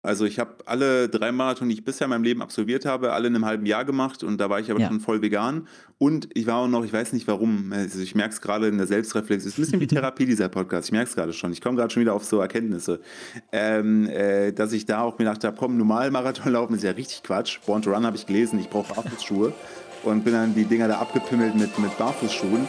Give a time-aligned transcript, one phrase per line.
[0.00, 3.26] Also ich habe alle drei Marathon, die ich bisher in meinem Leben absolviert habe, alle
[3.26, 4.86] in einem halben Jahr gemacht und da war ich aber Ja.
[4.88, 5.66] schon voll vegan.
[5.98, 8.78] Und ich war auch noch, ich weiß nicht warum, also ich merke es gerade in
[8.78, 11.52] der Selbstreflexion, es ist ein bisschen wie Therapie dieser Podcast, ich merke es gerade schon,
[11.52, 13.00] ich komme gerade schon wieder auf so Erkenntnisse,
[13.50, 16.92] ähm, äh, dass ich da auch mir gedacht habe, komm, normal Marathon laufen ist ja
[16.92, 17.58] richtig Quatsch.
[17.66, 19.52] Born to Run habe ich gelesen, ich brauche Barfußschuhe
[20.04, 22.68] und bin dann die Dinger da abgepimmelt mit, mit Barfußschuhen.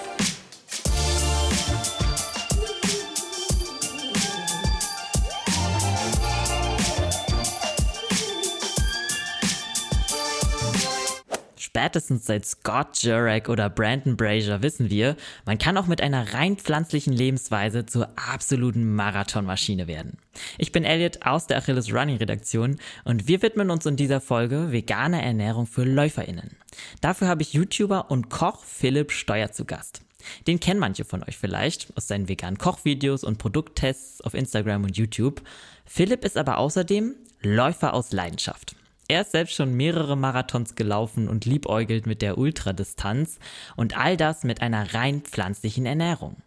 [11.79, 15.15] Spätestens seit Scott Jurek oder Brandon Brazier wissen wir,
[15.45, 20.17] man kann auch mit einer rein pflanzlichen Lebensweise zur absoluten Marathonmaschine werden.
[20.57, 24.73] Ich bin Elliot aus der Achilles Running Redaktion und wir widmen uns in dieser Folge
[24.73, 26.57] veganer Ernährung für LäuferInnen.
[26.99, 30.01] Dafür habe ich YouTuber und Koch Philipp Steuer zu Gast.
[30.47, 34.97] Den kennen manche von euch vielleicht aus seinen veganen Kochvideos und Produkttests auf Instagram und
[34.97, 35.41] YouTube.
[35.85, 38.75] Philipp ist aber außerdem Läufer aus Leidenschaft.
[39.09, 43.39] Er ist selbst schon mehrere Marathons gelaufen und liebäugelt mit der Ultradistanz
[43.75, 46.37] und all das mit einer rein pflanzlichen Ernährung.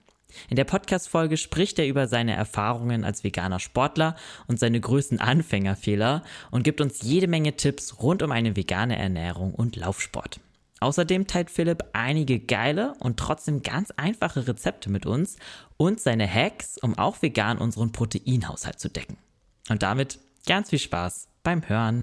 [0.48, 4.14] In der Podcast-Folge spricht er über seine Erfahrungen als veganer Sportler
[4.46, 9.52] und seine größten Anfängerfehler und gibt uns jede Menge Tipps rund um eine vegane Ernährung
[9.52, 10.38] und Laufsport.
[10.78, 15.36] Außerdem teilt Philipp einige geile und trotzdem ganz einfache Rezepte mit uns
[15.78, 19.16] und seine Hacks, um auch vegan unseren Proteinhaushalt zu decken.
[19.68, 22.02] Und damit ganz viel Spaß beim Hören.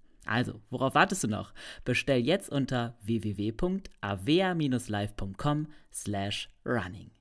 [0.25, 1.53] Also, worauf wartest du noch?
[1.83, 7.11] Bestell jetzt unter www.avea-live.com slash running.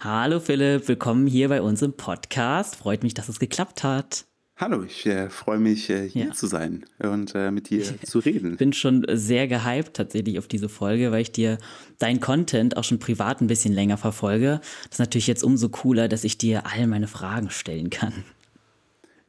[0.00, 2.76] Hallo Philipp, willkommen hier bei uns im Podcast.
[2.76, 4.24] Freut mich, dass es geklappt hat.
[4.56, 6.32] Hallo, ich äh, freue mich, äh, hier Ja.
[6.32, 8.56] zu sein und äh, mit dir zu reden.
[8.56, 11.58] bin schon sehr gehypt tatsächlich auf diese Folge, weil ich dir
[11.98, 14.60] dein Content auch schon privat ein bisschen länger verfolge.
[14.84, 18.12] Das ist natürlich jetzt umso cooler, dass ich dir all meine Fragen stellen kann.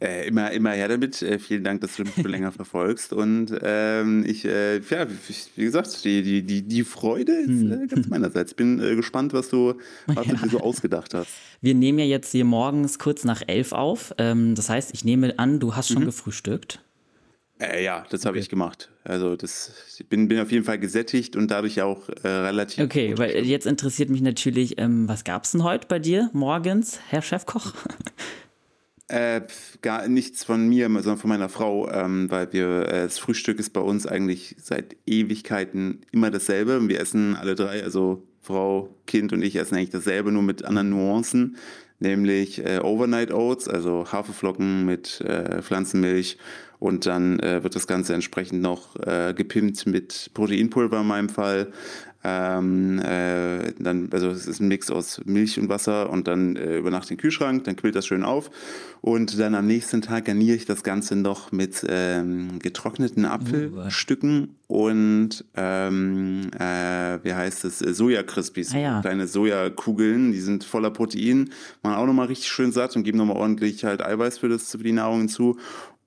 [0.01, 1.21] Äh, immer, immer her damit.
[1.21, 3.13] Äh, vielen Dank, dass du mich so länger verfolgst.
[3.13, 5.05] Und ähm, ich, äh, ja,
[5.55, 7.83] wie, gesagt, die, die, die, die Freude ist Hm.
[7.83, 8.55] äh, ganz meinerseits.
[8.55, 9.75] Bin äh, gespannt, was du,
[10.07, 11.29] was du dir so ausgedacht hast.
[11.61, 14.11] Wir nehmen ja jetzt hier morgens kurz nach elf auf.
[14.17, 15.93] Ähm, das heißt, ich nehme an, du hast Mhm.
[15.93, 16.81] schon gefrühstückt.
[17.59, 18.89] Äh, ja, das habe ich gemacht.
[19.03, 22.83] Also das, ich bin, bin auf jeden Fall gesättigt und dadurch auch äh, relativ.
[22.85, 23.47] Okay, weil gestimmt.
[23.49, 27.73] jetzt interessiert mich natürlich, ähm, was gab's denn heute bei dir morgens, Herr Chefkoch?
[29.11, 29.41] Äh,
[29.81, 33.71] gar nichts von mir, sondern von meiner Frau, ähm, weil wir, äh, das Frühstück ist
[33.71, 36.87] bei uns eigentlich seit Ewigkeiten immer dasselbe.
[36.87, 40.91] Wir essen alle drei, also Frau, Kind und ich essen eigentlich dasselbe, nur mit anderen
[40.91, 41.57] Nuancen,
[41.99, 46.37] nämlich äh, Overnight Oats, also Haferflocken mit äh, Pflanzenmilch
[46.79, 51.73] und dann äh, wird das Ganze entsprechend noch äh, gepimpt mit Proteinpulver in meinem Fall.
[52.23, 56.77] Ähm, äh, dann, also es ist ein Mix aus Milch und Wasser und dann äh,
[56.77, 58.51] über Nacht in den Kühlschrank, dann quillt das schön auf
[59.01, 65.43] und dann am nächsten Tag garniere ich das Ganze noch mit ähm, getrockneten Apfelstücken und
[65.55, 69.01] ähm, äh, wie heißt es, äh, Soja-Crispies, Ah ja.
[69.01, 71.49] kleine Sojakugeln, die sind voller Protein,
[71.81, 74.77] machen auch nochmal richtig schön satt und geben nochmal ordentlich halt Eiweiß für, das, für
[74.77, 75.57] die Nahrung hinzu.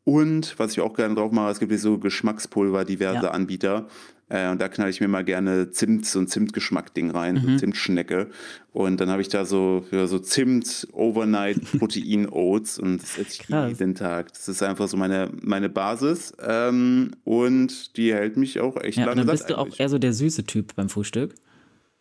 [0.04, 3.30] Und was ich auch gerne drauf mache, es gibt so Geschmackspulver, diverse Ja.
[3.30, 3.86] Anbieter.
[4.30, 8.30] Äh, und da knall ich mir mal gerne Zimt, so ein Zimtgeschmack-Ding rein, so Zimtschnecke.
[8.72, 13.38] Und dann habe ich da so, ja, so Zimt, Overnight, Protein-Oats und das esse ich
[13.40, 13.70] Krass.
[13.78, 14.32] jeden Tag.
[14.32, 16.32] Das ist einfach so meine, meine Basis.
[16.46, 19.64] Ähm, und die hält mich auch echt Ja, und lange dann satt bist du auch
[19.66, 19.80] eigentlich.
[19.80, 21.34] eher so der süße Typ beim Frühstück.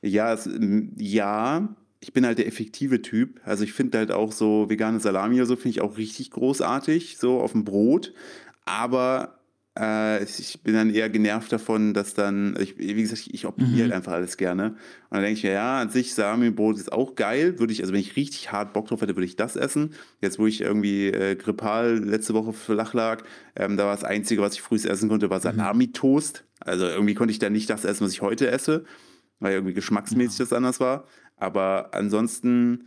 [0.02, 0.50] Ja, es,
[0.98, 3.40] ja, ich bin halt der effektive Typ.
[3.46, 7.18] Also ich finde halt auch so vegane Salami oder so finde ich auch richtig großartig,
[7.18, 8.14] so auf dem Brot.
[8.66, 9.40] Aber
[9.80, 13.82] äh, ich bin dann eher genervt davon, dass dann, ich, wie gesagt, ich optimiere mhm.
[13.84, 14.72] halt einfach alles gerne.
[14.72, 14.78] Und
[15.12, 17.58] dann denke ich mir, ja, an sich Salami-Brot ist auch geil.
[17.60, 19.94] Würde ich, also wenn ich richtig hart Bock drauf hätte, würde ich das essen.
[20.22, 23.24] Jetzt, wo ich irgendwie äh, grippal letzte Woche flach lag,
[23.56, 25.44] ähm, da war das Einzige, was ich früh essen konnte, war mhm.
[25.44, 26.44] Salami-Toast.
[26.60, 28.84] Also irgendwie konnte ich dann nicht das essen, was ich heute esse,
[29.40, 30.46] weil irgendwie geschmacksmäßig ja.
[30.46, 31.08] das anders war.
[31.38, 32.86] Aber ansonsten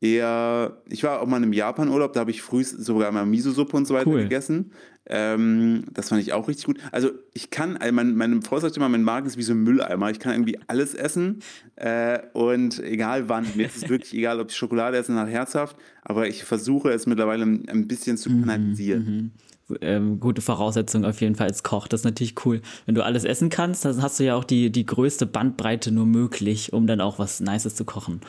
[0.00, 3.86] eher, ich war auch mal einem Japan-Urlaub, da habe ich früh sogar mal Miso-Suppe und
[3.86, 4.22] so weiter cool.
[4.22, 4.72] gegessen.
[5.08, 6.78] Ähm, das fand ich auch richtig gut.
[6.90, 9.62] Also ich kann, also mein, meine Frau sagt immer, mein Magen ist wie so ein
[9.62, 10.10] Mülleimer.
[10.10, 11.40] Ich kann irgendwie alles essen
[11.76, 13.46] äh, und egal wann.
[13.54, 17.06] Mir ist es wirklich egal, ob ich Schokolade esse nach herzhaft, aber ich versuche es
[17.06, 19.32] mittlerweile ein bisschen zu mhm, kanalisieren.
[19.80, 21.88] Ähm, gute Voraussetzung auf jeden Fall als Koch.
[21.88, 22.62] Das ist natürlich cool.
[22.84, 26.06] Wenn du alles essen kannst, dann hast du ja auch die, die größte Bandbreite nur
[26.06, 28.20] möglich, um dann auch was Nices zu kochen.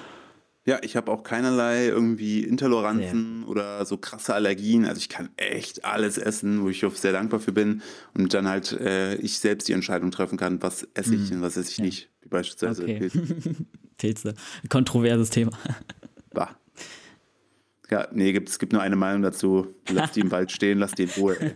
[0.67, 3.47] Ja, ich habe auch keinerlei irgendwie Intoleranzen ja.
[3.47, 4.83] oder so krasse Allergien.
[4.83, 7.81] Also ich kann echt alles essen, wo ich auch sehr dankbar für bin.
[8.13, 11.37] Und dann halt äh, ich selbst die Entscheidung treffen kann, was esse ich mhm.
[11.37, 11.85] und was esse ich ja.
[11.85, 12.09] nicht.
[12.21, 12.99] Wie beispielsweise okay.
[12.99, 13.21] Pilze.
[13.97, 14.33] Pilze.
[14.67, 15.51] Kontroverses Thema.
[16.31, 16.57] Bah.
[17.89, 19.67] Ja, nee, gibt, es gibt nur eine Meinung dazu.
[19.89, 21.37] Lass die im Wald stehen, lass die in Ruhe.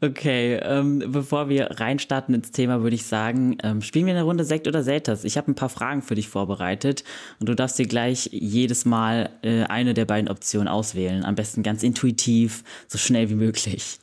[0.00, 4.44] Okay, ähm, bevor wir reinstarten ins Thema, würde ich sagen, ähm, spielen wir eine Runde
[4.44, 5.24] Sekt oder Selters.
[5.24, 7.04] Ich habe ein paar Fragen für dich vorbereitet
[7.38, 11.24] und du darfst dir gleich jedes Mal äh, eine der beiden Optionen auswählen.
[11.24, 13.98] Am besten ganz intuitiv, so schnell wie möglich.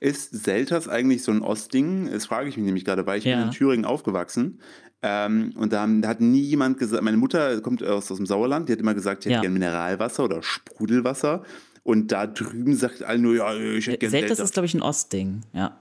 [0.00, 2.10] Ist Selters eigentlich so ein Ostding?
[2.10, 3.36] Das frage ich mich nämlich gerade, weil ich ja.
[3.36, 4.60] bin in Thüringen aufgewachsen.
[5.06, 8.72] Ähm, und da, hat nie jemand gesagt, meine Mutter kommt aus, aus dem Sauerland, die
[8.72, 9.40] hat immer gesagt, sie hätte ja.
[9.42, 11.42] gerne Mineralwasser oder Sprudelwasser.
[11.82, 14.44] Und da drüben sagt alle nur, ja, ich hätte gerne Selters Delta.
[14.44, 15.78] ist, glaube ich, ein Ostding, ja.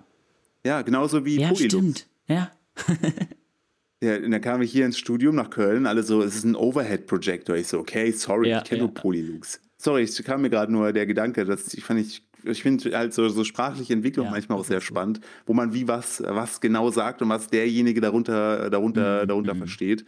[0.65, 1.73] Ja, genauso wie Ja, Polylux.
[1.73, 2.51] stimmt, ja.
[4.03, 4.17] ja.
[4.17, 7.55] Und dann kam ich hier ins Studium nach Köln, alle so, es ist ein Overhead-Projector.
[7.55, 8.87] Ich so, okay, sorry, ja, ich kenne ja.
[8.87, 9.61] nur Polylux.
[9.77, 13.13] Sorry, es kam mir gerade nur der Gedanke, dass ich fand ich, ich finde halt
[13.13, 16.91] so, so sprachliche Entwicklung ja, manchmal auch sehr spannend, wo man wie was, was genau
[16.91, 19.27] sagt und was derjenige darunter, darunter, mhm.
[19.27, 19.59] darunter mhm.
[19.59, 20.05] versteht.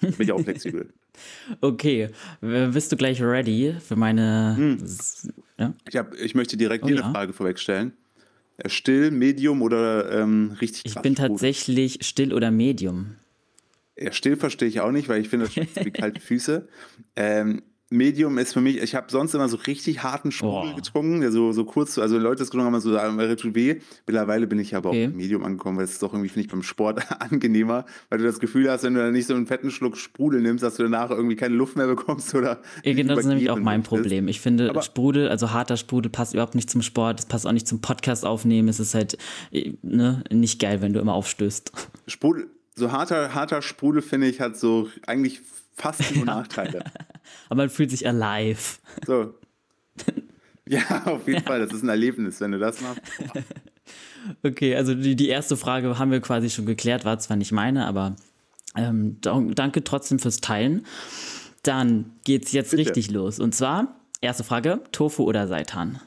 [0.00, 0.92] Bin ich auch flexibel.
[1.60, 2.08] Okay,
[2.40, 4.54] bist du gleich ready für meine.
[4.56, 4.78] Hm.
[5.58, 5.74] Ja?
[5.88, 7.04] Ich, hab, ich möchte direkt oh, dir ja.
[7.04, 7.92] eine Frage vorwegstellen.
[8.56, 13.16] Äh, still, Medium oder ähm, richtig Ich bin tatsächlich still oder Medium.
[13.96, 16.68] Ja, still verstehe ich auch nicht, weil ich finde, das wie kalte Füße.
[17.16, 20.76] Ähm, Medium ist für mich, ich habe sonst immer so richtig harten Sprudel oh.
[20.76, 23.76] getrunken, der so, so kurz, also Leute das getrunken haben, so wäre tut weh.
[24.06, 25.08] Mittlerweile bin ich aber okay.
[25.08, 28.24] auch Medium angekommen, weil es ist doch irgendwie, finde ich, beim Sport angenehmer, weil du
[28.24, 30.82] das Gefühl hast, wenn du dann nicht so einen fetten Schluck Sprudel nimmst, dass du
[30.82, 32.62] danach irgendwie keine Luft mehr bekommst oder.
[32.84, 34.28] Ja, genau, das ist nämlich auch mein Problem.
[34.28, 37.52] Ich finde, aber Sprudel, also harter Sprudel passt überhaupt nicht zum Sport, es passt auch
[37.52, 39.18] nicht zum Podcast aufnehmen, es ist halt
[39.82, 41.70] ne, nicht geil, wenn du immer aufstößt.
[42.06, 45.40] Sprudel, so harter, harter Sprudel, finde ich, hat so eigentlich
[45.74, 46.84] fast nur Nachteile.
[47.48, 48.78] Aber man fühlt sich alive.
[49.06, 49.34] So.
[50.66, 51.60] Ja, auf jeden Fall.
[51.60, 53.02] Das ist ein Erlebnis, wenn du das machst.
[53.18, 53.42] Boah.
[54.42, 57.86] Okay, also die, die erste Frage haben wir quasi schon geklärt, war zwar nicht meine,
[57.86, 58.16] aber
[58.74, 60.86] ähm, danke trotzdem fürs Teilen.
[61.62, 62.80] Dann geht's jetzt Bitte.
[62.82, 63.38] richtig los.
[63.38, 66.00] Und zwar, erste Frage: Tofu oder Seitan?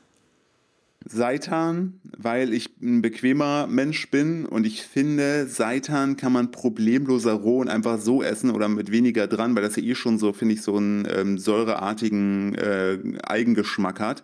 [1.10, 7.60] Seitan, weil ich ein bequemer Mensch bin und ich finde, Seitan kann man problemloser roh
[7.60, 10.56] und einfach so essen oder mit weniger dran, weil das ja eh schon so, finde
[10.56, 14.24] ich, so einen ähm, säureartigen äh, Eigengeschmack hat.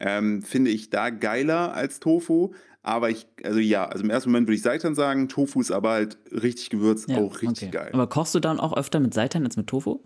[0.00, 2.52] Ähm, finde ich da geiler als Tofu.
[2.82, 5.92] Aber ich, also ja, also im ersten Moment würde ich Seitan sagen, Tofu ist aber
[5.92, 7.78] halt richtig gewürzt, ja, auch richtig okay.
[7.78, 7.90] geil.
[7.94, 10.00] Aber kochst du dann auch öfter mit Seitan als mit Tofu?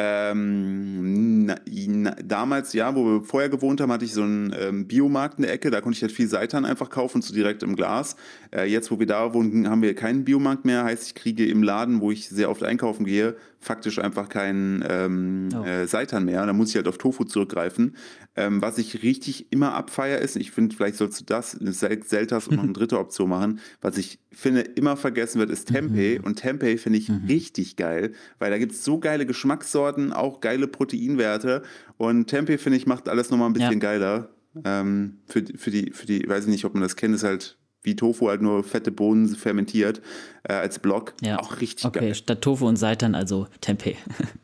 [0.00, 4.86] Ähm, na, na, damals, ja, wo wir vorher gewohnt haben, hatte ich so einen ähm,
[4.86, 5.72] Biomarkt in der Ecke.
[5.72, 8.14] Da konnte ich halt viel Seitan einfach kaufen, so direkt im Glas.
[8.54, 10.84] Äh, jetzt, wo wir da wohnen, haben wir keinen Biomarkt mehr.
[10.84, 15.48] Heißt, ich kriege im Laden, wo ich sehr oft einkaufen gehe, faktisch einfach keinen ähm,
[15.52, 15.64] oh.
[15.64, 16.46] äh, Seitan mehr.
[16.46, 17.96] Da muss ich halt auf Tofu zurückgreifen.
[18.36, 22.46] Ähm, was ich richtig immer abfeier ist, ich finde, vielleicht sollst du das, eine Seltas
[22.46, 23.58] und noch eine dritte Option machen.
[23.80, 26.18] Was ich finde, immer vergessen wird, ist Tempeh.
[26.18, 26.24] Mhm.
[26.24, 27.24] Und Tempeh finde ich mhm.
[27.26, 31.62] richtig geil, weil da gibt es so geile Geschmackssorten, auch geile Proteinwerte.
[31.96, 33.78] Und Tempeh, finde ich, macht alles nochmal ein bisschen ja.
[33.78, 34.28] geiler.
[34.64, 37.58] Ähm, für, für, die, für die, weiß ich nicht, ob man das kennt, ist halt
[37.82, 40.00] wie Tofu halt nur fette Bohnen fermentiert
[40.44, 41.14] äh, als Block.
[41.22, 41.38] Ja.
[41.38, 42.08] Auch richtig okay, geil.
[42.08, 43.96] Okay, statt Tofu und Seitan also Tempeh.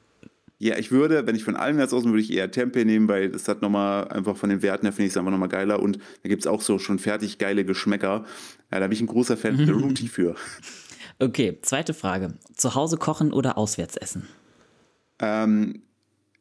[0.58, 3.30] ja, ich würde, wenn ich von allem jetzt aus würde ich eher Tempeh nehmen, weil
[3.30, 5.98] das hat nochmal einfach von den Werten her finde ich es einfach nochmal geiler und
[6.22, 8.24] da gibt es auch so schon fertig geile Geschmäcker.
[8.70, 10.36] Ja, da bin ich ein großer Fan der Rooti für.
[11.18, 12.34] Okay, zweite Frage.
[12.54, 14.26] Zu Hause kochen oder auswärts essen?
[15.20, 15.82] Ähm,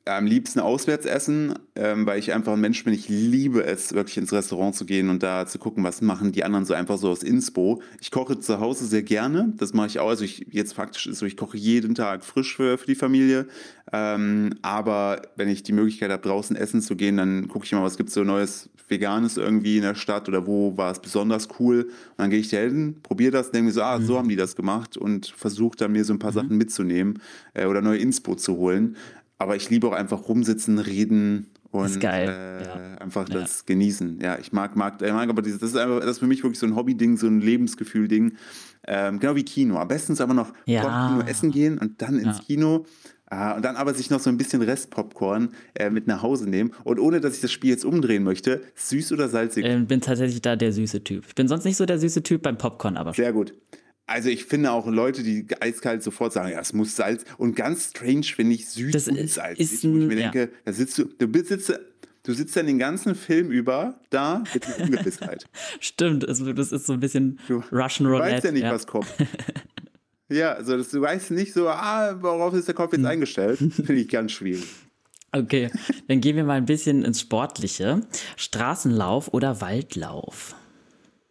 [0.06, 2.94] am liebsten auswärts essen, ähm, weil ich einfach ein Mensch bin.
[2.94, 6.44] Ich liebe es, wirklich ins Restaurant zu gehen und da zu gucken, was machen die
[6.44, 7.82] anderen so einfach so aus Inspo.
[8.02, 9.54] Ich koche zu Hause sehr gerne.
[9.58, 10.10] Das mache ich auch.
[10.10, 13.48] Also ich, jetzt faktisch ist so, ich koche jeden Tag frisch für, für die Familie.
[13.94, 17.84] Ähm, aber wenn ich die Möglichkeit habe, draußen essen zu gehen, dann gucke ich mal,
[17.84, 21.48] was gibt es so Neues Veganes irgendwie in der Stadt oder wo war es besonders
[21.60, 21.84] cool.
[21.84, 24.18] Und dann gehe ich da hin, probiere das, denke mir so, ah, so mhm.
[24.18, 26.36] haben die das gemacht und versuche dann mir so ein paar mhm.
[26.36, 27.20] Sachen mitzunehmen
[27.54, 28.96] äh, oder neue Inspo zu holen.
[29.44, 32.96] Aber ich liebe auch einfach rumsitzen, reden und äh, ja.
[33.00, 33.64] einfach das ja.
[33.74, 34.20] genießen.
[34.22, 36.42] Ja, ich mag, mag, ich mag aber dieses, das ist einfach, das ist für mich
[36.44, 38.36] wirklich so ein Hobby-Ding, so ein Lebensgefühl-Ding.
[38.88, 39.78] Ähm, genau wie Kino.
[39.78, 41.10] Am besten ist aber noch ja.
[41.10, 42.86] Kino essen gehen und dann ins Kino.
[43.34, 46.72] Uh, und dann aber sich noch so ein bisschen Restpopcorn äh, mit nach Hause nehmen.
[46.84, 49.66] Und ohne, dass ich das Spiel jetzt umdrehen möchte, süß oder salzig?
[49.66, 51.26] Ich ähm, bin tatsächlich da der süße Typ.
[51.28, 53.56] Ich bin sonst nicht so der süße Typ beim Popcorn, aber Sehr gut.
[54.06, 57.24] Also ich finde auch Leute, die eiskalt sofort sagen, ja, es muss Salz.
[57.38, 59.72] Und ganz strange finde ich süß das und salzig.
[59.72, 61.80] Ist ein, wo ich mir denke, da sitzt du, du sitzt,
[62.24, 65.46] du sitzt dann den ganzen Film über da mit einer Ungewissheit.
[65.80, 68.30] Stimmt, also das ist so ein bisschen du, Russian Roulette.
[68.30, 68.74] Du weißt ja nicht, ja.
[68.74, 69.08] was kommt.
[70.30, 73.08] ja, also das, du weißt nicht so, ah, worauf ist der Kopf jetzt hm.
[73.08, 73.58] eingestellt?
[73.74, 74.68] Finde ich ganz schwierig.
[75.32, 75.72] Okay,
[76.08, 78.02] dann gehen wir mal ein bisschen ins Sportliche.
[78.36, 80.56] Straßenlauf oder Waldlauf?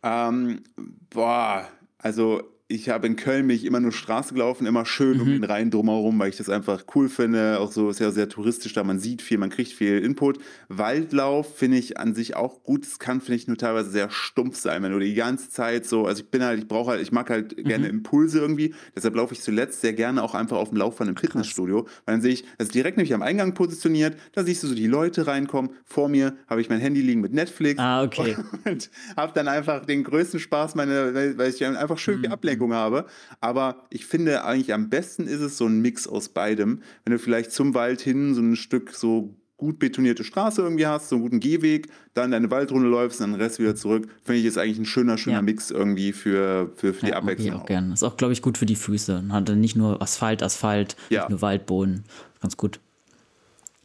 [0.02, 0.62] Ähm,
[1.11, 5.23] boah, also ich habe in Köln mich immer nur Straße gelaufen, immer schön mhm.
[5.23, 7.61] um den Rhein drumherum, weil ich das einfach cool finde.
[7.61, 8.83] Auch so sehr, sehr touristisch da.
[8.83, 10.38] Man sieht viel, man kriegt viel Input.
[10.69, 12.87] Waldlauf finde ich an sich auch gut.
[12.87, 16.07] Es kann, finde ich, nur teilweise sehr stumpf sein, wenn du die ganze Zeit so,
[16.07, 17.64] also ich bin halt, ich brauche halt, ich mag halt mhm.
[17.64, 18.75] gerne Impulse irgendwie.
[18.97, 22.23] Deshalb laufe ich zuletzt sehr gerne auch einfach auf dem Laufband im Fitnessstudio, weil dann
[22.23, 24.16] sehe ich, das ist direkt nämlich am Eingang positioniert.
[24.33, 25.73] Da siehst du so die Leute reinkommen.
[25.85, 27.78] Vor mir habe ich mein Handy liegen mit Netflix.
[27.78, 28.37] Ah, okay.
[28.64, 32.23] Und habe dann einfach den größten Spaß, meine, weil ich einfach schön mhm.
[32.23, 33.07] die Ablenkung Ablenkung habe.
[33.40, 36.83] Aber ich finde eigentlich am besten ist es so ein Mix aus beidem.
[37.04, 41.09] Wenn du vielleicht zum Wald hin so ein Stück so gut betonierte Straße irgendwie hast,
[41.09, 44.47] so einen guten Gehweg, dann deine Waldrunde läufst, dann den Rest wieder zurück, finde ich
[44.47, 45.42] ist eigentlich ein schöner, schöner ja.
[45.42, 47.49] Mix irgendwie für, für, für die ja, Abwechslung.
[47.49, 47.92] Ich auch gern.
[47.92, 49.23] Ist auch, glaube ich, gut für die Füße.
[49.23, 51.21] Man hat dann nicht nur Asphalt, Asphalt, ja.
[51.21, 52.04] nicht nur Waldboden.
[52.40, 52.81] Ganz gut.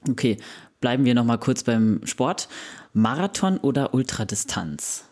[0.10, 0.38] Okay,
[0.82, 2.50] bleiben wir nochmal kurz beim Sport.
[2.94, 5.04] Marathon oder Ultradistanz?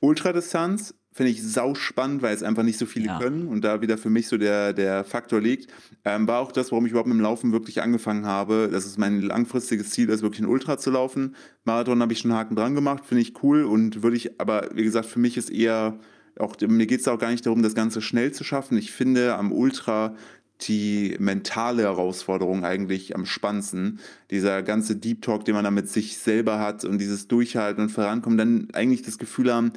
[0.00, 3.18] Ultradistanz finde ich sau spannend, weil es einfach nicht so viele ja.
[3.20, 5.72] können und da wieder für mich so der, der Faktor liegt.
[6.04, 8.68] Ähm, war auch das, warum ich überhaupt mit dem Laufen wirklich angefangen habe.
[8.70, 11.36] Das ist mein langfristiges Ziel, ist wirklich ein Ultra zu laufen.
[11.62, 14.82] Marathon habe ich schon Haken dran gemacht, finde ich cool und würde ich, aber wie
[14.82, 16.00] gesagt, für mich ist eher,
[16.36, 18.76] auch mir geht es auch gar nicht darum, das Ganze schnell zu schaffen.
[18.76, 20.16] Ich finde am Ultra
[20.62, 24.00] die mentale Herausforderung eigentlich am spannendsten.
[24.30, 27.90] Dieser ganze Deep Talk, den man da mit sich selber hat und dieses Durchhalten und
[27.90, 29.72] Vorankommen, dann eigentlich das Gefühl haben,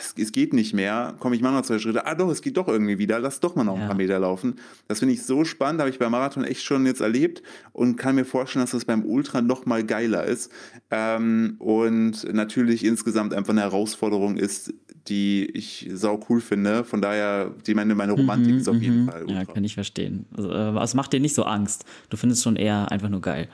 [0.00, 2.56] es, es, geht nicht mehr, komme ich mal noch zwei Schritte, ah doch, es geht
[2.56, 4.56] doch irgendwie wieder, lass doch mal noch ein paar Meter laufen.
[4.88, 8.14] Das finde ich so spannend, habe ich beim Marathon echt schon jetzt erlebt und kann
[8.14, 10.50] mir vorstellen, dass das beim Ultra noch mal geiler ist.
[10.90, 14.72] Ähm, und natürlich insgesamt einfach eine Herausforderung ist,
[15.08, 16.84] die ich sau cool finde.
[16.84, 19.10] Von daher, die meine, meine Romantik mhm, ist auf jeden mhm.
[19.10, 19.22] Fall.
[19.22, 19.34] Ultra.
[19.34, 20.24] Ja, kann ich verstehen.
[20.34, 21.84] Also, äh, es macht dir nicht so Angst.
[22.08, 23.48] Du findest schon eher einfach nur geil.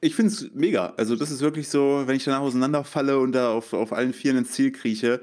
[0.00, 0.94] Ich finde es mega.
[0.96, 4.38] Also, das ist wirklich so, wenn ich danach auseinanderfalle und da auf, auf allen Vieren
[4.38, 5.20] ins Ziel krieche,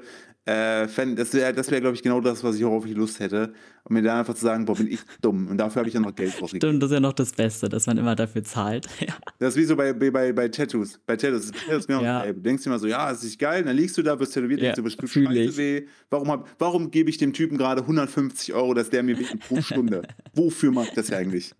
[0.50, 3.52] äh, das wäre, das wär, glaube ich, genau das, was ich worauf ich Lust hätte.
[3.84, 5.46] Und mir dann einfach zu sagen, boah, bin ich dumm.
[5.48, 6.58] Und dafür habe ich ja noch Geld ausgegeben.
[6.58, 8.86] Stimmt, das ist ja noch das Beste, dass man immer dafür zahlt.
[9.38, 11.00] Das ist wie so bei, bei, bei Tattoos.
[11.06, 12.26] Bei Tattoos, Tattoos genau ja.
[12.26, 14.74] Du denkst immer so, ja, es ist geil, dann liegst du da, wirst tätowiert, ja,
[14.74, 15.86] denkst du, bestimmt scheiße weh.
[16.10, 20.02] Warum, warum gebe ich dem Typen gerade 150 Euro, dass der mir weht pro Stunde?
[20.34, 21.54] Wofür macht das ja eigentlich?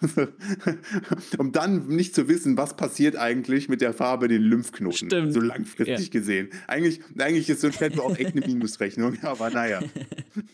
[1.38, 5.08] um dann nicht zu wissen, was passiert eigentlich mit der Farbe den Lymphknoten.
[5.08, 5.32] Stimmt.
[5.34, 6.20] So langfristig ja.
[6.20, 6.48] gesehen.
[6.66, 9.80] Eigentlich, eigentlich ist so ein Tattoo auch echt eine Minusrechnung, aber naja.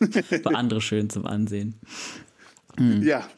[0.28, 1.76] Für andere schön zum Ansehen.
[2.76, 3.02] Hm.
[3.02, 3.28] Ja.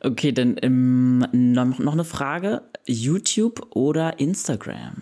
[0.00, 2.62] Okay, dann ähm, noch, noch eine Frage.
[2.86, 4.94] YouTube oder Instagram?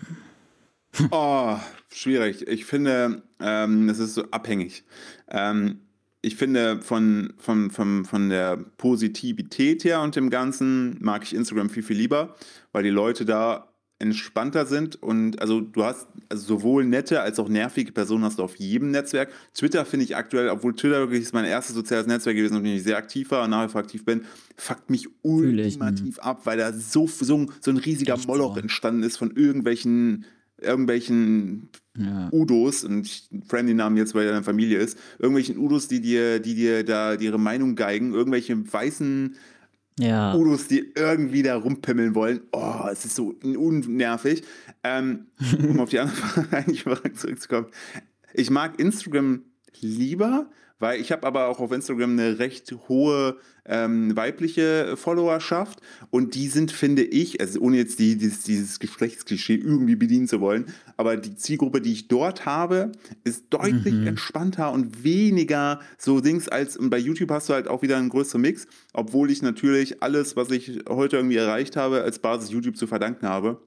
[1.11, 1.57] Oh,
[1.91, 2.47] schwierig.
[2.49, 4.85] Ich finde, ähm, es ist so abhängig.
[5.29, 5.81] Ähm,
[6.26, 11.71] ich finde, von, von, von, von der Positivität her und dem Ganzen mag ich Instagram
[11.71, 12.35] viel, viel lieber,
[12.73, 13.68] weil die Leute da
[14.00, 18.42] entspannter sind und also du hast also sowohl nette als auch nervige Personen hast du
[18.42, 19.30] auf jedem Netzwerk.
[19.54, 22.75] Twitter finde ich aktuell, obwohl Twitter wirklich ist mein erstes soziales Netzwerk gewesen, auf dem
[22.75, 24.25] ich sehr aktiv war und nach wie vor aktiv bin,
[24.56, 29.16] fuckt mich ultimativ ab, weil da so, so, so ein riesiger Echt Moloch entstanden ist
[29.16, 30.26] von irgendwelchen
[30.61, 31.68] irgendwelchen
[31.99, 32.29] ja.
[32.33, 35.88] Udos, und ich frame den Namen jetzt, weil er in der Familie ist, irgendwelchen Udos,
[35.88, 39.37] die dir, die dir da ihre Meinung geigen, irgendwelche weißen
[39.99, 40.35] ja.
[40.35, 42.41] Udos, die irgendwie da rumpimmeln wollen.
[42.53, 44.43] Oh, es ist so unnervig.
[44.85, 45.26] Ähm,
[45.59, 46.17] um auf die andere
[46.76, 47.69] Frage zurückzukommen.
[48.35, 49.43] Ich mag Instagram
[49.81, 55.80] lieber, weil ich habe aber auch auf Instagram eine recht hohe ähm, weibliche Followerschaft
[56.11, 60.40] und die sind, finde ich, also ohne jetzt die, dieses, dieses Geschlechtsklischee irgendwie bedienen zu
[60.40, 60.66] wollen,
[60.97, 62.92] aber die Zielgruppe, die ich dort habe,
[63.25, 64.06] ist deutlich mhm.
[64.06, 68.09] entspannter und weniger so Dings als und bei YouTube hast du halt auch wieder einen
[68.09, 72.76] größeren Mix, obwohl ich natürlich alles, was ich heute irgendwie erreicht habe, als Basis YouTube
[72.76, 73.61] zu verdanken habe.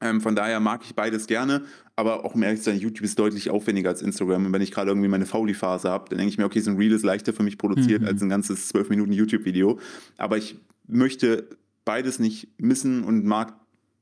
[0.00, 3.18] Ähm, von daher mag ich beides gerne, aber auch um ehrlich zu sein, YouTube ist
[3.18, 4.46] deutlich aufwendiger als Instagram.
[4.46, 6.76] Und wenn ich gerade irgendwie meine Fauli-Phase habe, dann denke ich mir, okay, so ein
[6.76, 8.08] Reel ist leichter für mich produziert mhm.
[8.08, 9.78] als ein ganzes 12 Minuten YouTube-Video.
[10.18, 11.48] Aber ich möchte
[11.84, 13.54] beides nicht missen und mag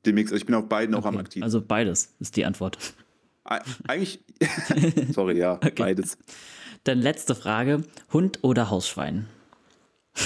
[0.05, 0.33] den Mix.
[0.33, 1.05] Also ich bin auf beiden okay.
[1.05, 1.43] auch am aktiv.
[1.45, 2.79] Also beides ist die Antwort.
[3.45, 4.25] Eigentlich,
[5.13, 5.73] sorry, ja, okay.
[5.77, 6.19] beides.
[6.83, 7.83] Dann letzte Frage:
[8.13, 9.27] Hund oder Hausschwein?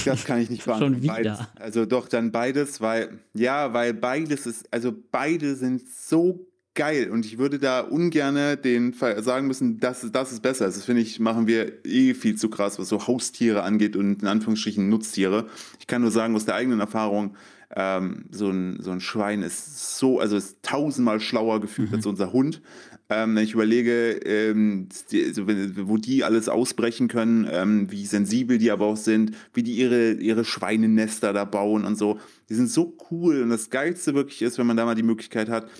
[0.04, 0.94] Das kann ich nicht beantworten.
[0.94, 1.14] Schon wieder.
[1.14, 1.38] Beides.
[1.56, 7.26] Also doch, dann beides, weil, ja, weil beides ist, also beide sind so geil und
[7.26, 10.66] ich würde da ungern den sagen müssen, das, das ist besser.
[10.66, 14.28] Das finde ich, machen wir eh viel zu krass, was so Haustiere angeht und in
[14.28, 15.46] Anführungsstrichen Nutztiere.
[15.80, 17.34] Ich kann nur sagen, aus der eigenen Erfahrung,
[17.74, 21.96] ähm, so, ein, so ein Schwein ist so, also ist tausendmal schlauer gefühlt mhm.
[21.96, 22.62] als unser Hund.
[23.10, 28.58] Ähm, wenn ich überlege, ähm, die, also wo die alles ausbrechen können, ähm, wie sensibel
[28.58, 32.18] die aber auch sind, wie die ihre, ihre Schweinenester da bauen und so.
[32.50, 35.48] Die sind so cool und das Geilste wirklich ist, wenn man da mal die Möglichkeit
[35.48, 35.70] hat,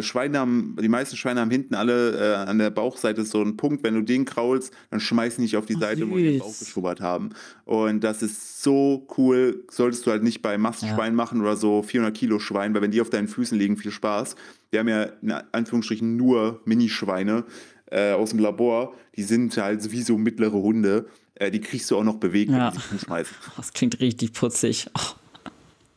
[0.00, 3.82] Schweine haben, die meisten Schweine haben hinten alle äh, an der Bauchseite so einen Punkt,
[3.82, 6.38] wenn du den kraulst, dann schmeißen die dich auf die Seite, Ach, wo die den
[6.40, 7.30] Bauch geschubbert haben.
[7.64, 11.16] Und das ist so cool, solltest du halt nicht bei Mastschwein ja.
[11.16, 14.36] machen oder so 400 Kilo Schwein, weil wenn die auf deinen Füßen liegen, viel Spaß.
[14.70, 17.44] Wir haben ja in Anführungsstrichen nur Minischweine
[17.90, 21.06] äh, aus dem Labor, die sind halt wie so mittlere Hunde.
[21.34, 22.72] Äh, die kriegst du auch noch bewegt, ja.
[22.72, 23.36] wenn du sie schmeißen.
[23.56, 24.90] Das klingt richtig putzig.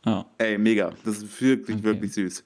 [0.04, 0.10] Oh.
[0.10, 0.24] Oh.
[0.38, 0.92] Ey, mega.
[1.04, 1.84] Das ist wirklich, okay.
[1.84, 2.42] wirklich süß.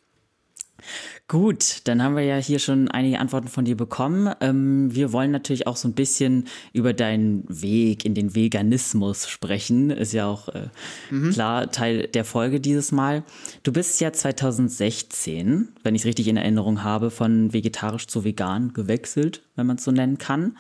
[1.29, 4.33] Gut, dann haben wir ja hier schon einige Antworten von dir bekommen.
[4.41, 9.91] Ähm, wir wollen natürlich auch so ein bisschen über deinen Weg in den Veganismus sprechen.
[9.91, 10.69] Ist ja auch äh,
[11.11, 11.33] mhm.
[11.33, 13.25] klar Teil der Folge dieses Mal.
[13.63, 18.73] Du bist ja 2016, wenn ich es richtig in Erinnerung habe, von vegetarisch zu vegan
[18.73, 20.57] gewechselt, wenn man es so nennen kann.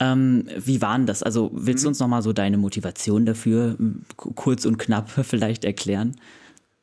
[0.00, 1.22] Ähm, wie waren das?
[1.22, 1.86] Also willst mhm.
[1.86, 3.76] du uns nochmal so deine Motivation dafür
[4.16, 6.14] kurz und knapp vielleicht erklären?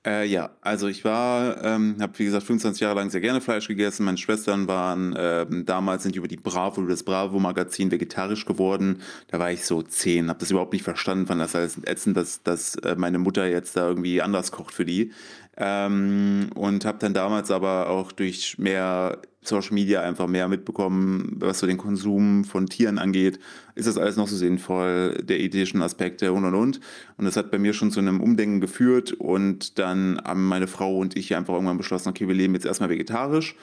[0.05, 3.67] Äh, ja, also ich war, ähm, habe wie gesagt 25 Jahre lang sehr gerne Fleisch
[3.67, 4.05] gegessen.
[4.05, 9.01] Meine Schwestern waren ähm, damals sind über die Bravo, das Bravo Magazin vegetarisch geworden.
[9.29, 12.43] Da war ich so zehn, habe das überhaupt nicht verstanden, fand das alles ätzend, dass,
[12.43, 15.11] dass äh, meine Mutter jetzt da irgendwie anders kocht für die.
[15.57, 21.59] Ähm, und habe dann damals aber auch durch mehr Social Media einfach mehr mitbekommen, was
[21.59, 23.39] so den Konsum von Tieren angeht.
[23.75, 26.79] Ist das alles noch so sinnvoll, der ethischen Aspekte und und und.
[27.17, 30.97] Und das hat bei mir schon zu einem Umdenken geführt und dann haben meine Frau
[30.97, 33.55] und ich einfach irgendwann beschlossen, okay, wir leben jetzt erstmal vegetarisch.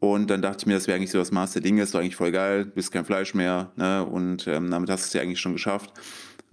[0.00, 1.98] Und dann dachte ich mir, das wäre eigentlich so das Maß der Dinge, ist doch
[1.98, 4.04] eigentlich voll geil, bist kein Fleisch mehr, ne?
[4.04, 5.92] Und ähm, damit hast du es ja eigentlich schon geschafft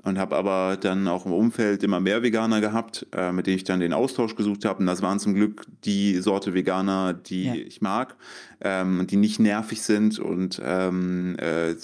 [0.04, 3.64] und habe aber dann auch im Umfeld immer mehr Veganer gehabt, äh, mit denen ich
[3.64, 4.80] dann den Austausch gesucht habe.
[4.80, 7.54] Und das waren zum Glück die Sorte Veganer, die ja.
[7.56, 8.16] ich mag,
[8.62, 11.76] ähm, die nicht nervig sind und ähm, äh,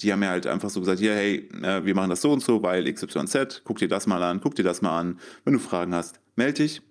[0.00, 2.42] die haben mir halt einfach so gesagt, hier, hey, äh, wir machen das so und
[2.42, 5.18] so, weil XYZ, guck dir das mal an, guck dir das mal an.
[5.44, 6.82] Wenn du Fragen hast, melde dich.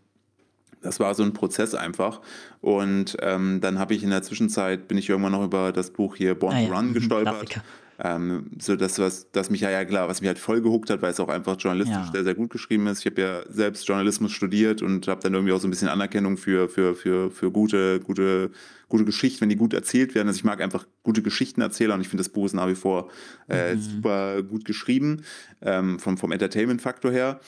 [0.82, 2.21] Das war so ein Prozess einfach.
[2.60, 6.15] Und ähm, dann habe ich in der Zwischenzeit, bin ich irgendwann noch über das Buch
[6.15, 6.93] hier Born ah, to Run ja.
[6.93, 7.50] gestolpert.
[7.50, 7.63] Klassiker.
[8.04, 11.04] Ähm, so das, was, das mich ja, ja klar, was mich halt voll gehuckt hat,
[11.04, 12.12] weil es auch einfach journalistisch ja.
[12.12, 13.00] sehr, sehr gut geschrieben ist.
[13.00, 16.38] Ich habe ja selbst Journalismus studiert und habe dann irgendwie auch so ein bisschen Anerkennung
[16.38, 18.50] für, für, für, für gute, gute,
[18.90, 20.28] gute Geschichten, wenn die gut erzählt werden.
[20.30, 22.76] Also ich mag einfach gute Geschichten erzählen und ich finde das Buch ist nach wie
[22.76, 23.12] vor
[23.48, 23.82] äh, mhm.
[23.82, 25.24] super gut geschrieben,
[25.62, 27.40] ähm, vom, vom Entertainment-Faktor her.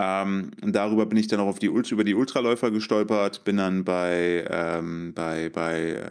[0.00, 3.82] Ähm, und darüber bin ich dann auch auf die, über die Ultraläufer gestolpert, bin dann
[3.82, 6.04] bei, ähm, bei, bei äh,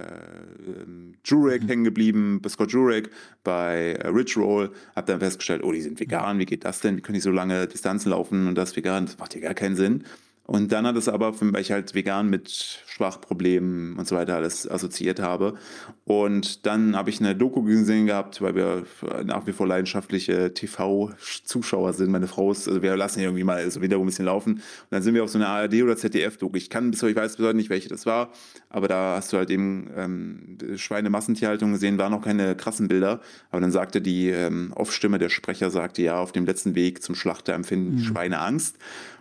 [1.24, 1.68] Jurek mhm.
[1.70, 3.10] hängen geblieben, bei Scott Jurek,
[3.46, 6.98] bei äh, Rich Roll, habe dann festgestellt, oh, die sind vegan, wie geht das denn?
[6.98, 9.06] Wie können die so lange Distanzen laufen und das vegan?
[9.06, 10.04] Das macht ja gar keinen Sinn.
[10.48, 14.70] Und dann hat es aber, weil ich halt vegan mit Sprachproblemen und so weiter alles
[14.70, 15.56] assoziiert habe.
[16.06, 18.84] Und dann habe ich eine Doku gesehen gehabt, weil wir
[19.26, 22.12] nach wie vor leidenschaftliche TV-Zuschauer sind.
[22.12, 24.54] Meine Frau ist, also wir lassen irgendwie mal so wiederum ein bisschen laufen.
[24.54, 26.56] Und dann sind wir auf so eine ARD- oder ZDF-Doku.
[26.56, 28.32] Ich kann bis heute, ich weiß bis heute nicht, welche das war,
[28.70, 33.20] aber da hast du halt eben ähm, Schweinemassentierhaltung gesehen, waren noch keine krassen Bilder.
[33.52, 37.16] Aber dann sagte die ähm, Off-Stimme, der Sprecher sagte, ja, auf dem letzten Weg zum
[37.16, 38.00] Schlachter empfinden mhm.
[38.00, 38.78] Schweine Angst.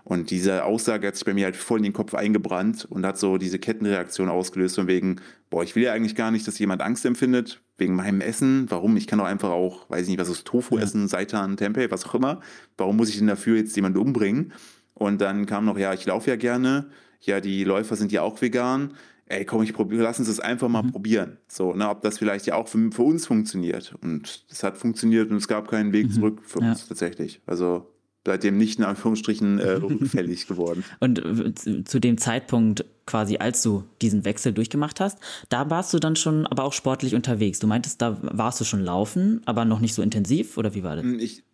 [0.06, 3.18] Und diese Aussage hat sich bei mir halt voll in den Kopf eingebrannt und hat
[3.18, 5.16] so diese Kettenreaktion ausgelöst von wegen,
[5.50, 8.66] boah, ich will ja eigentlich gar nicht, dass jemand Angst empfindet wegen meinem Essen.
[8.68, 8.96] Warum?
[8.96, 10.84] Ich kann doch einfach auch, weiß ich nicht, was ist Tofu ja.
[10.84, 12.38] essen, Seitan, Tempeh, was auch immer.
[12.78, 14.52] Warum muss ich denn dafür jetzt jemanden umbringen?
[14.94, 16.86] Und dann kam noch, ja, ich laufe ja gerne.
[17.22, 18.94] Ja, die Läufer sind ja auch vegan.
[19.24, 20.92] ey, komm, ich probiere, lass uns das einfach mal mhm.
[20.92, 21.38] probieren.
[21.48, 23.92] So, ne, ob das vielleicht ja auch für, für uns funktioniert.
[24.02, 26.12] Und es hat funktioniert und es gab keinen Weg mhm.
[26.12, 26.70] zurück für ja.
[26.70, 27.40] uns tatsächlich.
[27.44, 27.92] Also
[28.26, 30.84] seitdem nicht in Anführungsstrichen äh, rückfällig geworden.
[31.00, 35.98] Und äh, zu dem Zeitpunkt quasi, als du diesen Wechsel durchgemacht hast, da warst du
[35.98, 37.58] dann schon aber auch sportlich unterwegs.
[37.60, 40.96] Du meintest, da warst du schon laufen, aber noch nicht so intensiv oder wie war
[40.96, 41.04] das?
[41.04, 41.44] Hm, ich,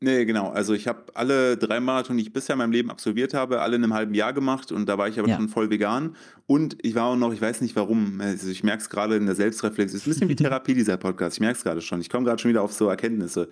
[0.00, 0.50] Nee, genau.
[0.50, 3.74] Also ich habe alle drei Marathon, die ich bisher in meinem Leben absolviert habe, alle
[3.74, 5.36] in einem halben Jahr gemacht und da war ich aber ja.
[5.36, 6.14] schon voll vegan.
[6.46, 9.26] Und ich war auch noch, ich weiß nicht warum, also ich merke es gerade in
[9.26, 12.00] der Selbstreflexion, es ist ein bisschen wie Therapie, dieser Podcast, ich merke es gerade schon.
[12.00, 13.48] Ich komme gerade schon wieder auf so Erkenntnisse,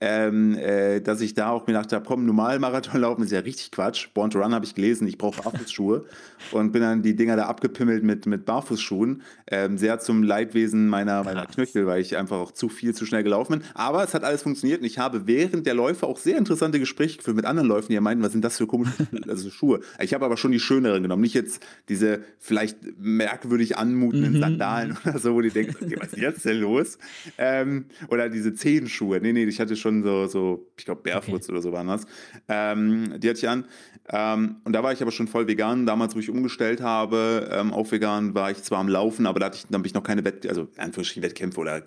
[0.00, 3.40] ähm, äh, dass ich da auch mir gedacht habe, komm, normal Marathon laufen ist ja
[3.40, 4.08] richtig Quatsch.
[4.14, 6.06] Born to Run habe ich gelesen, ich brauche Barfußschuhe
[6.52, 9.22] und bin dann die Dinger da abgepimmelt mit, mit Barfußschuhen.
[9.48, 13.24] Ähm, sehr zum Leidwesen meiner, meiner Knöchel, weil ich einfach auch zu viel, zu schnell
[13.24, 13.62] gelaufen bin.
[13.74, 16.78] Aber es hat alles funktioniert und ich habe während der Läufe Läufer auch sehr interessante
[16.78, 18.92] Gespräche geführt mit anderen Läufern, die meinten, was sind das für komische
[19.28, 19.80] also Schuhe.
[20.00, 24.40] Ich habe aber schon die schöneren genommen, nicht jetzt diese vielleicht merkwürdig anmutenden mhm.
[24.40, 26.98] Sandalen oder so, wo die denken, okay, was ist jetzt denn los?
[27.38, 29.20] Ähm, oder diese Zehenschuhe.
[29.20, 31.52] Nee, nee, ich hatte schon so, so ich glaube, Barefoots okay.
[31.52, 32.06] oder so waren das.
[32.48, 33.64] Ähm, die hatte ich an.
[34.10, 35.86] Ähm, und da war ich aber schon voll vegan.
[35.86, 39.46] Damals, wo ich umgestellt habe ähm, auf vegan, war ich zwar am Laufen, aber da
[39.46, 41.82] hatte ich, da habe ich noch keine Wett, also Anführungsstrichen Wettkämpfe oder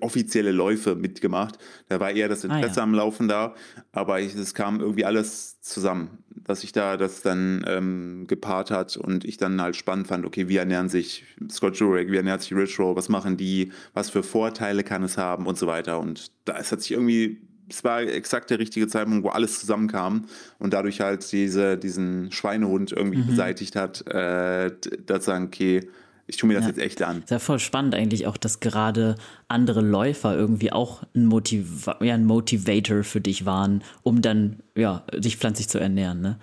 [0.00, 1.58] offizielle Läufe mitgemacht.
[1.88, 2.82] Da war eher das Interesse ah, ja.
[2.82, 3.54] am Laufen da,
[3.92, 9.24] aber es kam irgendwie alles zusammen, dass sich da das dann ähm, gepaart hat und
[9.24, 12.78] ich dann halt spannend fand, okay, wie ernähren sich Scott Jurek, wie ernährt sich Rich
[12.78, 16.00] Roll, was machen die, was für Vorteile kann es haben und so weiter.
[16.00, 20.26] Und da es hat sich irgendwie es war exakt der richtige Zeitpunkt, wo alles zusammenkam
[20.58, 23.26] und dadurch halt diese, diesen Schweinehund irgendwie mhm.
[23.28, 24.72] beseitigt hat, äh,
[25.06, 25.88] dass sagen, okay,
[26.30, 26.68] ich tue mir das ja.
[26.70, 27.22] jetzt echt an.
[27.22, 29.16] Ist ja voll spannend eigentlich auch, dass gerade
[29.48, 35.04] andere Läufer irgendwie auch ein, Motiv ja, ein Motivator für dich waren, um dann ja,
[35.18, 36.38] sich pflanzlich zu ernähren, ne?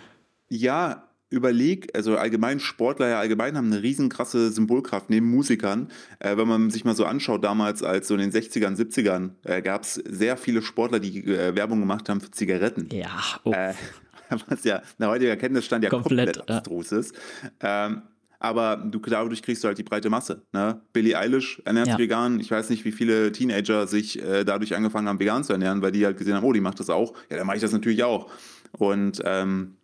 [0.49, 5.89] Ja, überleg, also allgemein Sportler ja allgemein haben eine riesenkrasse Symbolkraft neben Musikern.
[6.19, 9.61] Äh, wenn man sich mal so anschaut, damals als so in den 60ern, 70ern äh,
[9.61, 12.89] gab es sehr viele Sportler, die äh, Werbung gemacht haben für Zigaretten.
[12.91, 13.09] Ja,
[13.43, 13.53] oh.
[14.47, 17.15] was ja nach heutiger Kenntnisstand ja komplett, komplett abstrus ist.
[17.61, 18.01] Ähm,
[18.39, 20.43] aber du, dadurch kriegst du halt die breite Masse.
[20.53, 20.81] Ne?
[20.93, 22.39] Billie Eilish ernährt sich vegan.
[22.39, 25.91] Ich weiß nicht, wie viele Teenager sich äh, dadurch angefangen haben, vegan zu ernähren, weil
[25.91, 27.13] die halt gesehen haben, oh, die macht das auch.
[27.29, 28.29] Ja, dann mache ich das natürlich auch.
[28.77, 29.75] Und ähm,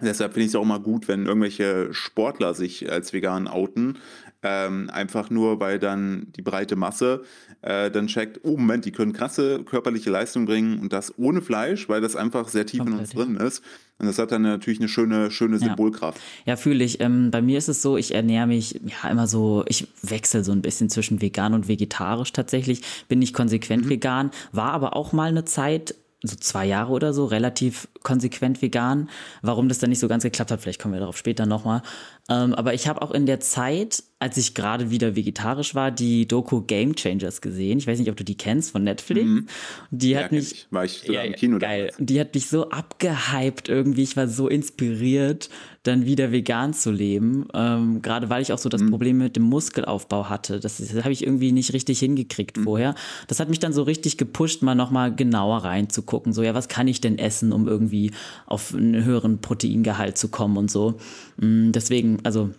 [0.00, 3.98] deshalb finde ich es auch immer gut, wenn irgendwelche Sportler sich als vegan outen.
[4.42, 7.24] Ähm, einfach nur, weil dann die breite Masse
[7.60, 11.88] äh, dann checkt, oh Moment, die können krasse körperliche Leistung bringen und das ohne Fleisch,
[11.90, 13.62] weil das einfach sehr tief Komplett, in uns drin ist.
[13.98, 16.18] Und das hat dann natürlich eine schöne, schöne Symbolkraft.
[16.46, 17.00] Ja, ja fühle ich.
[17.00, 20.52] Ähm, bei mir ist es so, ich ernähre mich ja immer so, ich wechsle so
[20.52, 22.80] ein bisschen zwischen vegan und vegetarisch tatsächlich.
[23.08, 23.90] Bin nicht konsequent mhm.
[23.90, 29.08] vegan, war aber auch mal eine Zeit so zwei Jahre oder so relativ konsequent vegan.
[29.42, 31.82] Warum das dann nicht so ganz geklappt hat, vielleicht kommen wir darauf später nochmal.
[32.28, 36.28] Ähm, aber ich habe auch in der Zeit, als ich gerade wieder vegetarisch war, die
[36.28, 37.78] Doku Game Changers gesehen.
[37.78, 39.26] Ich weiß nicht, ob du die kennst von Netflix.
[39.26, 39.48] Mhm.
[39.90, 40.52] Die hat ja, mich.
[40.52, 40.66] Ich.
[40.70, 41.90] War ich ja, im Kino geil.
[41.98, 44.02] Die hat mich so abgehypt irgendwie.
[44.02, 45.48] Ich war so inspiriert,
[45.82, 47.46] dann wieder vegan zu leben.
[47.54, 48.90] Ähm, gerade weil ich auch so das mhm.
[48.90, 50.60] Problem mit dem Muskelaufbau hatte.
[50.60, 52.64] Das, das habe ich irgendwie nicht richtig hingekriegt mhm.
[52.64, 52.94] vorher.
[53.28, 56.32] Das hat mich dann so richtig gepusht, mal nochmal genauer reinzugucken.
[56.32, 58.12] So, ja, was kann ich denn essen, um irgendwie
[58.46, 60.98] auf einen höheren Proteingehalt zu kommen und so.
[61.38, 62.50] Mm, deswegen, also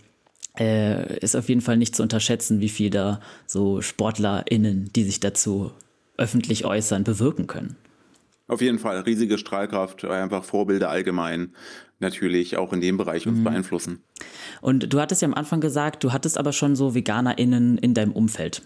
[0.60, 5.20] äh, ist auf jeden Fall nicht zu unterschätzen, wie viel da so SportlerInnen, die sich
[5.20, 5.72] dazu
[6.18, 7.76] öffentlich äußern, bewirken können.
[8.48, 11.54] Auf jeden Fall, riesige Strahlkraft, einfach Vorbilder allgemein
[12.02, 13.44] natürlich auch in dem Bereich uns mhm.
[13.44, 14.04] beeinflussen.
[14.62, 18.12] Und du hattest ja am Anfang gesagt, du hattest aber schon so VeganerInnen in deinem
[18.12, 18.64] Umfeld,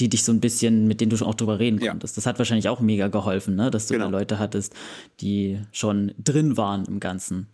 [0.00, 1.90] die dich so ein bisschen, mit denen du auch drüber reden ja.
[1.90, 2.16] konntest.
[2.16, 3.70] Das hat wahrscheinlich auch mega geholfen, ne?
[3.70, 4.10] dass du genau.
[4.10, 4.74] da Leute hattest,
[5.20, 7.46] die schon drin waren im Ganzen.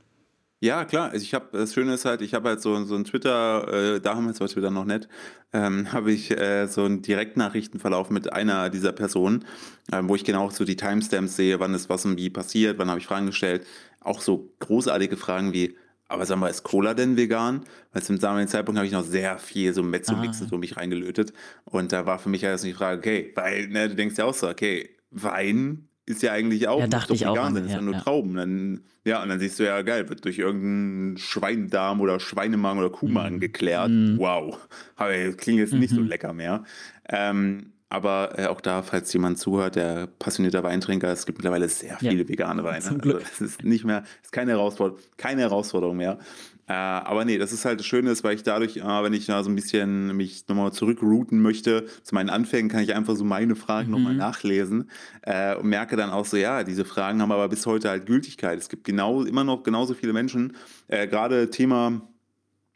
[0.65, 1.11] Ja, klar.
[1.11, 4.01] Also ich habe das Schöne ist halt, ich habe halt so, so ein Twitter, äh,
[4.01, 5.09] damals war Twitter noch nett,
[5.53, 9.45] ähm, habe ich äh, so einen Direktnachrichtenverlauf mit einer dieser Personen,
[9.93, 12.89] äh, wo ich genau so die Timestamps sehe, wann ist was und wie passiert, wann
[12.89, 13.67] habe ich Fragen gestellt.
[14.01, 15.77] Auch so großartige Fragen wie,
[16.09, 17.65] aber sag mal, ist Cola denn vegan?
[17.93, 20.49] Weil zum damaligen Zeitpunkt habe ich noch sehr viel so Mezzo-Mixe ah.
[20.49, 21.35] so mich reingelötet.
[21.67, 24.33] Und da war für mich halt die Frage, okay, weil ne, du denkst ja auch
[24.33, 27.81] so, okay, Wein ist ja eigentlich auch ja, dachte ich auch vegan, das ist ja,
[27.81, 28.01] nur ja.
[28.01, 28.35] Trauben.
[28.35, 32.91] Dann, ja, und dann siehst du ja, geil, wird durch irgendeinen Schweindarm oder Schweinemagen oder
[32.91, 33.41] Kuhmagen mm.
[33.41, 33.91] geklärt.
[33.91, 34.19] Mm.
[34.19, 34.59] Wow.
[34.97, 36.09] Aber klingt jetzt nicht so mhm.
[36.09, 36.65] lecker mehr.
[37.09, 41.97] Ähm, aber äh, auch da, falls jemand zuhört, der passionierter Weintrinker, es gibt mittlerweile sehr
[41.99, 42.29] viele ja.
[42.29, 42.81] vegane Weine.
[42.81, 43.21] Zum Glück.
[43.21, 46.19] Also, es ist nicht mehr, ist keine Herausforderung, keine Herausforderung mehr.
[46.67, 49.27] Äh, aber nee, das ist halt das Schöne, ist, weil ich dadurch, äh, wenn ich
[49.27, 53.25] da so ein bisschen mich nochmal zurückrouten möchte, zu meinen Anfängen, kann ich einfach so
[53.25, 53.93] meine Fragen mhm.
[53.93, 54.91] nochmal nachlesen
[55.23, 58.59] äh, und merke dann auch so, ja, diese Fragen haben aber bis heute halt Gültigkeit.
[58.59, 60.57] Es gibt genau, immer noch genauso viele Menschen,
[60.89, 62.01] äh, gerade Thema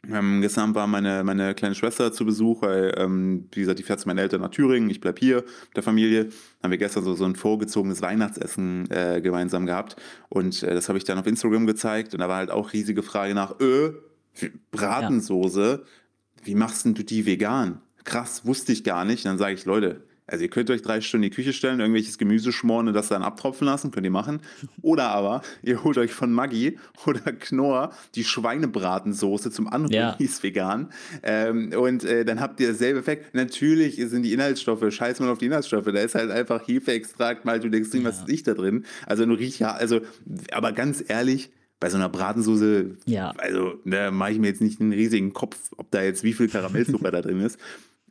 [0.07, 3.99] Ähm, gestern war meine, meine kleine Schwester zu Besuch, weil, ähm, wie gesagt, die fährt
[3.99, 6.29] zu meinen Eltern nach Thüringen, ich bleib hier mit der Familie.
[6.63, 9.97] Haben wir gestern so, so ein vorgezogenes Weihnachtsessen äh, gemeinsam gehabt
[10.29, 13.03] und äh, das habe ich dann auf Instagram gezeigt und da war halt auch riesige
[13.03, 13.91] Frage nach, öh,
[14.71, 16.45] Bratensoße, ja.
[16.45, 17.81] wie machst denn du die vegan?
[18.05, 19.25] Krass, wusste ich gar nicht.
[19.25, 21.79] Und dann sage ich, Leute, also ihr könnt euch drei Stunden in die Küche stellen,
[21.79, 24.41] irgendwelches Gemüse schmoren und das dann abtropfen lassen, könnt ihr machen.
[24.81, 30.15] Oder aber ihr holt euch von Maggi oder Knorr die Schweinebratensoße zum Anrühren, ja.
[30.19, 30.91] die ist vegan.
[31.23, 33.33] Ähm, und äh, dann habt ihr dasselbe Effekt.
[33.33, 37.59] Natürlich sind die Inhaltsstoffe, scheiß mal auf die Inhaltsstoffe, da ist halt einfach Hefeextrakt, mal
[37.59, 38.03] du denkst, ja.
[38.03, 38.85] was ist nicht da drin.
[39.05, 40.01] Also nur riecht ja, also,
[40.51, 43.31] aber ganz ehrlich, bei so einer Bratensoße, ja.
[43.37, 46.49] also da mache ich mir jetzt nicht einen riesigen Kopf, ob da jetzt wie viel
[46.49, 47.57] Karamellzucker da drin ist.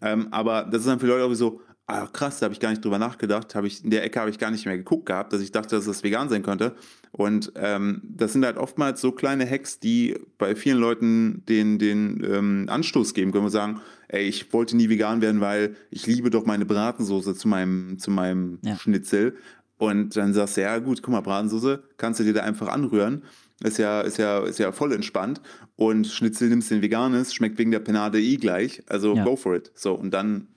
[0.01, 2.71] Ähm, aber das ist dann für Leute auch so, ah, krass, da habe ich gar
[2.71, 3.55] nicht drüber nachgedacht.
[3.55, 5.75] Hab ich, in der Ecke habe ich gar nicht mehr geguckt gehabt, dass ich dachte,
[5.75, 6.77] dass das vegan sein könnte.
[7.13, 12.23] Und ähm, das sind halt oftmals so kleine Hacks, die bei vielen Leuten den, den
[12.23, 16.29] ähm, Anstoß geben können und sagen, ey, ich wollte nie vegan werden, weil ich liebe
[16.29, 18.77] doch meine Bratensoße zu meinem, zu meinem ja.
[18.77, 19.37] Schnitzel.
[19.79, 23.23] Und dann sagst du, ja gut, guck mal, Bratensoße, kannst du dir da einfach anrühren.
[23.65, 25.41] Ist ja, ist ja, ist ja voll entspannt.
[25.75, 28.83] Und Schnitzel nimmst du den veganes, schmeckt wegen der Penade eh gleich.
[28.89, 29.25] Also ja.
[29.25, 29.73] go for it.
[29.75, 30.49] So, und dann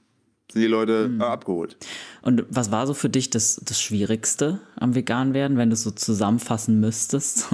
[0.51, 1.21] sind die Leute mhm.
[1.21, 1.77] abgeholt.
[2.21, 5.83] Und was war so für dich das, das Schwierigste am Vegan werden, wenn du es
[5.83, 7.47] so zusammenfassen müsstest?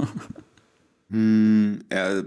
[1.10, 2.22] hm, ja,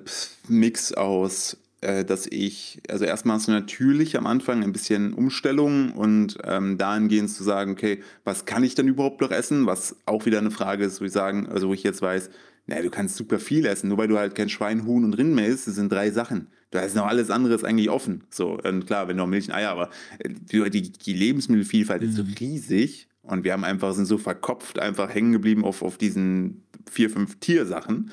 [0.47, 5.93] Mix aus, äh, dass ich, also erstmal hast du natürlich am Anfang ein bisschen Umstellung
[5.93, 9.65] und ähm, dahingehend zu sagen, okay, was kann ich denn überhaupt noch essen?
[9.65, 12.29] Was auch wieder eine Frage ist, wo ich sagen, also wo ich jetzt weiß,
[12.67, 15.33] naja, du kannst super viel essen, nur weil du halt kein Schwein, Huhn und Rind
[15.33, 16.47] mehr isst, das sind drei Sachen.
[16.69, 18.23] Da ist noch alles andere ist eigentlich offen.
[18.29, 22.09] So, und klar, wenn noch Milch und Eier, aber äh, die, die Lebensmittelvielfalt mhm.
[22.09, 22.33] ist so mhm.
[22.39, 27.09] riesig und wir haben einfach, sind so verkopft, einfach hängen geblieben auf, auf diesen vier,
[27.09, 28.11] fünf Tiersachen.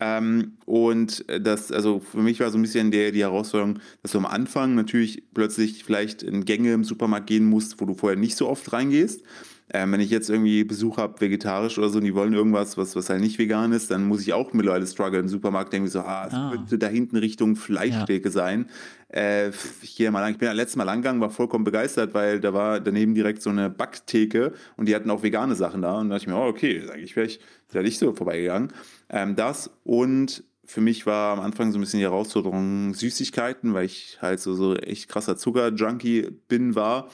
[0.00, 4.18] Ähm, und das, also für mich war so ein bisschen der, die Herausforderung, dass du
[4.18, 8.36] am Anfang natürlich plötzlich vielleicht in Gänge im Supermarkt gehen musst, wo du vorher nicht
[8.36, 9.22] so oft reingehst.
[9.72, 12.96] Ähm, wenn ich jetzt irgendwie Besuch habe, vegetarisch oder so, und die wollen irgendwas, was,
[12.96, 15.92] was halt nicht vegan ist, dann muss ich auch mittlerweile struggle im Supermarkt, denke ich
[15.92, 16.50] so, ah, es ah.
[16.52, 18.32] könnte da hinten Richtung Fleischtheke ja.
[18.32, 18.66] sein.
[19.08, 19.50] Äh,
[19.82, 22.40] ich gehe mal lang, ich bin ja letztes Mal lang gegangen, war vollkommen begeistert, weil
[22.40, 25.98] da war daneben direkt so eine Backtheke und die hatten auch vegane Sachen da.
[25.98, 27.40] Und da dachte ich mir, oh, okay, sage ich, wäre ich
[27.72, 28.72] da nicht so vorbeigegangen.
[29.08, 33.86] Ähm, das und für mich war am Anfang so ein bisschen die Herausforderung Süßigkeiten, weil
[33.86, 37.08] ich halt so, so echt krasser Zucker-Junkie bin, war.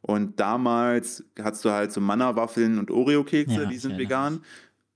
[0.00, 4.44] Und damals hattest du halt so Manna-Waffeln und Oreo-Kekse, ja, die sind vegan.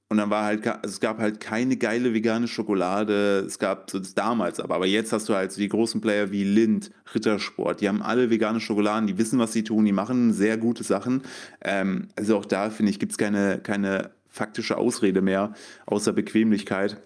[0.09, 3.41] Und dann war halt, also es gab halt keine geile vegane Schokolade.
[3.41, 4.77] Es gab so das damals aber.
[4.77, 7.81] Aber jetzt hast du halt so die großen Player wie Lind, Rittersport.
[7.81, 11.23] Die haben alle vegane Schokoladen, die wissen, was sie tun, die machen sehr gute Sachen.
[11.63, 15.53] Ähm, also auch da, finde ich, gibt es keine, keine faktische Ausrede mehr,
[15.87, 17.03] außer Bequemlichkeit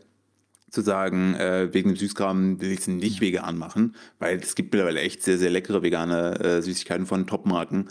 [0.71, 4.73] zu sagen, äh, wegen dem Süßkram will ich es nicht vegan machen, weil es gibt
[4.73, 7.89] mittlerweile echt sehr, sehr leckere vegane äh, Süßigkeiten von Topmarken.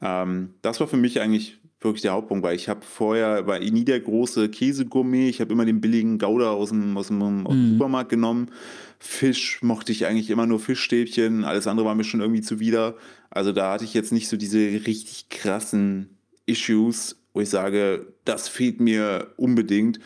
[0.00, 3.84] Ähm, das war für mich eigentlich wirklich der Hauptpunkt, weil ich habe vorher, war nie
[3.84, 7.66] der große Käsegourmet, ich habe immer den billigen Gouda aus dem, aus dem, aus dem
[7.66, 7.72] mhm.
[7.74, 8.50] Supermarkt genommen.
[8.98, 12.96] Fisch mochte ich eigentlich immer nur Fischstäbchen, alles andere war mir schon irgendwie zuwider.
[13.30, 18.48] Also da hatte ich jetzt nicht so diese richtig krassen Issues, wo ich sage, das
[18.48, 20.00] fehlt mir unbedingt.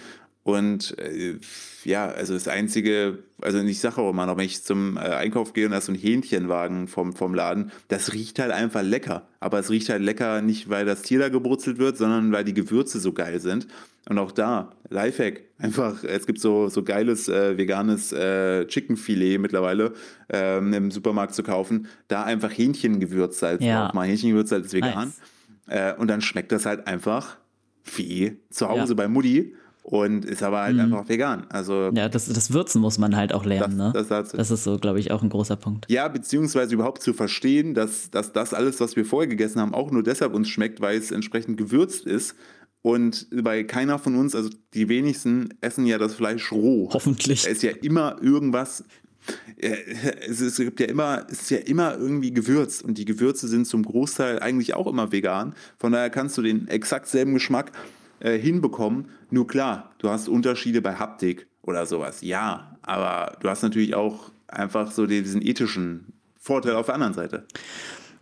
[0.50, 1.38] Und äh,
[1.84, 5.52] ja, also das Einzige, also ich sage auch immer noch, wenn ich zum äh, Einkauf
[5.52, 9.28] gehe und da ist so ein Hähnchenwagen vom, vom Laden, das riecht halt einfach lecker.
[9.40, 12.54] Aber es riecht halt lecker nicht, weil das Tier da gebrutzelt wird, sondern weil die
[12.54, 13.66] Gewürze so geil sind.
[14.08, 19.92] Und auch da, Lifehack, einfach, es gibt so, so geiles äh, veganes äh, Chickenfilet mittlerweile
[20.30, 21.86] ähm, im Supermarkt zu kaufen.
[22.08, 23.84] Da einfach Hähnchengewürzsalz ja.
[23.84, 25.12] drauf mal Hähnchengewürzsalz ist vegan.
[25.68, 25.94] Nice.
[25.94, 27.36] Äh, und dann schmeckt das halt einfach
[27.96, 28.96] wie zu Hause ja.
[28.96, 29.54] bei Mutti
[29.90, 30.83] und ist aber halt mhm.
[30.83, 31.46] einfach vegan.
[31.48, 33.76] Also ja, das, das Würzen muss man halt auch lernen.
[33.79, 33.92] Das, ne?
[33.92, 35.87] das, das, das ist so, glaube ich, auch ein großer Punkt.
[35.90, 39.90] Ja, beziehungsweise überhaupt zu verstehen, dass, dass das alles, was wir vorher gegessen haben, auch
[39.90, 42.37] nur deshalb uns schmeckt, weil es entsprechend gewürzt ist.
[42.83, 46.88] Und weil keiner von uns, also die wenigsten, essen ja das Fleisch roh.
[46.92, 47.42] Hoffentlich.
[47.42, 48.85] Da ist ja immer irgendwas
[49.59, 53.48] es, ist, es gibt ja immer, es ist ja immer irgendwie gewürzt und die Gewürze
[53.48, 55.55] sind zum Großteil eigentlich auch immer vegan.
[55.79, 57.72] Von daher kannst du den exakt selben Geschmack
[58.20, 59.07] äh, hinbekommen.
[59.30, 62.20] Nur klar, du hast Unterschiede bei Haptik oder sowas.
[62.22, 67.46] Ja, aber du hast natürlich auch einfach so diesen ethischen Vorteil auf der anderen Seite.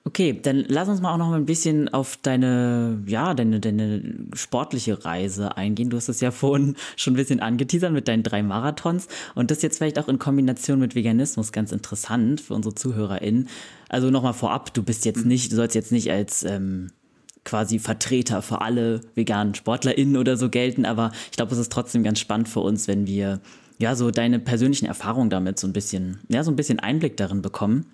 [0.09, 5.05] Okay, dann lass uns mal auch noch ein bisschen auf deine, ja, deine, deine sportliche
[5.05, 5.91] Reise eingehen.
[5.91, 9.61] Du hast es ja vorhin schon ein bisschen angeteasert mit deinen drei Marathons und das
[9.61, 13.49] jetzt vielleicht auch in Kombination mit Veganismus ganz interessant für unsere ZuhörerInnen.
[13.91, 15.29] Also nochmal vorab, du bist jetzt mhm.
[15.29, 16.91] nicht, du sollst jetzt nicht als ähm,
[17.49, 22.03] quasi Vertreter für alle veganen SportlerInnen oder so gelten, aber ich glaube, es ist trotzdem
[22.03, 23.41] ganz spannend für uns, wenn wir
[23.79, 27.43] ja, so deine persönlichen Erfahrungen damit so ein bisschen, ja, so ein bisschen Einblick darin
[27.43, 27.87] bekommen.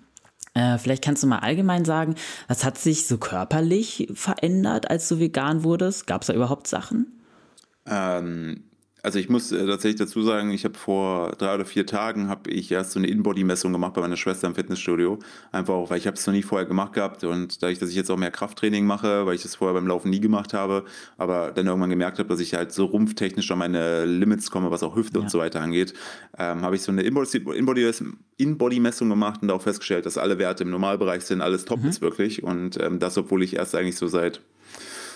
[0.53, 2.15] Äh, vielleicht kannst du mal allgemein sagen,
[2.47, 6.07] was hat sich so körperlich verändert, als du vegan wurdest?
[6.07, 7.21] Gab es da überhaupt Sachen?
[7.85, 8.63] Ähm,
[9.05, 12.49] also ich muss äh, tatsächlich dazu sagen, ich habe vor drei oder vier Tagen habe
[12.49, 15.19] ich erst so eine In-Body-Messung gemacht bei meiner Schwester im Fitnessstudio.
[15.51, 17.95] Einfach auch, weil ich habe es noch nie vorher gemacht gehabt und dadurch, dass ich
[17.95, 20.85] jetzt auch mehr Krafttraining mache, weil ich das vorher beim Laufen nie gemacht habe,
[21.19, 24.81] aber dann irgendwann gemerkt habe, dass ich halt so rumpftechnisch an meine Limits komme, was
[24.81, 25.23] auch Hüfte ja.
[25.23, 25.93] und so weiter angeht,
[26.39, 31.25] ähm, habe ich so eine In-Body-Messung gemacht und auch festgestellt, dass alle Werte im Normalbereich
[31.25, 31.89] sind, alles top mhm.
[31.89, 34.41] ist wirklich und ähm, das, obwohl ich erst eigentlich so seit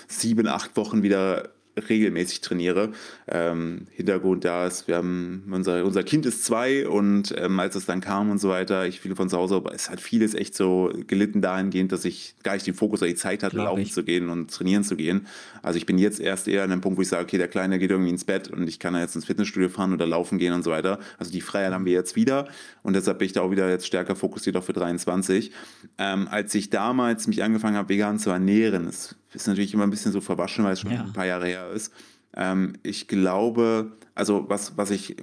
[0.07, 1.49] sieben, acht Wochen wieder
[1.87, 2.91] regelmäßig trainiere.
[3.27, 7.85] Ähm, Hintergrund da ist, wir haben unser, unser Kind ist zwei und ähm, als es
[7.85, 10.55] dann kam und so weiter, ich viele von zu Hause, aber es hat vieles echt
[10.55, 14.03] so gelitten dahingehend, dass ich gar nicht den Fokus oder die Zeit hatte, laufen zu
[14.03, 15.27] gehen und trainieren zu gehen.
[15.61, 17.79] Also ich bin jetzt erst eher an einem Punkt, wo ich sage, okay, der Kleine
[17.79, 20.63] geht irgendwie ins Bett und ich kann jetzt ins Fitnessstudio fahren oder laufen gehen und
[20.63, 20.99] so weiter.
[21.17, 22.47] Also die Freiheit haben wir jetzt wieder
[22.83, 25.51] und deshalb bin ich da auch wieder jetzt stärker fokussiert auch für 23.
[25.97, 29.89] Ähm, als ich damals mich angefangen habe, vegan zu ernähren, das ist natürlich immer ein
[29.89, 31.01] bisschen so verwaschen, weil es schon ja.
[31.01, 31.93] ein paar Jahre her ist.
[32.35, 35.15] Ähm, ich glaube, also was, was ich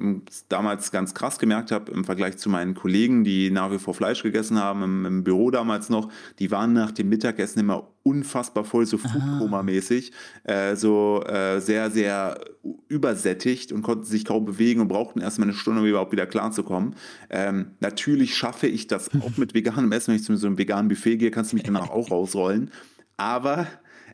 [0.48, 4.22] damals ganz krass gemerkt habe im Vergleich zu meinen Kollegen, die nach wie vor Fleisch
[4.22, 8.86] gegessen haben, im, im Büro damals noch, die waren nach dem Mittagessen immer unfassbar voll,
[8.86, 10.12] so Foodkoma-mäßig,
[10.44, 12.40] äh, so äh, sehr, sehr
[12.88, 16.96] übersättigt und konnten sich kaum bewegen und brauchten erstmal eine Stunde, um überhaupt wieder klarzukommen.
[17.30, 20.88] Ähm, natürlich schaffe ich das auch mit veganem Essen, wenn ich zu so einem veganen
[20.88, 22.70] Buffet gehe, kannst du mich danach auch rausrollen.
[23.16, 23.66] Aber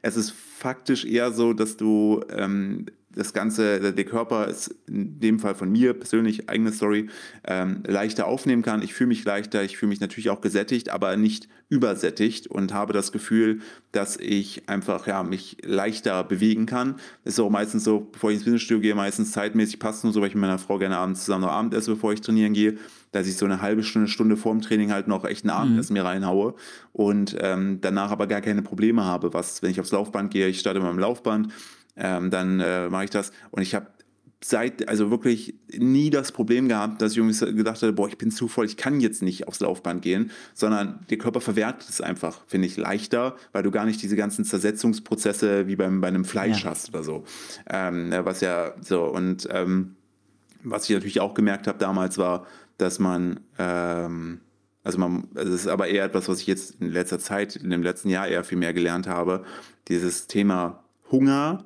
[0.02, 5.38] es ist faktisch eher so, dass du ähm, das Ganze, der Körper ist in dem
[5.38, 7.08] Fall von mir persönlich, eigene Story,
[7.44, 8.82] ähm, leichter aufnehmen kann.
[8.82, 12.92] Ich fühle mich leichter, ich fühle mich natürlich auch gesättigt, aber nicht übersättigt und habe
[12.92, 13.60] das Gefühl,
[13.92, 16.96] dass ich einfach ja, mich leichter bewegen kann.
[17.24, 20.28] Ist auch meistens so, bevor ich ins Fitnessstudio gehe, meistens zeitmäßig passt nur so, weil
[20.28, 22.78] ich mit meiner Frau gerne abends zusammen noch Abend esse, bevor ich trainieren gehe
[23.12, 26.02] dass ich so eine halbe Stunde, Stunde vorm Training halt noch echt ein Abendessen mhm.
[26.02, 26.54] mir reinhaue
[26.92, 30.60] und ähm, danach aber gar keine Probleme habe, was, wenn ich aufs Laufband gehe, ich
[30.60, 31.52] starte mit meinem Laufband,
[31.96, 33.86] ähm, dann äh, mache ich das und ich habe
[34.44, 38.30] seit, also wirklich nie das Problem gehabt, dass ich irgendwie gedacht habe, boah, ich bin
[38.30, 42.40] zu voll, ich kann jetzt nicht aufs Laufband gehen, sondern der Körper verwertet es einfach,
[42.46, 46.64] finde ich, leichter, weil du gar nicht diese ganzen Zersetzungsprozesse wie beim, bei einem Fleisch
[46.64, 46.70] ja.
[46.70, 47.24] hast oder so.
[47.70, 49.96] Ähm, was ja so, und ähm,
[50.64, 52.46] was ich natürlich auch gemerkt habe damals war,
[52.82, 54.40] dass man, ähm,
[54.84, 57.82] also man, es ist aber eher etwas, was ich jetzt in letzter Zeit, in dem
[57.82, 59.44] letzten Jahr eher viel mehr gelernt habe,
[59.88, 61.64] dieses Thema Hunger,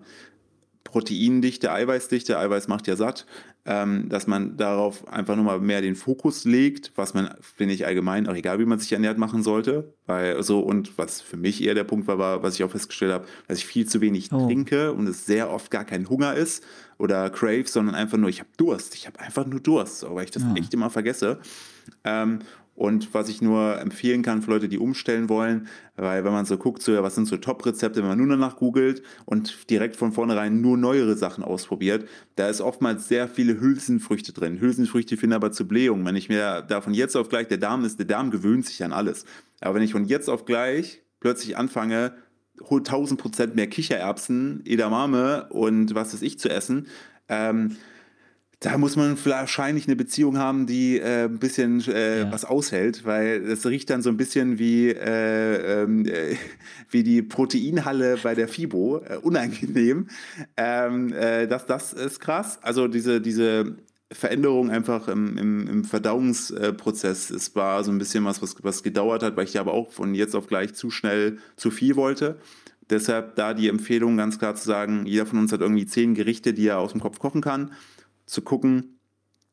[0.84, 3.26] Proteindichte, Eiweißdichte, Eiweiß macht ja satt,
[3.66, 8.28] ähm, dass man darauf einfach nochmal mehr den Fokus legt, was man, finde ich, allgemein,
[8.28, 9.92] auch egal wie man sich ernährt, machen sollte.
[10.06, 13.12] Weil so, und was für mich eher der Punkt war, war was ich auch festgestellt
[13.12, 14.46] habe, dass ich viel zu wenig oh.
[14.46, 16.64] trinke und es sehr oft gar kein Hunger ist
[16.98, 18.94] oder Crave, sondern einfach nur, ich habe Durst.
[18.94, 20.54] Ich habe einfach nur Durst, weil ich das ja.
[20.54, 21.40] echt immer vergesse.
[22.04, 22.40] Ähm,
[22.76, 26.58] und was ich nur empfehlen kann für Leute, die umstellen wollen, weil wenn man so
[26.58, 30.60] guckt, so, was sind so Top-Rezepte, wenn man nur danach googelt und direkt von vornherein
[30.60, 34.60] nur neuere Sachen ausprobiert, da ist oftmals sehr viele Hülsenfrüchte drin.
[34.60, 36.04] Hülsenfrüchte führen aber zu Blähungen.
[36.04, 38.84] Wenn ich mir da von jetzt auf gleich, der Darm ist, der Darm gewöhnt sich
[38.84, 39.24] an alles.
[39.60, 42.12] Aber wenn ich von jetzt auf gleich plötzlich anfange,
[42.60, 46.88] 1000 Prozent mehr Kichererbsen, Edamame und was weiß ich zu essen,
[47.28, 47.76] ähm,
[48.60, 52.32] da muss man wahrscheinlich eine Beziehung haben, die äh, ein bisschen äh, ja.
[52.32, 56.36] was aushält, weil es riecht dann so ein bisschen wie, äh, ähm, äh,
[56.90, 60.08] wie die Proteinhalle bei der FIBO, äh, unangenehm.
[60.56, 62.58] Ähm, äh, das, das ist krass.
[62.62, 63.76] Also diese, diese
[64.10, 69.22] Veränderung einfach im, im, im Verdauungsprozess, es war so ein bisschen was, was, was gedauert
[69.22, 72.38] hat, weil ich aber auch von jetzt auf gleich zu schnell zu viel wollte.
[72.88, 76.54] Deshalb da die Empfehlung ganz klar zu sagen, jeder von uns hat irgendwie zehn Gerichte,
[76.54, 77.72] die er aus dem Kopf kochen kann
[78.26, 78.96] zu gucken,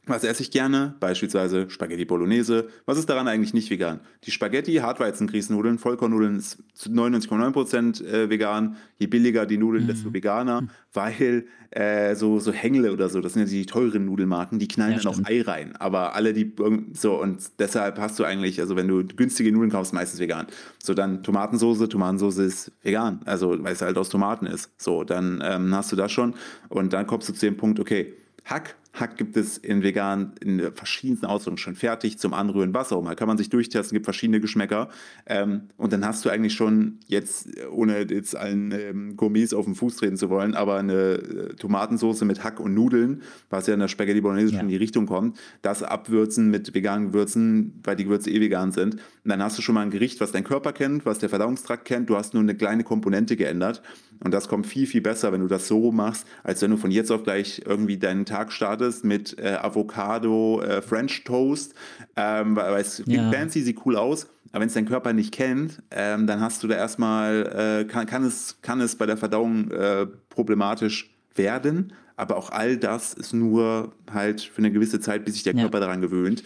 [0.05, 0.95] was esse ich gerne?
[0.99, 2.67] Beispielsweise Spaghetti Bolognese.
[2.85, 4.01] Was ist daran eigentlich nicht vegan?
[4.25, 8.75] Die Spaghetti, Hartweizen-Grießnudeln, Vollkornnudeln ist zu 99,9% äh, vegan.
[8.97, 9.87] Je billiger die Nudeln, mhm.
[9.87, 10.67] desto veganer.
[10.91, 14.95] Weil äh, so, so Hengle oder so, das sind ja die teuren Nudelmarken, die knallen
[14.95, 15.73] ja, dann auch Ei rein.
[15.77, 16.53] Aber alle, die
[16.91, 20.47] so, und deshalb hast du eigentlich, also wenn du günstige Nudeln kaufst, meistens vegan.
[20.83, 23.21] So, dann Tomatensoße, Tomatensoße ist vegan.
[23.23, 24.69] Also, weil es halt aus Tomaten ist.
[24.77, 26.33] So, dann ähm, hast du das schon.
[26.67, 28.13] Und dann kommst du zu dem Punkt, okay,
[28.45, 28.75] Hack.
[28.93, 33.01] Hack gibt es in vegan in verschiedensten Ausdrücken schon fertig zum Anrühren Wasser.
[33.01, 34.89] Mal kann man sich durchtesten, gibt verschiedene Geschmäcker.
[35.25, 39.73] Ähm, und dann hast du eigentlich schon jetzt, ohne jetzt allen ähm, Gourmets auf den
[39.73, 43.79] Fuß treten zu wollen, aber eine äh, Tomatensauce mit Hack und Nudeln, was ja in
[43.79, 44.59] der Spaghetti Bolognese ja.
[44.59, 48.71] schon in die Richtung kommt, das abwürzen mit veganen Gewürzen, weil die Gewürze eh vegan
[48.71, 48.95] sind.
[48.95, 51.85] Und dann hast du schon mal ein Gericht, was dein Körper kennt, was der Verdauungstrakt
[51.85, 52.11] kennt.
[52.11, 53.81] Du hast nur eine kleine Komponente geändert.
[54.23, 56.91] Und das kommt viel, viel besser, wenn du das so machst, als wenn du von
[56.91, 61.73] jetzt auf gleich irgendwie deinen Tag startest mit äh, Avocado, äh, French Toast,
[62.15, 63.31] ähm, weil, es ja.
[63.31, 64.27] fancy, sieht cool aus.
[64.51, 68.05] Aber wenn es dein Körper nicht kennt, ähm, dann hast du da erstmal, äh, kann,
[68.05, 71.93] kann, es, kann es bei der Verdauung äh, problematisch werden.
[72.15, 75.79] Aber auch all das ist nur halt für eine gewisse Zeit, bis sich der Körper
[75.79, 76.43] daran gewöhnt.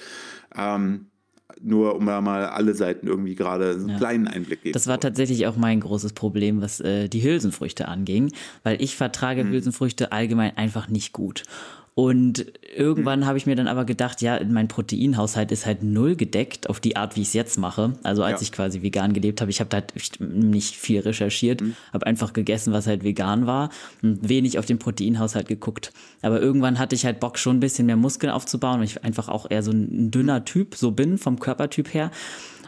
[0.55, 1.07] Ähm,
[1.62, 3.98] nur um da mal alle Seiten irgendwie gerade einen ja.
[3.98, 4.74] kleinen Einblick geben.
[4.74, 8.32] Das war tatsächlich auch mein großes Problem, was äh, die Hülsenfrüchte anging,
[8.64, 9.52] weil ich vertrage hm.
[9.52, 11.43] Hülsenfrüchte allgemein einfach nicht gut.
[11.98, 12.45] Und
[12.76, 16.80] irgendwann habe ich mir dann aber gedacht, ja, mein Proteinhaushalt ist halt null gedeckt auf
[16.80, 17.93] die Art, wie ich es jetzt mache.
[18.04, 18.43] Also als ja.
[18.43, 21.76] ich quasi vegan gelebt habe, ich habe da halt nicht viel recherchiert, mhm.
[21.91, 23.72] habe einfach gegessen, was halt vegan war
[24.04, 25.91] und wenig auf den Proteinhaushalt geguckt.
[26.22, 29.28] Aber irgendwann hatte ich halt Bock, schon ein bisschen mehr Muskeln aufzubauen, weil ich einfach
[29.28, 32.12] auch eher so ein dünner Typ so bin, vom Körpertyp her.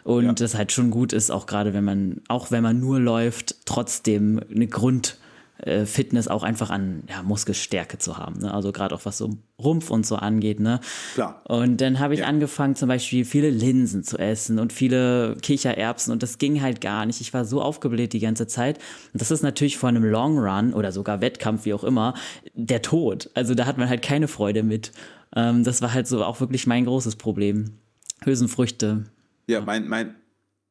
[0.05, 0.33] Und ja.
[0.33, 4.41] das halt schon gut ist, auch gerade wenn man, auch wenn man nur läuft, trotzdem
[4.49, 5.19] eine Grund
[5.63, 8.39] äh, Fitness auch einfach an ja, Muskelstärke zu haben.
[8.39, 8.53] Ne?
[8.53, 10.59] Also gerade auch was so Rumpf und so angeht.
[10.59, 10.79] Ne?
[11.13, 11.41] Klar.
[11.47, 12.25] Und dann habe ich ja.
[12.27, 17.05] angefangen zum Beispiel viele Linsen zu essen und viele Kichererbsen und das ging halt gar
[17.05, 17.21] nicht.
[17.21, 18.77] Ich war so aufgebläht die ganze Zeit.
[19.13, 22.13] Und das ist natürlich vor einem Long Run oder sogar Wettkampf, wie auch immer,
[22.53, 23.29] der Tod.
[23.33, 24.91] Also da hat man halt keine Freude mit.
[25.35, 27.79] Ähm, das war halt so auch wirklich mein großes Problem.
[28.23, 29.05] Hülsenfrüchte.
[29.47, 30.15] Ja, mein, mein,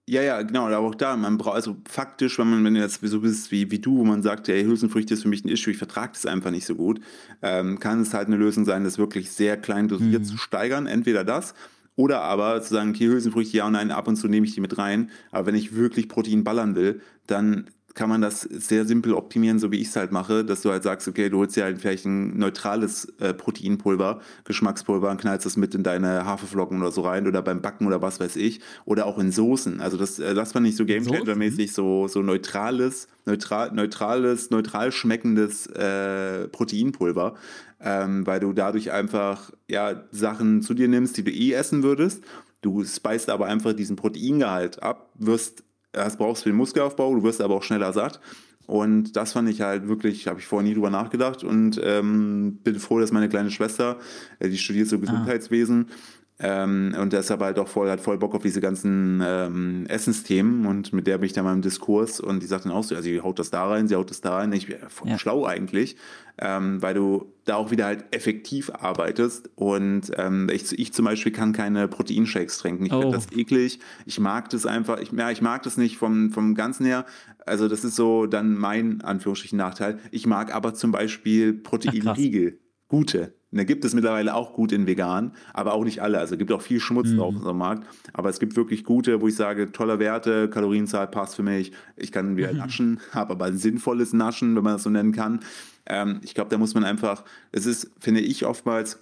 [0.09, 3.01] ja, ja, genau, aber auch da, man braucht, also faktisch, wenn man, wenn du jetzt
[3.03, 5.73] so bist wie, wie du, wo man sagt, hey, Hülsenfrüchte ist für mich ein Issue,
[5.73, 7.01] ich vertrage das einfach nicht so gut,
[7.43, 10.25] ähm, kann es halt eine Lösung sein, das wirklich sehr klein dosiert mhm.
[10.25, 10.87] zu steigern.
[10.87, 11.55] Entweder das
[11.95, 14.61] oder aber zu sagen, okay, Hülsenfrüchte, ja und nein, ab und zu nehme ich die
[14.61, 19.13] mit rein, aber wenn ich wirklich Protein ballern will, dann kann man das sehr simpel
[19.13, 21.65] optimieren, so wie ich es halt mache, dass du halt sagst, okay, du holst dir
[21.65, 26.93] halt vielleicht ein neutrales äh, Proteinpulver, Geschmackspulver und knallst das mit in deine Haferflocken oder
[26.93, 29.81] so rein oder beim Backen oder was weiß ich oder auch in Soßen.
[29.81, 35.67] Also das, äh, das fand ich so Gamechanger-mäßig so, so neutrales, neutral, neutrales, neutral schmeckendes
[35.67, 37.35] äh, Proteinpulver,
[37.81, 42.23] ähm, weil du dadurch einfach ja Sachen zu dir nimmst, die du eh essen würdest.
[42.61, 47.23] Du speist aber einfach diesen Proteingehalt ab, wirst das brauchst du für den Muskelaufbau, du
[47.23, 48.21] wirst aber auch schneller satt.
[48.67, 52.79] Und das fand ich halt wirklich, habe ich vorher nie drüber nachgedacht und ähm, bin
[52.79, 53.97] froh, dass meine kleine Schwester,
[54.41, 55.01] äh, die studiert so ah.
[55.01, 59.87] Gesundheitswesen, ah ähm, und deshalb halt auch voll, hat voll Bock auf diese ganzen ähm,
[59.89, 62.85] Essensthemen und mit der bin ich dann mal im Diskurs und die sagt dann auch
[62.85, 64.53] so, ja, sie haut das da rein, sie haut das da rein.
[64.53, 65.19] Ich bin voll ja.
[65.19, 65.97] schlau eigentlich,
[66.39, 71.33] ähm, weil du da auch wieder halt effektiv arbeitest und ähm, ich, ich zum Beispiel
[71.33, 72.87] kann keine Proteinshakes trinken.
[72.87, 73.01] Ich oh.
[73.01, 73.81] finde das eklig.
[74.07, 77.05] Ich mag das einfach, ich, ja, ich mag das nicht vom, vom Ganzen her.
[77.47, 79.99] Also das ist so dann mein, Anführungsstrichen, Nachteil.
[80.13, 82.61] Ich mag aber zum Beispiel Proteinriegel.
[82.87, 83.35] Gute.
[83.51, 86.19] Ne, gibt es mittlerweile auch gut in vegan, aber auch nicht alle.
[86.19, 87.21] Also es gibt auch viel Schmutz mhm.
[87.21, 87.87] auf unserem Markt.
[88.13, 91.73] Aber es gibt wirklich gute, wo ich sage, tolle Werte, Kalorienzahl passt für mich.
[91.97, 92.59] Ich kann wieder mhm.
[92.59, 95.41] naschen, habe aber ein sinnvolles Naschen, wenn man das so nennen kann.
[95.87, 98.99] Ähm, ich glaube, da muss man einfach, es ist, finde ich oftmals,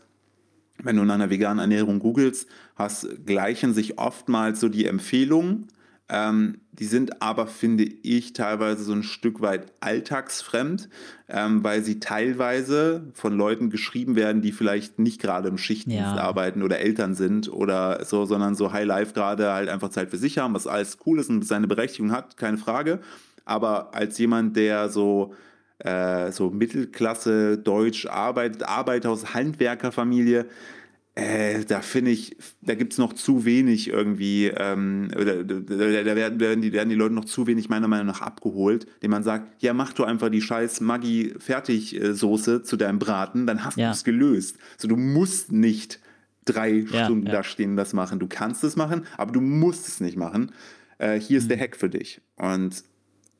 [0.81, 5.67] wenn du nach einer veganen Ernährung googelst, hast, gleichen sich oftmals so die Empfehlungen
[6.09, 10.89] ähm, die sind aber, finde ich, teilweise so ein Stück weit alltagsfremd,
[11.29, 16.17] ähm, weil sie teilweise von Leuten geschrieben werden, die vielleicht nicht gerade im Schichtdienst ja.
[16.17, 20.19] arbeiten oder Eltern sind oder so, sondern so High Life gerade halt einfach Zeit für
[20.19, 23.01] sich haben, was alles cool ist und seine Berechtigung hat, keine Frage.
[23.45, 25.35] Aber als jemand, der so
[25.79, 30.47] äh, so Mittelklasse Deutsch arbeitet, Arbeiter aus Handwerkerfamilie,
[31.17, 36.15] äh, da finde ich, da gibt es noch zu wenig irgendwie, ähm, da, da, da,
[36.15, 39.23] werden, werden, die, werden die Leute noch zu wenig meiner Meinung nach abgeholt, dem man
[39.23, 43.89] sagt, ja, mach du einfach die scheiß Maggi-Fertigsoße zu deinem Braten, dann hast ja.
[43.89, 44.59] du es gelöst.
[44.77, 46.01] So, du musst nicht
[46.45, 47.33] drei ja, Stunden ja.
[47.33, 48.19] da stehen und das machen.
[48.19, 50.53] Du kannst es machen, aber du musst es nicht machen.
[50.99, 51.49] Äh, hier ist mhm.
[51.49, 52.21] der Hack für dich.
[52.37, 52.85] Und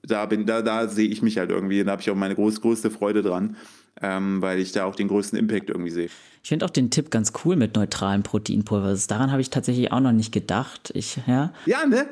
[0.07, 2.61] da bin, da, da sehe ich mich halt irgendwie, da habe ich auch meine groß,
[2.61, 3.57] größte Freude dran
[4.03, 6.09] ähm, weil ich da auch den größten Impact irgendwie sehe.
[6.43, 8.97] Ich finde auch den Tipp ganz cool mit neutralem Proteinpulver.
[9.09, 10.93] Daran habe ich tatsächlich auch noch nicht gedacht.
[10.95, 11.53] Ich, ja.
[11.65, 12.07] ja, ne?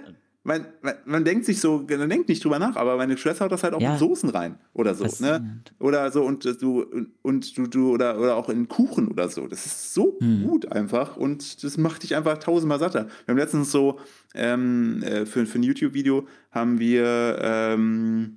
[0.47, 3.53] Man, man, man, denkt sich so, man denkt nicht drüber nach, aber meine Schwester haut
[3.53, 3.95] das halt auch ja.
[3.95, 5.63] in Soßen rein oder so, ne?
[5.79, 6.85] Oder so und du
[7.23, 9.47] und du du oder oder auch in Kuchen oder so.
[9.47, 10.43] Das ist so hm.
[10.43, 13.07] gut einfach und das macht dich einfach tausendmal satter.
[13.25, 13.99] Wir haben letztens so
[14.35, 18.37] ähm, äh, für, für ein YouTube-Video haben wir ähm,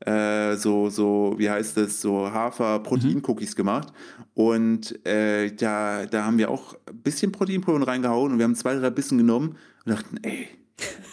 [0.00, 3.56] äh, so, so, wie heißt das, so Hafer-Protein-Cookies mhm.
[3.56, 3.92] gemacht.
[4.34, 8.74] Und äh, da, da haben wir auch ein bisschen Proteinpulver reingehauen und wir haben zwei,
[8.76, 10.48] drei Bissen genommen und dachten, ey,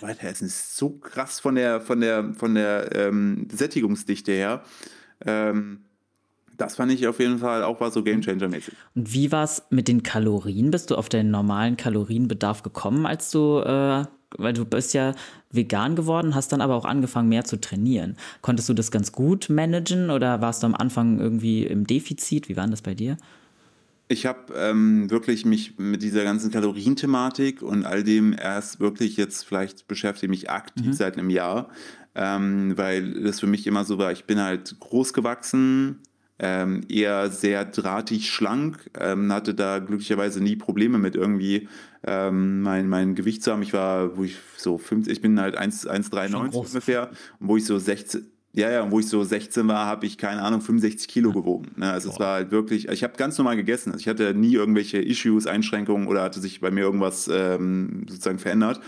[0.01, 4.63] weiter essen ist so krass von der, von der, von der ähm, Sättigungsdichte her.
[5.25, 5.85] Ähm,
[6.57, 8.73] das fand ich auf jeden Fall auch war so Gamechanger-mäßig.
[8.95, 10.71] Und wie war es mit den Kalorien?
[10.71, 14.05] Bist du auf deinen normalen Kalorienbedarf gekommen, als du äh,
[14.35, 15.13] weil du bist ja
[15.51, 18.17] vegan geworden, hast dann aber auch angefangen, mehr zu trainieren.
[18.41, 22.49] Konntest du das ganz gut managen oder warst du am Anfang irgendwie im Defizit?
[22.49, 23.17] Wie war das bei dir?
[24.09, 29.45] Ich habe ähm, wirklich mich mit dieser ganzen Kalorienthematik und all dem erst wirklich jetzt
[29.45, 30.93] vielleicht beschäftige mich aktiv mhm.
[30.93, 31.69] seit einem Jahr,
[32.15, 35.99] ähm, weil das für mich immer so war, ich bin halt groß gewachsen,
[36.39, 41.67] ähm, eher sehr drahtig schlank, ähm, hatte da glücklicherweise nie Probleme mit irgendwie
[42.03, 43.63] ähm, mein, mein Gewicht zu haben.
[43.63, 48.25] Ich war, wo ich so 50, ich bin halt 1,93 ungefähr wo ich so 16,
[48.53, 51.71] ja, ja, und wo ich so 16 war, habe ich, keine Ahnung, 65 Kilo gewogen.
[51.75, 51.91] Ne?
[51.91, 52.13] Also Boah.
[52.13, 53.91] es war halt wirklich, ich habe ganz normal gegessen.
[53.91, 58.39] Also ich hatte nie irgendwelche Issues, Einschränkungen oder hatte sich bei mir irgendwas ähm, sozusagen
[58.39, 58.81] verändert.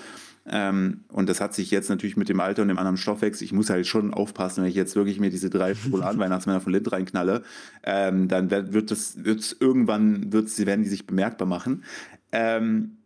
[0.51, 3.53] Ähm, und das hat sich jetzt natürlich mit dem Alter und dem anderen Stoffwechsel, ich
[3.53, 7.43] muss halt schon aufpassen, wenn ich jetzt wirklich mir diese drei Schokoladen-Weihnachtsmänner von Lind reinknalle,
[7.83, 11.83] ähm, dann wird das, wird's irgendwann, wird's, werden die sich bemerkbar machen.
[12.31, 12.97] Ähm,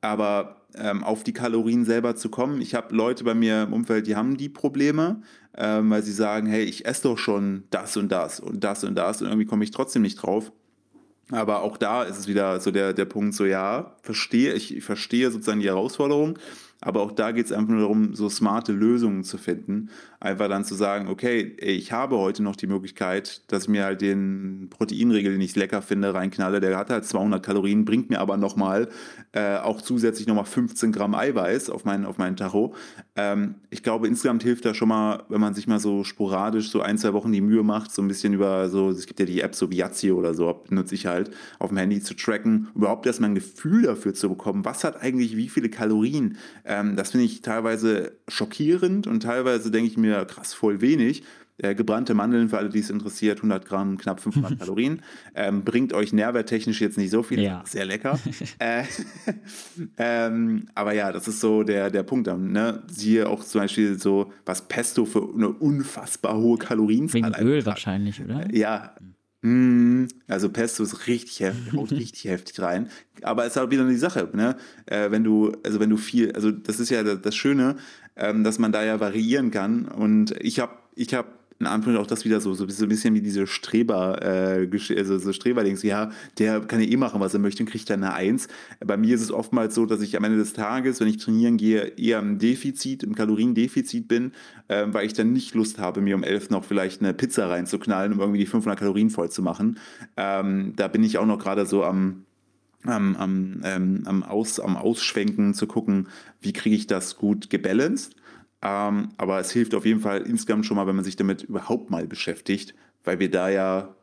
[0.00, 4.08] aber ähm, auf die Kalorien selber zu kommen, ich habe Leute bei mir im Umfeld,
[4.08, 5.22] die haben die Probleme,
[5.56, 8.94] ähm, weil sie sagen, hey, ich esse doch schon das und das und das und
[8.94, 10.52] das und irgendwie komme ich trotzdem nicht drauf.
[11.30, 14.84] Aber auch da ist es wieder so der, der Punkt, so ja, verstehe, ich, ich
[14.84, 16.38] verstehe sozusagen die Herausforderung,
[16.80, 19.90] aber auch da geht es einfach nur darum, so smarte Lösungen zu finden.
[20.22, 24.00] Einfach dann zu sagen, okay, ich habe heute noch die Möglichkeit, dass ich mir halt
[24.00, 26.60] den Proteinregel, den ich lecker finde, reinknalle.
[26.60, 28.88] Der hat halt 200 Kalorien, bringt mir aber nochmal
[29.32, 32.74] äh, auch zusätzlich nochmal 15 Gramm Eiweiß auf meinen, auf meinen Tacho.
[33.16, 36.80] Ähm, ich glaube, insgesamt hilft da schon mal, wenn man sich mal so sporadisch so
[36.80, 39.40] ein, zwei Wochen die Mühe macht, so ein bisschen über so, es gibt ja die
[39.40, 43.30] App so Viazio oder so, benutze ich halt, auf dem Handy zu tracken, überhaupt erstmal
[43.30, 47.42] ein Gefühl dafür zu bekommen, was hat eigentlich wie viele Kalorien ähm, das finde ich
[47.42, 51.22] teilweise schockierend und teilweise denke ich mir, krass, voll wenig.
[51.58, 55.02] Äh, gebrannte Mandeln, für alle, die es interessiert, 100 Gramm, knapp 500 Kalorien.
[55.34, 57.40] Ähm, bringt euch nährwerttechnisch jetzt nicht so viel.
[57.40, 57.62] Ja.
[57.66, 58.18] Sehr lecker.
[58.58, 58.84] äh,
[59.98, 62.26] ähm, aber ja, das ist so der, der Punkt.
[62.26, 62.82] Ne?
[62.88, 67.66] Siehe auch zum Beispiel so, was Pesto für eine unfassbar hohe Kalorienzahl Wegen Öl hat.
[67.66, 68.52] wahrscheinlich, oder?
[68.52, 68.94] Ja,
[69.44, 72.88] Mm, also Pesto ist richtig heftig, haut richtig heftig rein.
[73.22, 74.56] Aber es ist auch wieder die Sache, ne?
[74.86, 77.74] Äh, wenn du, also wenn du viel, also das ist ja das Schöne,
[78.16, 79.86] ähm, dass man da ja variieren kann.
[79.86, 81.28] Und ich habe, ich habe
[81.62, 85.32] in Anführungszeichen auch das wieder so, so ein bisschen wie diese Streber, äh, also so
[85.32, 88.48] Streberlings, ja, der kann ja eh machen, was er möchte und kriegt dann eine Eins.
[88.84, 91.58] Bei mir ist es oftmals so, dass ich am Ende des Tages, wenn ich trainieren
[91.58, 94.32] gehe, eher im Defizit, im Kaloriendefizit bin,
[94.66, 98.12] äh, weil ich dann nicht Lust habe, mir um elf noch vielleicht eine Pizza reinzuknallen,
[98.12, 99.78] um irgendwie die 500 Kalorien voll zu machen.
[100.16, 102.24] Ähm, da bin ich auch noch gerade so am
[102.84, 106.08] am, am, ähm, am, Aus, am Ausschwenken zu gucken,
[106.40, 108.16] wie kriege ich das gut gebalanced.
[108.62, 111.90] Ähm, aber es hilft auf jeden Fall insgesamt schon mal, wenn man sich damit überhaupt
[111.90, 112.74] mal beschäftigt,
[113.04, 113.94] weil wir da ja,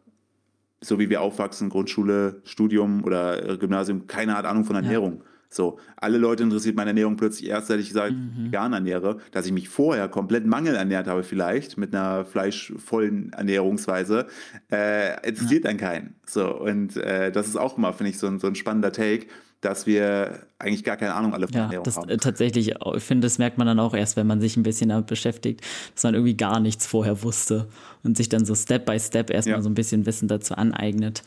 [0.82, 5.20] so wie wir aufwachsen, Grundschule, Studium oder Gymnasium, keine Art Ahnung von Ernährung.
[5.20, 5.29] Ja.
[5.52, 8.46] So, alle Leute interessiert meine Ernährung plötzlich erst, seit ich gesagt mhm.
[8.46, 14.28] vegan ernähre, dass ich mich vorher komplett mangelernährt habe vielleicht mit einer fleischvollen Ernährungsweise,
[14.72, 15.72] äh, interessiert ja.
[15.72, 16.16] dann keinen.
[16.26, 19.26] So, und äh, das ist auch immer, finde ich, so ein, so ein spannender Take,
[19.62, 22.10] dass wir eigentlich gar keine Ahnung alle von ja, Ernährung das, haben.
[22.10, 24.90] Äh, tatsächlich, ich finde, das merkt man dann auch erst, wenn man sich ein bisschen
[24.90, 25.62] damit beschäftigt,
[25.96, 27.68] dass man irgendwie gar nichts vorher wusste
[28.04, 29.62] und sich dann so Step by Step erstmal ja.
[29.64, 31.24] so ein bisschen Wissen dazu aneignet.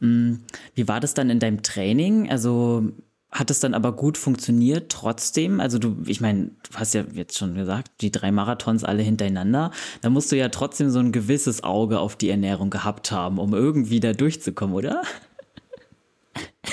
[0.00, 0.40] Hm,
[0.74, 2.30] wie war das dann in deinem Training?
[2.30, 2.90] Also
[3.32, 5.58] hat es dann aber gut funktioniert trotzdem?
[5.58, 9.70] Also du, ich meine, du hast ja jetzt schon gesagt, die drei Marathons alle hintereinander.
[10.02, 13.54] Da musst du ja trotzdem so ein gewisses Auge auf die Ernährung gehabt haben, um
[13.54, 15.02] irgendwie da durchzukommen, oder?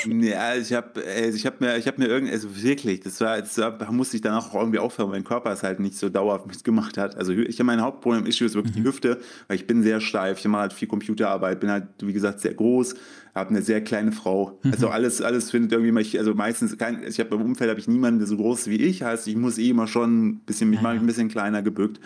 [0.05, 3.57] Ja, ich habe ich hab mir, ich hab mir irgendwie, also wirklich, das war, das
[3.57, 6.45] war, musste ich dann auch irgendwie aufhören, weil mein Körper es halt nicht so dauerhaft
[6.45, 7.17] mitgemacht hat.
[7.17, 8.81] Also ich habe mein Hauptproblem, Issue ist wirklich mhm.
[8.81, 12.13] die Hüfte, weil ich bin sehr steif, ich mache halt viel Computerarbeit, bin halt, wie
[12.13, 12.95] gesagt, sehr groß,
[13.35, 14.59] habe eine sehr kleine Frau.
[14.63, 14.71] Mhm.
[14.71, 17.87] Also alles, alles findet irgendwie, mal, also meistens, kein, ich habe im Umfeld habe ich
[17.87, 20.69] niemanden, der so groß ist wie ich, heißt, ich muss eh immer schon ein bisschen,
[20.69, 20.89] mich ja.
[20.89, 21.99] ein bisschen kleiner gebückt.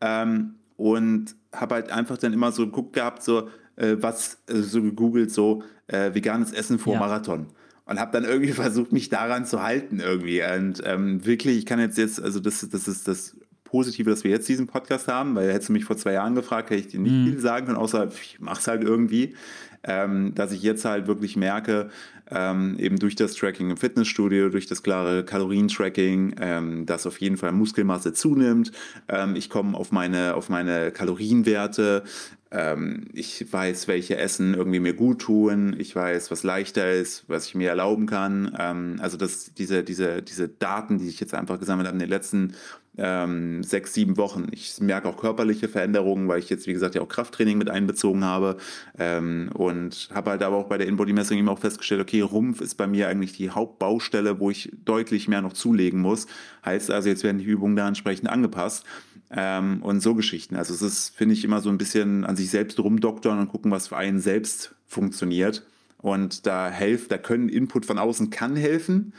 [0.00, 4.82] Ähm, und habe halt einfach dann immer so geguckt gehabt, so, äh, was, also so
[4.82, 7.00] gegoogelt, so äh, veganes Essen vor ja.
[7.00, 7.48] Marathon.
[7.84, 10.42] Und habe dann irgendwie versucht, mich daran zu halten irgendwie.
[10.42, 13.36] Und ähm, wirklich, ich kann jetzt jetzt, also das, das ist das
[13.70, 16.70] Positive, dass wir jetzt diesen Podcast haben, weil hättest du mich vor zwei Jahren gefragt,
[16.70, 17.26] hätte ich dir nicht mhm.
[17.26, 19.34] viel sagen können, außer ich mach's halt irgendwie.
[19.82, 21.88] Ähm, dass ich jetzt halt wirklich merke,
[22.30, 27.38] ähm, eben durch das Tracking im Fitnessstudio, durch das klare Kalorientracking, ähm, dass auf jeden
[27.38, 28.72] Fall Muskelmasse zunimmt.
[29.08, 32.04] Ähm, ich komme auf meine, auf meine Kalorienwerte.
[32.52, 35.76] Ähm, ich weiß, welche Essen irgendwie mir gut tun.
[35.78, 38.56] Ich weiß, was leichter ist, was ich mir erlauben kann.
[38.58, 42.10] Ähm, also das, diese, diese, diese Daten, die ich jetzt einfach gesammelt habe in den
[42.10, 42.54] letzten
[42.98, 44.48] ähm, sechs, sieben Wochen.
[44.50, 48.24] Ich merke auch körperliche Veränderungen, weil ich jetzt, wie gesagt, ja auch Krafttraining mit einbezogen
[48.24, 48.56] habe
[48.98, 52.74] ähm, und habe halt aber auch bei der Inbody-Messung eben auch festgestellt, okay, Rumpf ist
[52.74, 56.26] bei mir eigentlich die Hauptbaustelle, wo ich deutlich mehr noch zulegen muss.
[56.64, 58.84] Heißt also, jetzt werden die Übungen da entsprechend angepasst.
[59.32, 60.56] Ähm, und so Geschichten.
[60.56, 63.70] Also es ist, finde ich, immer so ein bisschen an sich selbst rumdoktern und gucken,
[63.70, 65.64] was für einen selbst funktioniert.
[65.98, 69.12] Und da helft, da können Input von außen kann helfen,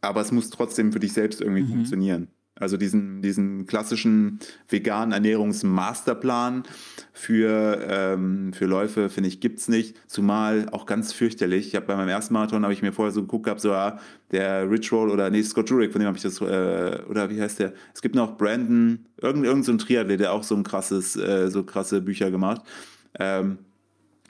[0.00, 1.68] aber es muss trotzdem für dich selbst irgendwie mhm.
[1.68, 2.28] funktionieren.
[2.62, 4.38] Also diesen, diesen klassischen
[4.68, 6.62] veganen Ernährungsmasterplan
[7.12, 9.96] für, ähm, für Läufe, finde ich, gibt es nicht.
[10.06, 11.66] Zumal auch ganz fürchterlich.
[11.66, 13.98] Ich habe bei meinem ersten Marathon, habe ich mir vorher so geguckt gehabt, so ja,
[14.30, 17.42] der Rich Roll oder nee, Scott Jurek, von dem habe ich das, äh, oder wie
[17.42, 17.72] heißt der?
[17.92, 21.64] Es gibt noch Brandon, irgendein, irgendein so Triathlet, der auch so ein krasses, äh, so
[21.64, 22.62] krasse Bücher gemacht.
[23.18, 23.58] Ähm,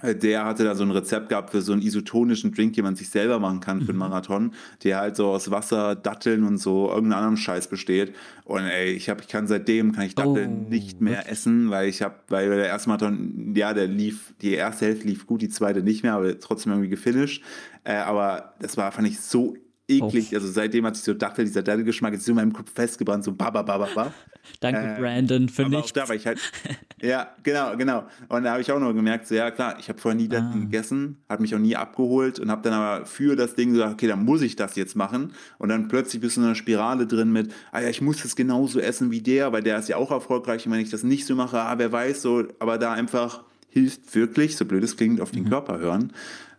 [0.02, 3.08] der hatte da so ein Rezept gehabt für so einen isotonischen Drink, den man sich
[3.08, 3.98] selber machen kann für einen mhm.
[4.00, 8.14] Marathon, der halt so aus Wasser, Datteln und so irgendeinem anderen Scheiß besteht.
[8.44, 11.32] Und ey, ich habe, ich kann seitdem kann ich Datteln oh, nicht mehr wirklich?
[11.32, 15.26] essen, weil ich habe, weil der erste Marathon, ja, der lief, die erste Hälfte lief
[15.26, 17.42] gut, die zweite nicht mehr, aber trotzdem irgendwie gefinisht.
[17.84, 19.56] Äh, aber das war, fand ich so
[19.98, 20.28] eklig.
[20.32, 20.36] Oh.
[20.36, 23.50] Also seitdem hat sich so Dachtel, dieser Dattelgeschmack jetzt in meinem Kopf festgebrannt, so ba
[23.50, 24.12] ba ba.
[24.60, 25.90] Danke, äh, Brandon, für aber nichts.
[25.90, 26.38] Auch da war ich halt,
[27.02, 28.04] ja, genau, genau.
[28.28, 30.42] Und da habe ich auch noch gemerkt, so, ja klar, ich habe vorher nie das
[30.42, 30.52] ah.
[30.52, 34.08] gegessen, hat mich auch nie abgeholt und habe dann aber für das Ding gesagt, okay,
[34.08, 35.32] dann muss ich das jetzt machen.
[35.58, 38.36] Und dann plötzlich bist du in einer Spirale drin mit, ah ja, ich muss das
[38.36, 40.66] genauso essen wie der, weil der ist ja auch erfolgreich.
[40.66, 44.14] Und wenn ich das nicht so mache, ah, wer weiß, so, aber da einfach hilft
[44.14, 45.48] wirklich, so blöd es klingt, auf den mhm.
[45.48, 46.12] Körper hören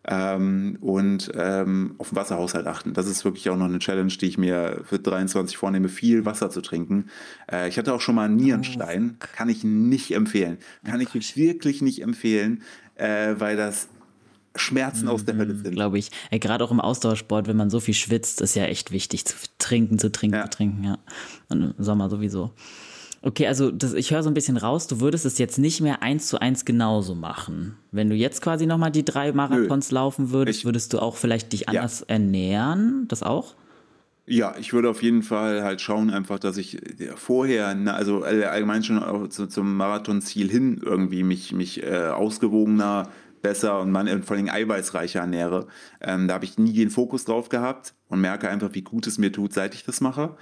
[0.08, 2.93] ähm, und ähm, auf den Wasserhaushalt achten.
[2.93, 6.49] Das ist wirklich auch noch eine Challenge, die ich mir für 23 vornehme, viel Wasser
[6.49, 7.06] zu trinken.
[7.51, 10.58] Äh, ich hatte auch schon mal einen Nierenstein, oh, kann ich nicht empfehlen.
[10.84, 12.64] Kann oh, ich wirklich nicht empfehlen,
[12.95, 13.88] äh, weil das
[14.56, 15.74] Schmerzen aus der Hölle mhm, sind.
[15.74, 16.12] Glaube ich.
[16.32, 19.97] Gerade auch im Ausdauersport, wenn man so viel schwitzt, ist ja echt wichtig zu trinken,
[19.97, 20.43] zu trinken, ja.
[20.43, 20.84] zu trinken.
[20.84, 20.97] Ja.
[21.49, 22.51] Und im Sommer sowieso.
[23.26, 26.03] Okay, also das, ich höre so ein bisschen raus, du würdest es jetzt nicht mehr
[26.03, 27.78] eins zu eins genauso machen.
[27.91, 29.95] Wenn du jetzt quasi nochmal die drei Marathons Nö.
[29.95, 32.07] laufen würdest, ich, würdest du auch vielleicht dich anders ja.
[32.07, 33.05] ernähren?
[33.07, 33.55] Das auch?
[34.26, 36.82] Ja, ich würde auf jeden Fall halt schauen, einfach, dass ich
[37.15, 43.09] vorher, also allgemein schon zum Marathonziel hin irgendwie mich, mich äh, ausgewogener,
[43.41, 45.67] besser und man, vor allem eiweißreicher ernähre.
[46.01, 49.18] Ähm, da habe ich nie den Fokus drauf gehabt und merke einfach, wie gut es
[49.18, 50.36] mir tut, seit ich das mache.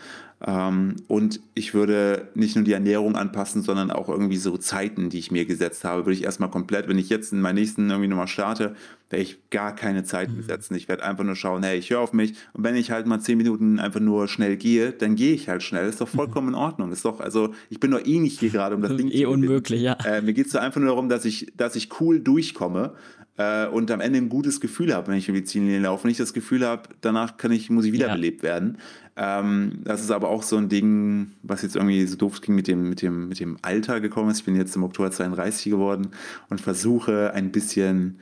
[0.46, 5.20] Ähm, und ich würde nicht nur die Ernährung anpassen, sondern auch irgendwie so Zeiten, die
[5.20, 8.10] ich mir gesetzt habe, würde ich erstmal komplett, wenn ich jetzt in meinen nächsten irgendwie
[8.10, 8.76] nochmal starte,
[9.10, 10.44] werde ich gar keine Zeiten mhm.
[10.44, 10.76] setzen.
[10.76, 12.34] Ich werde einfach nur schauen, hey, ich höre auf mich.
[12.52, 15.64] Und wenn ich halt mal zehn Minuten einfach nur schnell gehe, dann gehe ich halt
[15.64, 15.88] schnell.
[15.88, 16.92] Ist doch vollkommen in Ordnung.
[16.92, 19.18] Ist doch, also ich bin doch eh nicht hier gerade, um das Ding eh zu
[19.18, 19.94] Eh unmöglich, ja.
[20.06, 22.96] Äh, mir geht es so einfach nur darum, dass ich, dass ich cool durchkomme
[23.42, 26.04] äh, und am Ende ein gutes Gefühl habe, wenn ich über die Ziellinie laufe.
[26.04, 28.50] Wenn ich das Gefühl habe, danach kann ich, muss ich wiederbelebt ja.
[28.50, 28.78] werden.
[29.16, 32.68] Ähm, das ist aber auch so ein Ding, was jetzt irgendwie so doof ging mit
[32.68, 34.40] dem, mit, dem, mit dem Alter gekommen ist.
[34.40, 36.10] Ich bin jetzt im Oktober 32 geworden
[36.50, 38.20] und versuche ein bisschen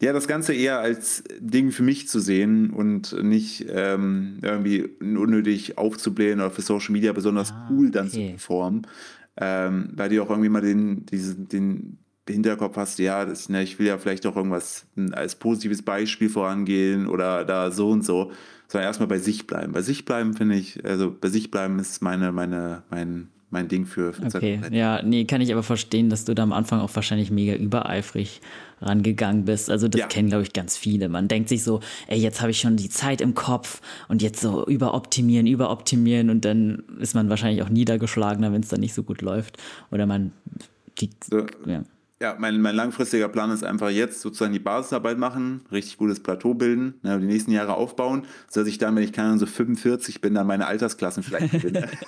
[0.00, 5.78] ja, das Ganze eher als Ding für mich zu sehen und nicht ähm, irgendwie unnötig
[5.78, 8.26] aufzublähen oder für Social Media besonders ah, cool dann okay.
[8.26, 8.86] zu performen.
[9.38, 11.98] Ähm, weil die auch irgendwie mal den, diesen, den
[12.32, 17.06] Hinterkopf hast, ja, das, ne, ich will ja vielleicht auch irgendwas als positives Beispiel vorangehen
[17.06, 18.32] oder da so und so,
[18.68, 19.72] sondern erstmal bei sich bleiben.
[19.72, 23.86] Bei sich bleiben finde ich, also bei sich bleiben ist meine, meine, mein, mein Ding
[23.86, 26.94] für, für Okay, ja, nee, kann ich aber verstehen, dass du da am Anfang auch
[26.94, 28.40] wahrscheinlich mega übereifrig
[28.80, 29.70] rangegangen bist.
[29.70, 30.06] Also das ja.
[30.08, 31.08] kennen, glaube ich, ganz viele.
[31.08, 34.40] Man denkt sich so, ey, jetzt habe ich schon die Zeit im Kopf und jetzt
[34.40, 39.04] so überoptimieren, überoptimieren und dann ist man wahrscheinlich auch niedergeschlagener, wenn es dann nicht so
[39.04, 39.58] gut läuft.
[39.92, 40.32] Oder man
[40.98, 41.84] die, so, ja
[42.20, 46.54] ja, mein, mein langfristiger Plan ist einfach jetzt sozusagen die Basisarbeit machen, richtig gutes Plateau
[46.54, 50.34] bilden, ne, die nächsten Jahre aufbauen, sodass ich dann, wenn ich kann, so 45 bin,
[50.34, 51.88] dann meine Altersklassen vielleicht gewinne.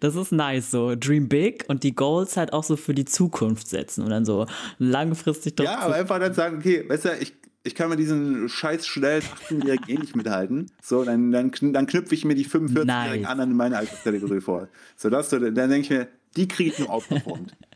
[0.00, 3.68] Das ist nice, so Dream Big und die Goals halt auch so für die Zukunft
[3.68, 4.46] setzen und dann so
[4.78, 8.86] langfristig Ja, aber einfach dann sagen, okay, weißt du, ich, ich kann mit diesen scheiß
[8.86, 10.70] schnellen 18-Jährigen eh nicht mithalten.
[10.82, 13.26] So, dann, dann, dann knüpfe ich mir die 45-Jährigen nice.
[13.26, 14.68] anderen in meine Alterskategorie vor.
[14.96, 17.54] So, das, dann denke ich mir, die kriege ich nur aufgeformt.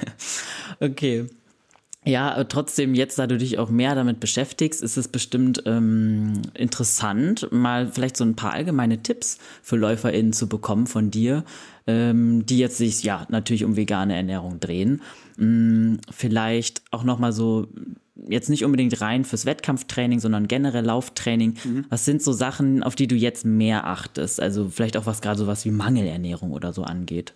[0.80, 1.26] okay.
[2.06, 7.48] Ja, trotzdem, jetzt, da du dich auch mehr damit beschäftigst, ist es bestimmt ähm, interessant,
[7.50, 11.44] mal vielleicht so ein paar allgemeine Tipps für LäuferInnen zu bekommen von dir,
[11.86, 15.00] ähm, die jetzt sich ja natürlich um vegane Ernährung drehen.
[15.38, 17.68] Ähm, vielleicht auch nochmal so,
[18.28, 21.54] jetzt nicht unbedingt rein fürs Wettkampftraining, sondern generell Lauftraining.
[21.64, 21.86] Mhm.
[21.88, 24.40] Was sind so Sachen, auf die du jetzt mehr achtest?
[24.40, 27.32] Also vielleicht auch was gerade so was wie Mangelernährung oder so angeht.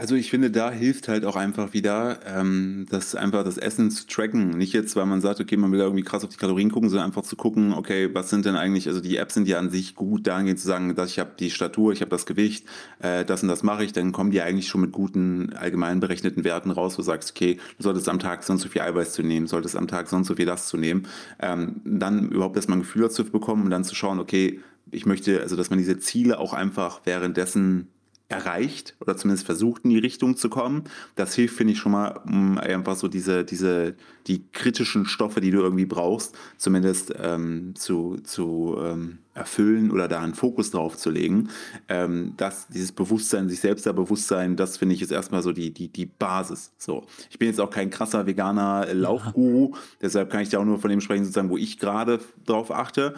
[0.00, 4.06] Also ich finde, da hilft halt auch einfach wieder, ähm, das einfach das Essen zu
[4.06, 4.48] tracken.
[4.48, 7.08] Nicht jetzt, weil man sagt, okay, man will irgendwie krass auf die Kalorien gucken, sondern
[7.08, 9.94] einfach zu gucken, okay, was sind denn eigentlich, also die Apps sind ja an sich
[9.94, 12.64] gut dahingehend zu sagen, dass ich habe die Statur, ich habe das Gewicht,
[13.00, 16.44] äh, das und das mache ich, dann kommen die eigentlich schon mit guten allgemein berechneten
[16.44, 19.22] Werten raus, wo du sagst, okay, du solltest am Tag sonst so viel Eiweiß zu
[19.22, 21.08] nehmen, solltest am Tag sonst so viel das zu nehmen.
[21.40, 25.42] Ähm, dann überhaupt erstmal ein Gefühl dazu bekommen und dann zu schauen, okay, ich möchte,
[25.42, 27.88] also dass man diese Ziele auch einfach währenddessen
[28.30, 30.84] erreicht oder zumindest versucht in die Richtung zu kommen.
[31.16, 33.96] Das hilft, finde ich, schon mal, um einfach so diese, diese,
[34.28, 40.20] die kritischen Stoffe, die du irgendwie brauchst, zumindest ähm, zu, zu ähm, erfüllen oder da
[40.20, 41.48] einen Fokus drauf zu legen.
[41.88, 45.72] Ähm, das, dieses Bewusstsein, sich selbst da Bewusstsein, das finde ich ist erstmal so die,
[45.74, 46.72] die, die Basis.
[46.78, 47.06] So.
[47.30, 49.80] Ich bin jetzt auch kein krasser veganer Laufguru, ja.
[50.02, 53.14] deshalb kann ich da auch nur von dem sprechen, sozusagen, wo ich gerade drauf achte.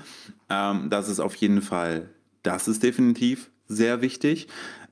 [0.48, 2.08] Ähm, das ist auf jeden Fall,
[2.42, 4.48] das ist definitiv sehr wichtig.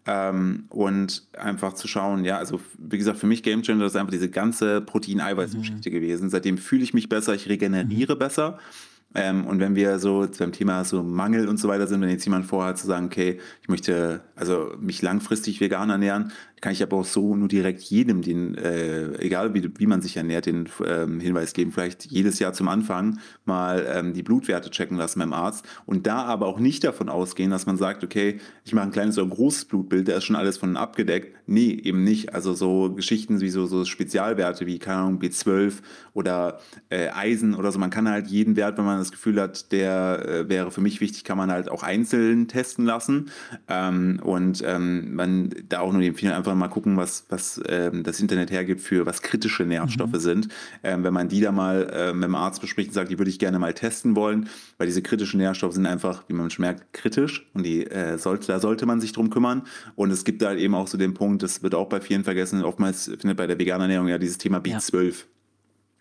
[0.06, 4.12] Ähm, und einfach zu schauen, ja, also wie gesagt, für mich Game Changer ist einfach
[4.12, 5.94] diese ganze Protein-Eiweiß-Geschichte mhm.
[5.94, 6.30] gewesen.
[6.30, 8.18] Seitdem fühle ich mich besser, ich regeneriere mhm.
[8.18, 8.58] besser.
[9.14, 12.24] Ähm, und wenn wir so beim Thema so Mangel und so weiter sind, wenn jetzt
[12.24, 16.98] jemand vorhat zu sagen, okay, ich möchte also mich langfristig vegan ernähren, kann ich aber
[16.98, 21.20] auch so nur direkt jedem, den, äh, egal wie, wie man sich ernährt, den ähm,
[21.20, 25.64] Hinweis geben, vielleicht jedes Jahr zum Anfang mal ähm, die Blutwerte checken lassen beim Arzt
[25.86, 29.18] und da aber auch nicht davon ausgehen, dass man sagt, okay, ich mache ein kleines
[29.18, 31.34] oder großes Blutbild, da ist schon alles von abgedeckt.
[31.46, 32.34] Nee, eben nicht.
[32.34, 35.74] Also so Geschichten wie so, so Spezialwerte wie, keine Ahnung, B12
[36.12, 37.78] oder äh, Eisen oder so.
[37.78, 41.00] Man kann halt jeden Wert, wenn man das Gefühl hat, der äh, wäre für mich
[41.00, 43.30] wichtig, kann man halt auch einzeln testen lassen.
[43.68, 48.20] Ähm, und ähm, man da auch nur empfehlen, einfach mal gucken, was, was ähm, das
[48.20, 50.18] Internet hergibt für was kritische Nährstoffe mhm.
[50.18, 50.48] sind.
[50.82, 53.30] Ähm, wenn man die da mal äh, mit dem Arzt bespricht und sagt, die würde
[53.30, 54.48] ich gerne mal testen wollen,
[54.78, 58.48] weil diese kritischen Nährstoffe sind einfach, wie man schon merkt, kritisch und die äh, sollte,
[58.48, 59.62] da sollte man sich drum kümmern.
[59.96, 62.62] Und es gibt da eben auch so den Punkt, das wird auch bei vielen vergessen,
[62.64, 65.04] oftmals findet bei der veganen Ernährung ja dieses Thema B12.
[65.06, 65.39] Ja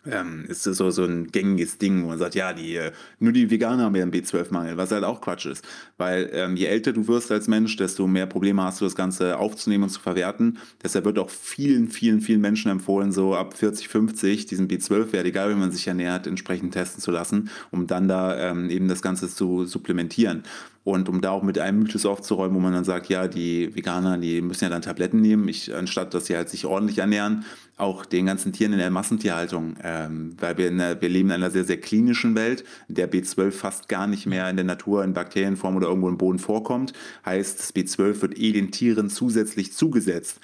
[0.06, 3.50] ähm, ist so, so ein gängiges Ding, wo man sagt, ja, die, äh, nur die
[3.50, 5.64] Veganer haben ja einen B12-Mangel, was halt auch Quatsch ist.
[5.98, 9.36] Weil ähm, je älter du wirst als Mensch, desto mehr Probleme hast du, das Ganze
[9.36, 10.58] aufzunehmen und zu verwerten.
[10.82, 15.50] Deshalb wird auch vielen, vielen, vielen Menschen empfohlen, so ab 40, 50 diesen B12-Wert, egal
[15.50, 19.28] wie man sich ernährt, entsprechend testen zu lassen, um dann da ähm, eben das Ganze
[19.28, 20.44] zu supplementieren.
[20.90, 24.18] Und um da auch mit einem Mythos aufzuräumen, wo man dann sagt, ja, die Veganer,
[24.18, 27.44] die müssen ja dann Tabletten nehmen, ich, anstatt dass sie halt sich ordentlich ernähren,
[27.76, 31.50] auch den ganzen Tieren in der Massentierhaltung, ähm, weil wir, der, wir leben in einer
[31.50, 35.14] sehr, sehr klinischen Welt, in der B12 fast gar nicht mehr in der Natur in
[35.14, 36.92] Bakterienform oder irgendwo im Boden vorkommt.
[37.24, 40.40] Heißt, das B12 wird eh den Tieren zusätzlich zugesetzt.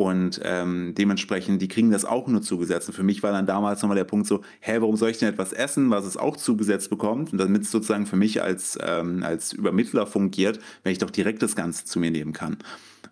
[0.00, 2.88] Und ähm, dementsprechend, die kriegen das auch nur zugesetzt.
[2.88, 5.28] Und für mich war dann damals nochmal der Punkt so, hä, warum soll ich denn
[5.28, 7.32] etwas essen, was es auch zugesetzt bekommt?
[7.32, 11.42] Und damit es sozusagen für mich als, ähm, als Übermittler fungiert, wenn ich doch direkt
[11.42, 12.56] das Ganze zu mir nehmen kann.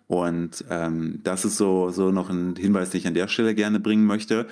[0.07, 3.79] Und ähm, das ist so, so noch ein Hinweis, den ich an der Stelle gerne
[3.79, 4.47] bringen möchte.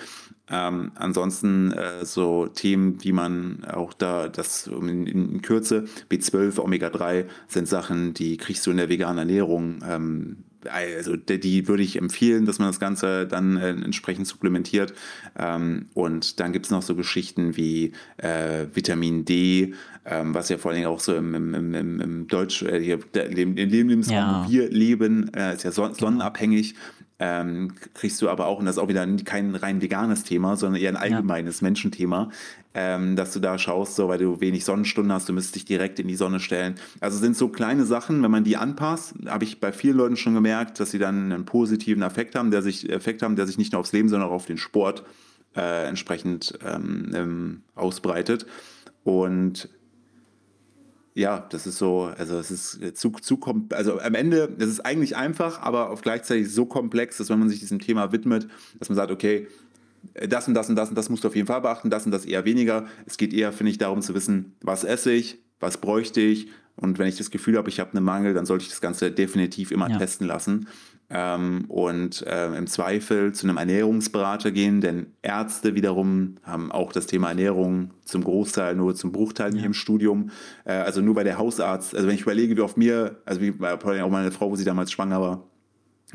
[0.48, 7.26] Ähm, ansonsten äh, so Themen, wie man auch da, das in, in Kürze, B12, Omega-3
[7.48, 12.46] sind Sachen, die kriegst du in der veganen Ernährung ähm, also die würde ich empfehlen,
[12.46, 14.94] dass man das Ganze dann äh, entsprechend supplementiert.
[15.38, 19.74] Ähm, und dann gibt es noch so Geschichten wie äh, Vitamin D,
[20.06, 23.00] ähm, was ja vor allen Dingen auch so im, im, im, im Deutsch, äh, hier,
[23.14, 24.46] im Lebensraum, ja.
[24.50, 26.32] wir leben, äh, ist ja son genau.
[27.20, 30.82] Ähm, kriegst du aber auch, und das ist auch wieder kein rein veganes Thema, sondern
[30.82, 31.66] eher ein allgemeines ja.
[31.66, 32.30] Menschenthema,
[32.76, 36.00] ähm, dass du da schaust, so weil du wenig Sonnenstunden hast, du müsstest dich direkt
[36.00, 36.76] in die Sonne stellen.
[37.00, 40.36] Also sind so kleine Sachen, wenn man die anpasst, habe ich bei vielen Leuten schon
[40.36, 43.74] gemerkt, dass sie dann einen positiven Effekt haben, der sich Effekt haben, der sich nicht
[43.74, 45.04] nur aufs Leben, sondern auch auf den Sport
[45.56, 48.46] äh, entsprechend ähm, ähm ausbreitet.
[49.04, 49.70] Und
[51.18, 53.40] ja, das ist so, also es ist zu, zu
[53.72, 57.50] also am Ende, es ist eigentlich einfach, aber auch gleichzeitig so komplex, dass wenn man
[57.50, 58.48] sich diesem Thema widmet,
[58.78, 59.48] dass man sagt, okay,
[60.14, 62.12] das und das und das und das musst du auf jeden Fall beachten, das und
[62.12, 62.86] das eher weniger.
[63.08, 66.50] Es geht eher, finde ich, darum zu wissen, was esse ich, was bräuchte ich
[66.80, 69.12] und wenn ich das Gefühl habe, ich habe einen Mangel, dann sollte ich das Ganze
[69.12, 69.98] definitiv immer ja.
[69.98, 70.68] testen lassen
[71.10, 77.08] ähm, und äh, im Zweifel zu einem Ernährungsberater gehen, denn Ärzte wiederum haben auch das
[77.08, 79.64] Thema Ernährung zum Großteil nur zum Bruchteil ja.
[79.64, 80.30] im Studium.
[80.66, 83.52] Äh, also nur bei der Hausarzt, also wenn ich überlege, wie auf mir, also wie
[83.52, 85.44] bei auch meine Frau, wo sie damals schwanger war,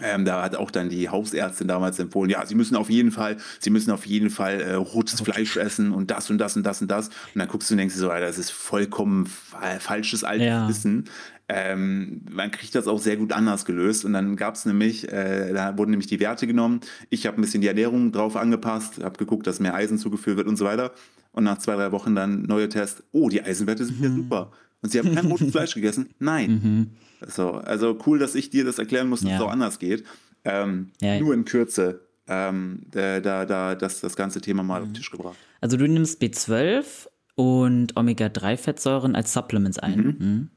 [0.00, 3.36] ähm, da hat auch dann die Hausärztin damals empfohlen, ja, Sie müssen auf jeden Fall,
[3.60, 6.80] Sie müssen auf jeden Fall äh, rotes Fleisch essen und das und das und das
[6.80, 7.08] und das.
[7.08, 10.68] Und dann guckst du und denkst so, Alter, das ist vollkommen falsches altes ja.
[10.68, 11.04] Wissen.
[11.48, 14.06] Ähm, man kriegt das auch sehr gut anders gelöst.
[14.06, 16.80] Und dann gab es nämlich, äh, da wurden nämlich die Werte genommen.
[17.10, 20.46] Ich habe ein bisschen die Ernährung drauf angepasst, habe geguckt, dass mehr Eisen zugeführt wird
[20.46, 20.92] und so weiter.
[21.32, 23.02] Und nach zwei, drei Wochen dann neue Tests.
[23.12, 24.04] Oh, die Eisenwerte sind mhm.
[24.04, 24.52] ja super.
[24.82, 26.10] Und sie haben kein rotes Fleisch gegessen?
[26.18, 26.50] Nein.
[26.50, 27.26] Mhm.
[27.28, 29.36] So, also cool, dass ich dir das erklären muss, dass ja.
[29.36, 30.04] es auch anders geht.
[30.44, 31.18] Ähm, ja.
[31.20, 34.82] Nur in Kürze ähm, da, da, da das, das ganze Thema mal mhm.
[34.82, 35.36] auf den Tisch gebracht.
[35.60, 39.98] Also du nimmst B12 und Omega-3-Fettsäuren als Supplements ein.
[39.98, 40.50] Mhm.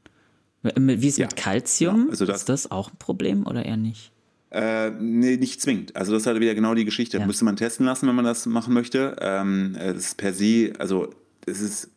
[0.64, 1.02] Mhm.
[1.02, 1.26] Wie ist ja.
[1.26, 2.06] mit Calcium?
[2.06, 4.12] Ja, also das, ist das auch ein Problem oder eher nicht?
[4.52, 5.96] Äh, nee, nicht zwingend.
[5.96, 7.18] Also das ist halt wieder genau die Geschichte.
[7.18, 7.26] Ja.
[7.26, 9.16] Müsste man testen lassen, wenn man das machen möchte.
[9.20, 11.10] Ähm, das ist per se, also
[11.46, 11.92] es ist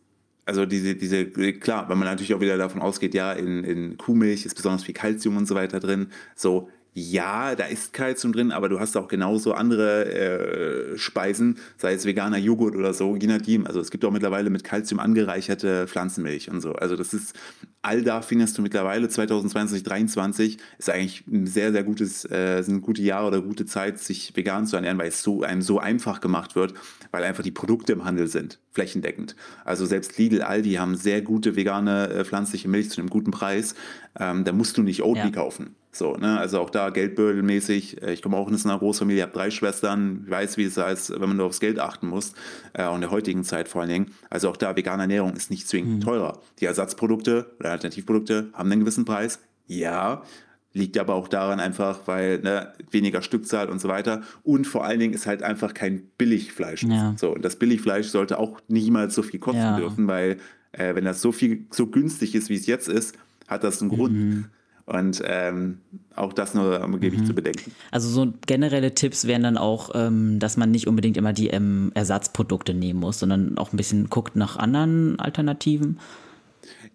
[0.49, 4.46] also diese, diese, klar, wenn man natürlich auch wieder davon ausgeht, ja, in, in Kuhmilch
[4.46, 6.09] ist besonders viel Kalzium und so weiter drin.
[6.34, 11.94] So, ja, da ist Kalzium drin, aber du hast auch genauso andere äh, Speisen, sei
[11.94, 13.66] es veganer Joghurt oder so, je nachdem.
[13.66, 16.72] Also es gibt auch mittlerweile mit Kalzium angereicherte Pflanzenmilch und so.
[16.72, 17.36] Also das ist,
[17.82, 22.80] all da findest du mittlerweile 2020, 2023 ist eigentlich ein sehr, sehr gutes, äh, sind
[22.80, 26.20] gute Jahre oder gute Zeit, sich vegan zu ernähren, weil es so einem so einfach
[26.20, 26.74] gemacht wird,
[27.12, 29.36] weil einfach die Produkte im Handel sind, flächendeckend.
[29.64, 33.74] Also selbst Lidl, Aldi haben sehr gute vegane äh, pflanzliche Milch zu einem guten Preis.
[34.18, 35.30] Ähm, da musst du nicht Oatly ja.
[35.30, 35.76] kaufen.
[35.91, 36.39] So, ne?
[36.39, 38.03] Also auch da Geldbeutelmäßig.
[38.03, 41.11] Äh, ich komme auch in einer Großfamilie, habe drei Schwestern, ich weiß, wie es heißt,
[41.12, 42.34] wenn man nur aufs Geld achten muss.
[42.72, 44.11] Äh, auch in der heutigen Zeit vor allen Dingen.
[44.30, 46.01] Also auch da vegane Ernährung ist nicht zwingend mhm.
[46.01, 46.41] teurer.
[46.61, 49.41] Die Ersatzprodukte oder Alternativprodukte haben einen gewissen Preis.
[49.66, 50.22] Ja,
[50.72, 54.22] liegt aber auch daran einfach, weil ne, weniger Stückzahl und so weiter.
[54.43, 56.84] Und vor allen Dingen ist halt einfach kein Billigfleisch.
[56.84, 57.14] Ja.
[57.16, 59.76] So, und das Billigfleisch sollte auch niemals so viel kosten ja.
[59.76, 60.36] dürfen, weil
[60.72, 63.16] äh, wenn das so viel so günstig ist, wie es jetzt ist,
[63.47, 64.49] hat das einen Grund.
[64.89, 65.78] Und ähm,
[66.16, 67.26] auch das nur um gebe ich mhm.
[67.26, 67.72] zu bedenken.
[67.91, 71.93] Also so generelle Tipps wären dann auch, ähm, dass man nicht unbedingt immer die ähm,
[71.95, 75.99] Ersatzprodukte nehmen muss, sondern auch ein bisschen guckt nach anderen Alternativen.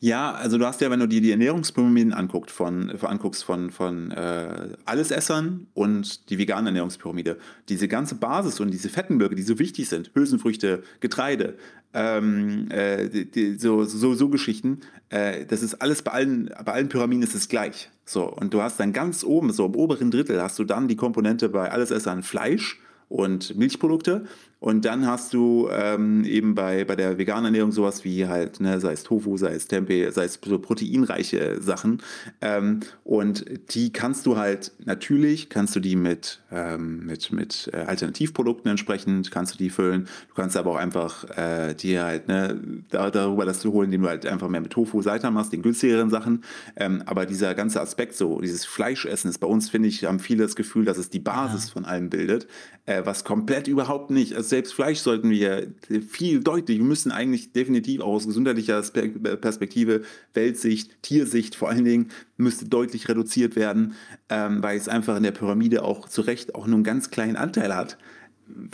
[0.04, 4.12] Ja, also du hast ja, wenn du dir die Ernährungspyramiden anguckt von, anguckst von, von
[4.12, 7.38] äh, Allesessern und die vegane Ernährungspyramide,
[7.70, 11.56] diese ganze Basis und diese Fettenblöcke, die so wichtig sind, Hülsenfrüchte, Getreide,
[11.93, 16.89] ähm, äh, die, so, so, so Geschichten, äh, das ist alles bei allen, bei allen
[16.89, 17.89] Pyramiden ist es gleich.
[18.04, 20.97] So, und du hast dann ganz oben, so im oberen Drittel, hast du dann die
[20.97, 22.78] Komponente bei Allesessern Fleisch
[23.08, 24.26] und Milchprodukte
[24.64, 28.80] und dann hast du ähm, eben bei, bei der veganen Ernährung sowas wie halt, ne,
[28.80, 32.01] sei es Tofu, sei es Tempeh, sei es so proteinreiche Sachen.
[32.39, 33.43] Ähm, und
[33.74, 39.32] die kannst du halt natürlich, kannst du die mit, ähm, mit, mit äh, Alternativprodukten entsprechend,
[39.32, 40.07] kannst du die füllen.
[40.30, 42.57] Du kannst aber auch einfach äh, dir halt, ne,
[42.89, 45.61] da, darüber das zu holen, indem du halt einfach mehr mit Tofu, Seitan machst, den
[45.61, 46.41] günstigeren Sachen.
[46.78, 50.43] Ähm, aber dieser ganze Aspekt, so dieses Fleischessen ist bei uns, finde ich, haben viele
[50.43, 51.74] das Gefühl, dass es die Basis ja.
[51.74, 52.47] von allem bildet,
[52.86, 55.74] äh, was komplett überhaupt nicht, also selbst Fleisch sollten wir
[56.08, 60.04] viel deutlich, wir müssen eigentlich definitiv auch aus gesundheitlicher Perspektive,
[60.36, 63.95] Weltsicht, Tiersicht vor allen Dingen, müsste deutlich reduziert werden,
[64.30, 67.36] ähm, weil es einfach in der Pyramide auch zu Recht auch nur einen ganz kleinen
[67.36, 67.97] Anteil hat.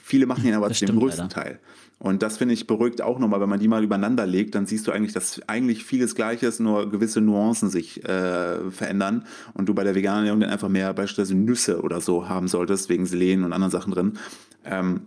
[0.03, 1.33] Viele machen ihn aber das zu dem größten leider.
[1.33, 1.59] Teil.
[1.97, 4.85] Und das finde ich beruhigt auch nochmal, wenn man die mal übereinander legt, dann siehst
[4.85, 9.73] du eigentlich, dass eigentlich vieles gleich ist, nur gewisse Nuancen sich äh, verändern und du
[9.73, 13.45] bei der veganen Ernährung dann einfach mehr beispielsweise Nüsse oder so haben solltest, wegen Selen
[13.45, 14.19] und anderen Sachen drin.
[14.65, 15.03] Ähm,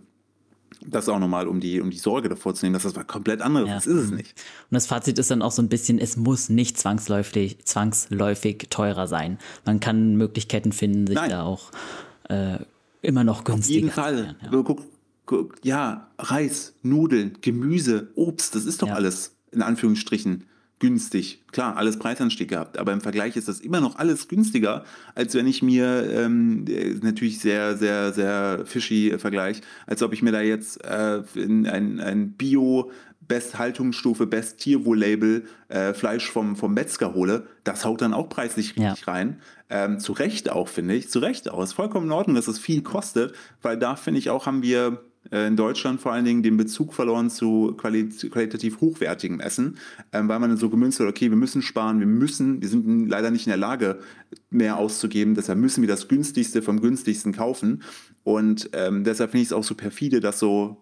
[0.87, 3.41] das auch nochmal, um die, um die Sorge davor zu nehmen, dass das was komplett
[3.41, 3.77] anderes ja.
[3.77, 3.87] ist.
[3.87, 4.35] ist es nicht.
[4.69, 9.07] Und das Fazit ist dann auch so ein bisschen, es muss nicht zwangsläufig, zwangsläufig teurer
[9.07, 9.37] sein.
[9.65, 11.29] Man kann Möglichkeiten finden, sich Nein.
[11.29, 11.71] da auch
[12.29, 12.59] äh,
[13.01, 14.35] immer noch günstiger Auf jeden Fall.
[14.41, 14.61] Ja.
[14.63, 14.81] Guck,
[15.25, 18.95] guck, ja, Reis, Nudeln, Gemüse, Obst, das ist doch ja.
[18.95, 20.45] alles in Anführungsstrichen
[20.83, 21.41] günstig.
[21.53, 24.83] Klar, alles Preisanstieg gehabt, aber im Vergleich ist das immer noch alles günstiger,
[25.15, 26.65] als wenn ich mir ähm,
[27.01, 32.33] natürlich sehr, sehr, sehr fishy Vergleich, als ob ich mir da jetzt äh, ein, ein
[32.33, 38.27] Bio Best Haltungsstufe, Best Tierwohl-Label äh, Fleisch vom, vom Metzger hole, das haut dann auch
[38.27, 39.13] preislich richtig ja.
[39.13, 39.39] rein.
[39.69, 41.09] Ähm, zu Recht auch, finde ich.
[41.09, 41.63] Zu Recht auch.
[41.63, 44.87] Ist vollkommen in Ordnung, dass es viel kostet, weil da, finde ich auch, haben wir
[44.87, 44.97] äh,
[45.31, 49.77] in Deutschland vor allen Dingen den Bezug verloren zu qualitativ hochwertigem Essen,
[50.11, 53.07] ähm, weil man dann so gemünzt hat, okay, wir müssen sparen, wir müssen, wir sind
[53.07, 53.99] leider nicht in der Lage,
[54.49, 57.83] mehr auszugeben, deshalb müssen wir das günstigste vom günstigsten kaufen.
[58.23, 60.77] Und ähm, deshalb finde ich es auch so perfide, dass so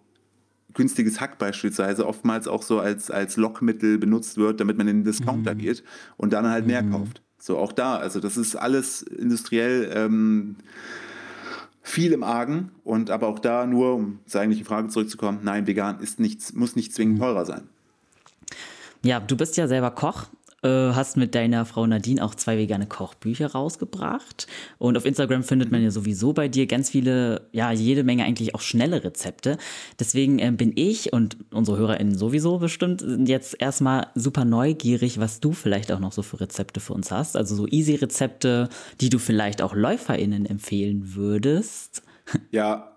[0.73, 5.03] günstiges Hack beispielsweise oftmals auch so als, als Lockmittel benutzt wird, damit man in den
[5.03, 5.59] Discounter mhm.
[5.59, 5.83] geht
[6.17, 6.91] und dann halt mehr mhm.
[6.91, 7.21] kauft.
[7.37, 10.57] So auch da, also das ist alles industriell ähm,
[11.81, 15.99] viel im Argen und aber auch da nur, um zur eigentlichen Frage zurückzukommen, nein, vegan
[15.99, 17.21] ist nichts, muss nicht zwingend mhm.
[17.21, 17.69] teurer sein.
[19.03, 20.27] Ja, du bist ja selber Koch
[20.63, 24.47] äh, hast mit deiner Frau Nadine auch zwei vegane Kochbücher rausgebracht.
[24.77, 28.55] Und auf Instagram findet man ja sowieso bei dir ganz viele, ja, jede Menge eigentlich
[28.55, 29.57] auch schnelle Rezepte.
[29.99, 35.51] Deswegen äh, bin ich und unsere HörerInnen sowieso bestimmt jetzt erstmal super neugierig, was du
[35.53, 37.35] vielleicht auch noch so für Rezepte für uns hast.
[37.35, 42.03] Also so easy Rezepte, die du vielleicht auch LäuferInnen empfehlen würdest.
[42.51, 42.90] Ja,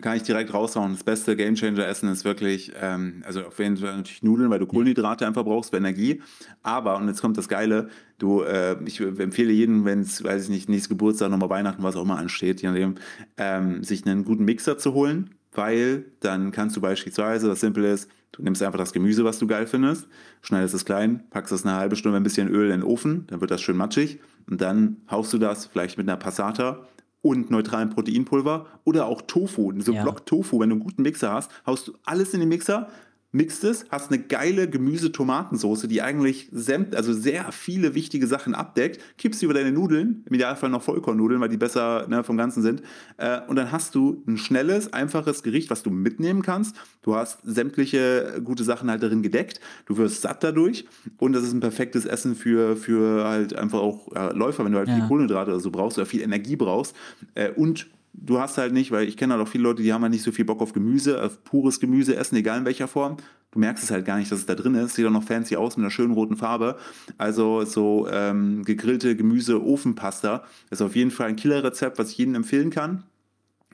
[0.00, 0.92] Kann ich direkt raushauen.
[0.92, 5.26] Das beste Gamechanger-Essen ist wirklich, ähm, also auf jeden Fall natürlich Nudeln, weil du Kohlenhydrate
[5.26, 6.22] einfach brauchst für Energie.
[6.62, 7.88] Aber, und jetzt kommt das Geile,
[8.18, 11.96] du, äh, ich empfehle jedem, wenn es, weiß ich nicht, nächstes Geburtstag, nochmal Weihnachten, was
[11.96, 12.94] auch immer ansteht, je nachdem,
[13.38, 18.08] ähm, sich einen guten Mixer zu holen, weil dann kannst du beispielsweise, was simpel ist,
[18.30, 20.06] du nimmst einfach das Gemüse, was du geil findest,
[20.42, 23.40] schneidest es klein, packst es eine halbe Stunde ein bisschen Öl in den Ofen, dann
[23.40, 26.86] wird das schön matschig und dann haust du das vielleicht mit einer Passata
[27.22, 30.02] und neutralen Proteinpulver oder auch Tofu, so ja.
[30.02, 32.88] Block Tofu, wenn du einen guten Mixer hast, haust du alles in den Mixer,
[33.30, 39.00] mixt es, hast eine geile Gemüse-Tomatensoße, die eigentlich sämt, also sehr viele wichtige Sachen abdeckt,
[39.18, 42.62] kippst sie über deine Nudeln, im Idealfall noch Vollkornnudeln, weil die besser ne, vom Ganzen
[42.62, 42.82] sind.
[43.18, 46.76] Äh, und dann hast du ein schnelles, einfaches Gericht, was du mitnehmen kannst.
[47.02, 49.60] Du hast sämtliche gute Sachen halt darin gedeckt.
[49.84, 50.86] Du wirst satt dadurch.
[51.18, 54.78] Und das ist ein perfektes Essen für, für halt einfach auch äh, Läufer, wenn du
[54.78, 54.94] halt ja.
[54.94, 56.96] viel Kohlenhydrate oder so brauchst oder viel Energie brauchst.
[57.34, 60.02] Äh, und du hast halt nicht, weil ich kenne halt auch viele Leute, die haben
[60.02, 63.16] halt nicht so viel Bock auf Gemüse, auf pures Gemüse essen, egal in welcher Form.
[63.50, 64.94] Du merkst es halt gar nicht, dass es da drin ist.
[64.94, 66.76] Sieht auch noch fancy aus mit einer schönen roten Farbe.
[67.16, 72.70] Also so ähm, gegrillte Gemüse-Ofenpasta ist auf jeden Fall ein Killerrezept, was ich jedem empfehlen
[72.70, 73.04] kann.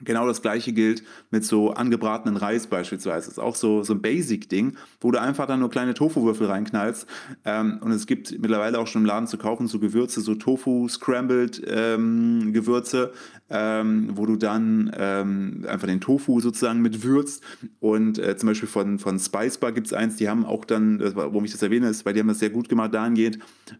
[0.05, 3.26] Genau das gleiche gilt mit so angebratenen Reis beispielsweise.
[3.26, 7.07] Das ist auch so, so ein Basic-Ding, wo du einfach dann nur kleine Tofu-Würfel reinknallst.
[7.44, 13.12] Ähm, und es gibt mittlerweile auch schon im Laden zu kaufen so Gewürze, so Tofu-Scrambled-Gewürze,
[13.50, 17.42] ähm, ähm, wo du dann ähm, einfach den Tofu sozusagen mit würzt.
[17.80, 21.00] Und äh, zum Beispiel von, von Spice Bar gibt es eins, die haben auch dann,
[21.14, 23.38] warum ich das erwähne, ist, weil die haben das sehr gut gemacht dahingehend,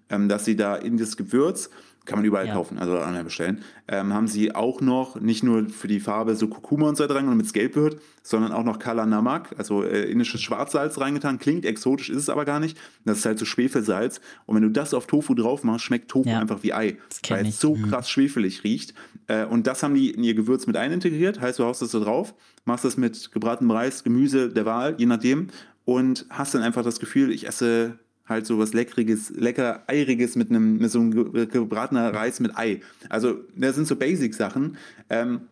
[0.09, 1.71] ähm, dass sie da in das Gewürz
[2.05, 2.55] kann man überall ja.
[2.55, 3.63] kaufen, also online bestellen.
[3.89, 7.27] Ähm, haben sie auch noch nicht nur für die Farbe so Kurkuma und so rein,
[7.27, 11.39] damit es gelb wird, sondern auch noch Kala Namak, also äh, indisches Schwarzsalz reingetan.
[11.39, 12.79] Klingt exotisch, ist es aber gar nicht.
[13.05, 14.21] Das ist halt so Schwefelsalz.
[14.45, 16.41] Und wenn du das auf Tofu drauf machst, schmeckt Tofu ja.
[16.41, 16.99] einfach wie Ei,
[17.29, 17.89] weil es so mhm.
[17.89, 18.95] krass schwefelig riecht.
[19.27, 21.41] Äh, und das haben die in ihr Gewürz mit einintegriert.
[21.41, 22.35] Heißt, du haust das da drauf,
[22.67, 25.49] machst das mit gebratenem Reis, Gemüse der Wahl, je nachdem.
[25.87, 30.51] Und hast dann einfach das Gefühl, ich esse halt so was Leckriges, lecker Eiriges mit
[30.51, 32.81] einem, mit so einem gebratener Reis mit Ei.
[33.09, 34.77] Also, das sind so Basic-Sachen.
[35.11, 35.43] Ähm,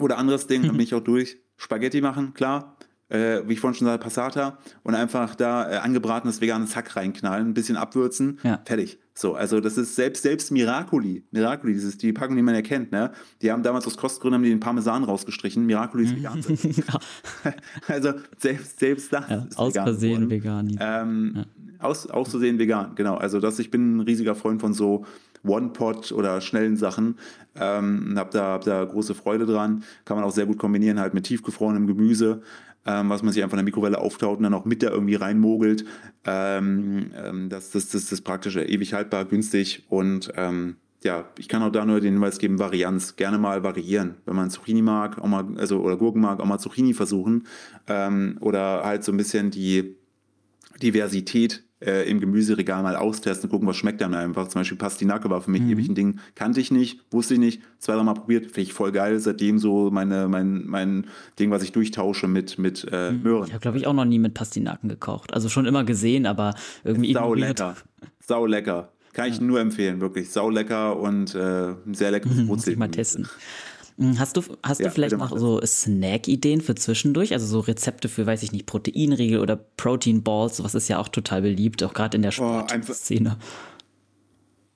[0.00, 0.72] oder anderes Ding, mhm.
[0.72, 1.38] bin ich auch durch.
[1.56, 2.76] Spaghetti machen, klar.
[3.08, 7.48] Äh, wie ich vorhin schon sagte, Passata und einfach da äh, angebratenes veganes Hack reinknallen,
[7.48, 8.62] ein bisschen abwürzen, ja.
[8.64, 8.98] fertig.
[9.14, 13.12] So, also das ist selbst, selbst Miracoli, Miracoli, dieses, die Packung, die man erkennt, ne?
[13.42, 15.66] Die haben damals aus Kostgründen haben die den Parmesan rausgestrichen.
[15.66, 16.42] Miracoli ist vegan.
[17.88, 20.78] also selbst, selbst das ja, ist aus vegan Versehen vegan.
[20.80, 21.44] Ähm, ja
[21.82, 23.16] aus, auszusehen vegan, genau.
[23.16, 25.04] Also das, ich bin ein riesiger Freund von so
[25.44, 27.16] One-Pot oder schnellen Sachen.
[27.56, 29.82] Ähm, hab da, hab da große Freude dran.
[30.04, 32.42] Kann man auch sehr gut kombinieren halt mit tiefgefrorenem Gemüse,
[32.86, 35.14] ähm, was man sich einfach in der Mikrowelle auftaut und dann auch mit da irgendwie
[35.14, 35.84] reinmogelt.
[36.24, 41.48] Ähm, ähm das, das, das, das ist praktisch ewig haltbar, günstig und ähm, ja, ich
[41.48, 44.16] kann auch da nur den Hinweis geben, Varianz, gerne mal variieren.
[44.24, 47.46] Wenn man Zucchini mag, auch mal, also oder Gurken mag, auch mal Zucchini versuchen.
[47.88, 49.96] Ähm, oder halt so ein bisschen die
[50.80, 54.48] Diversität äh, im Gemüseregal mal austesten, gucken, was schmeckt dann einfach.
[54.48, 55.70] Zum Beispiel Pastinake war für mich mhm.
[55.70, 58.72] ewig ein Ding, kannte ich nicht, wusste ich nicht, zwei, drei Mal probiert, finde ich
[58.72, 59.18] voll geil.
[59.18, 61.06] Seitdem so meine, mein, mein
[61.38, 63.22] Ding, was ich durchtausche mit, mit äh, mhm.
[63.22, 63.46] Möhren.
[63.46, 65.34] Ich habe, glaube ich, auch noch nie mit Pastinaken gekocht.
[65.34, 66.54] Also schon immer gesehen, aber
[66.84, 67.12] irgendwie.
[67.12, 67.76] Sau lecker.
[68.20, 68.92] Sau lecker.
[69.12, 69.42] Kann ich ja.
[69.42, 70.30] nur empfehlen, wirklich.
[70.30, 73.28] Sau lecker und äh, sehr leckeres mhm, Muss ich mal testen.
[73.98, 77.32] Hm, hast du, hast ja, du vielleicht noch so Snack-Ideen für zwischendurch?
[77.32, 81.08] Also so Rezepte für, weiß ich nicht, Proteinriegel oder Protein Balls, sowas ist ja auch
[81.08, 83.36] total beliebt, auch gerade in der Sportszene.
[83.38, 83.71] Oh,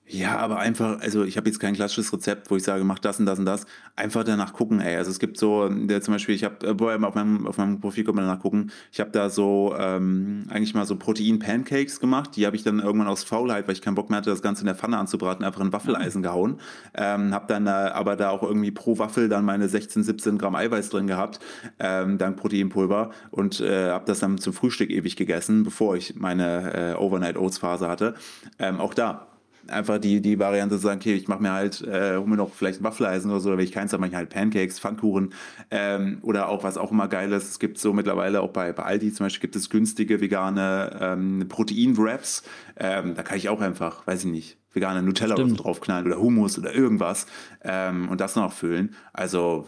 [0.08, 3.18] ja, aber einfach, also ich habe jetzt kein klassisches Rezept, wo ich sage, mach das
[3.18, 3.66] und das und das.
[3.96, 4.94] Einfach danach gucken, ey.
[4.94, 8.04] Also es gibt so, der zum Beispiel, ich habe, äh, auf meinem, auf meinem Profil
[8.04, 12.36] kann man danach gucken, ich habe da so ähm, eigentlich mal so Protein-Pancakes gemacht.
[12.36, 14.62] Die habe ich dann irgendwann aus Faulheit, weil ich keinen Bock mehr hatte, das Ganze
[14.62, 16.60] in der Pfanne anzubraten, einfach in Waffeleisen gehauen.
[16.94, 20.54] Ähm, habe dann äh, aber da auch irgendwie pro Waffel dann meine 16, 17 Gramm
[20.54, 21.40] Eiweiß drin gehabt,
[21.80, 26.94] ähm, dank Proteinpulver und äh, habe das dann zum Frühstück ewig gegessen, bevor ich meine
[26.94, 28.14] äh, Overnight Oats Phase hatte.
[28.60, 29.26] Ähm, auch da
[29.68, 32.52] einfach die, die Variante zu sagen, okay, ich mache mir halt, äh, hol mir noch
[32.52, 35.32] vielleicht ein Waffeleisen oder so, oder wenn ich keins habe, mache ich halt Pancakes, Pfannkuchen
[35.70, 38.82] ähm, oder auch, was auch immer geil ist, es gibt so mittlerweile auch bei, bei
[38.84, 42.42] Aldi zum Beispiel gibt es günstige vegane ähm, Protein-Wraps,
[42.78, 46.20] ähm, da kann ich auch einfach, weiß ich nicht, vegane Nutella oder so draufknallen oder
[46.20, 47.26] Hummus oder irgendwas
[47.62, 48.94] ähm, und das noch füllen.
[49.12, 49.66] Also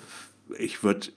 [0.59, 1.09] ich würde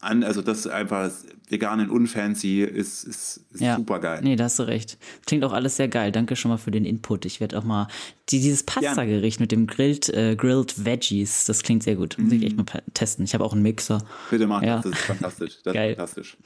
[0.00, 1.10] an, also das einfach
[1.48, 3.76] vegan und unfancy ist, ist, ist ja.
[3.76, 4.20] super geil.
[4.22, 4.98] Nee, da hast du recht.
[5.26, 6.12] Klingt auch alles sehr geil.
[6.12, 7.24] Danke schon mal für den Input.
[7.24, 7.88] Ich werde auch mal
[8.30, 12.16] die, dieses Pasta-Gericht mit dem Grilled, äh, Grilled Veggies, das klingt sehr gut.
[12.18, 12.64] Muss ich echt mhm.
[12.72, 13.24] mal testen.
[13.24, 14.02] Ich habe auch einen Mixer.
[14.30, 14.76] Bitte mach ja.
[14.76, 15.58] das, ist fantastisch.
[15.64, 15.90] Das geil.
[15.90, 16.36] ist fantastisch.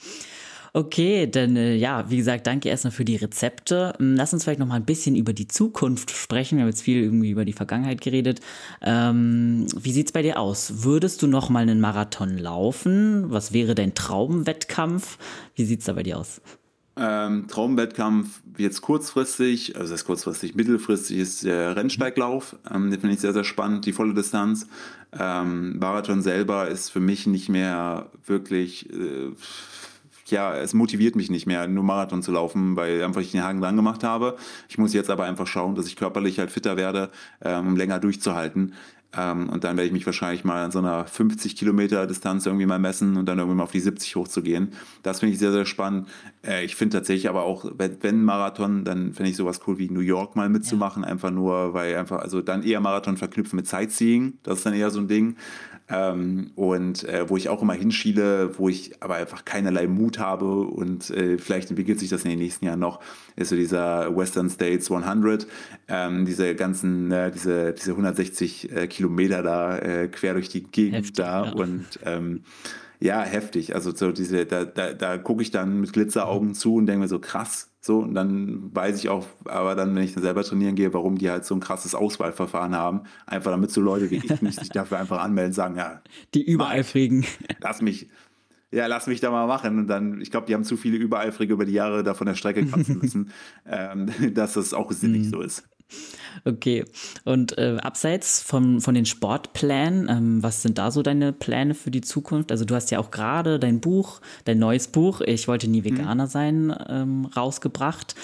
[0.77, 3.93] Okay, dann äh, ja, wie gesagt, danke erstmal für die Rezepte.
[4.01, 6.57] Ähm, lass uns vielleicht noch mal ein bisschen über die Zukunft sprechen.
[6.57, 8.41] Wir haben jetzt viel irgendwie über die Vergangenheit geredet.
[8.83, 10.83] Ähm, wie sieht's bei dir aus?
[10.83, 13.27] Würdest du noch mal einen Marathon laufen?
[13.31, 15.19] Was wäre dein Traumwettkampf?
[15.55, 16.41] Wie sieht's da bei dir aus?
[16.97, 22.57] Ähm, Traumwettkampf jetzt kurzfristig, also das ist kurzfristig, mittelfristig ist der Rennsteiglauf.
[22.73, 24.67] Ähm, den finde ich sehr, sehr spannend, die volle Distanz.
[25.17, 29.31] Ähm, Marathon selber ist für mich nicht mehr wirklich äh,
[30.27, 33.61] ja, es motiviert mich nicht mehr, nur Marathon zu laufen, weil einfach ich den Haken
[33.61, 34.37] lang gemacht habe.
[34.69, 37.11] Ich muss jetzt aber einfach schauen, dass ich körperlich halt fitter werde,
[37.43, 38.75] ähm, um länger durchzuhalten.
[39.17, 42.67] Ähm, und dann werde ich mich wahrscheinlich mal an so einer 50 Kilometer Distanz irgendwie
[42.67, 44.73] mal messen und dann irgendwie mal auf die 70 hochzugehen.
[45.03, 46.09] Das finde ich sehr, sehr spannend.
[46.45, 49.89] Äh, ich finde tatsächlich aber auch, wenn, wenn Marathon, dann finde ich sowas cool wie
[49.89, 51.09] New York mal mitzumachen, ja.
[51.09, 54.35] einfach nur, weil einfach, also dann eher Marathon verknüpfen mit Sightseeing.
[54.43, 55.37] Das ist dann eher so ein Ding.
[55.89, 60.63] Ähm, und äh, wo ich auch immer hinschiele, wo ich aber einfach keinerlei Mut habe
[60.63, 63.01] und äh, vielleicht entwickelt sich das in den nächsten Jahren noch,
[63.37, 65.47] ist so dieser Western States 100,
[65.89, 70.95] ähm, diese ganzen, äh, diese, diese 160 äh, Kilometer da äh, quer durch die Gegend
[70.95, 71.53] Heftig, da ja.
[71.53, 72.45] und ähm,
[73.01, 73.75] ja, heftig.
[73.75, 77.09] Also so diese, da, da, da gucke ich dann mit Glitzeraugen zu und denke mir
[77.09, 77.74] so, krass.
[77.87, 81.19] So, und dann weiß ich auch, aber dann, wenn ich dann selber trainieren gehe, warum
[81.19, 83.03] die halt so ein krasses Auswahlverfahren haben.
[83.27, 86.01] Einfach damit so Leute wie ich mich sich dafür einfach anmelden, sagen, ja.
[86.33, 87.27] Die Übereifrigen.
[87.61, 88.09] Lass mich,
[88.71, 89.81] ja, lass mich da mal machen.
[89.81, 92.37] Und dann, ich glaube, die haben zu viele Übereifrige über die Jahre da von der
[92.37, 93.31] Strecke kratzen müssen,
[93.67, 95.69] ähm, dass das auch sinnig so ist.
[96.45, 96.85] Okay.
[97.25, 101.91] Und äh, abseits von, von den Sportplänen, ähm, was sind da so deine Pläne für
[101.91, 102.51] die Zukunft?
[102.51, 105.85] Also du hast ja auch gerade dein Buch, dein neues Buch, Ich wollte nie mhm.
[105.85, 106.31] Veganer mhm.
[106.31, 108.15] sein, ähm, rausgebracht.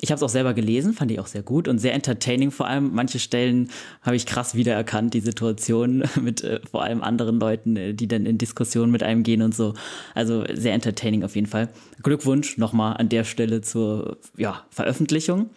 [0.00, 2.50] Ich habe es auch selber gelesen, fand ich auch sehr gut und sehr entertaining.
[2.50, 3.70] Vor allem manche Stellen
[4.02, 8.26] habe ich krass wiedererkannt, die Situation mit äh, vor allem anderen Leuten, äh, die dann
[8.26, 9.74] in Diskussionen mit einem gehen und so.
[10.14, 11.70] Also sehr entertaining auf jeden Fall.
[12.02, 15.48] Glückwunsch nochmal an der Stelle zur ja, Veröffentlichung.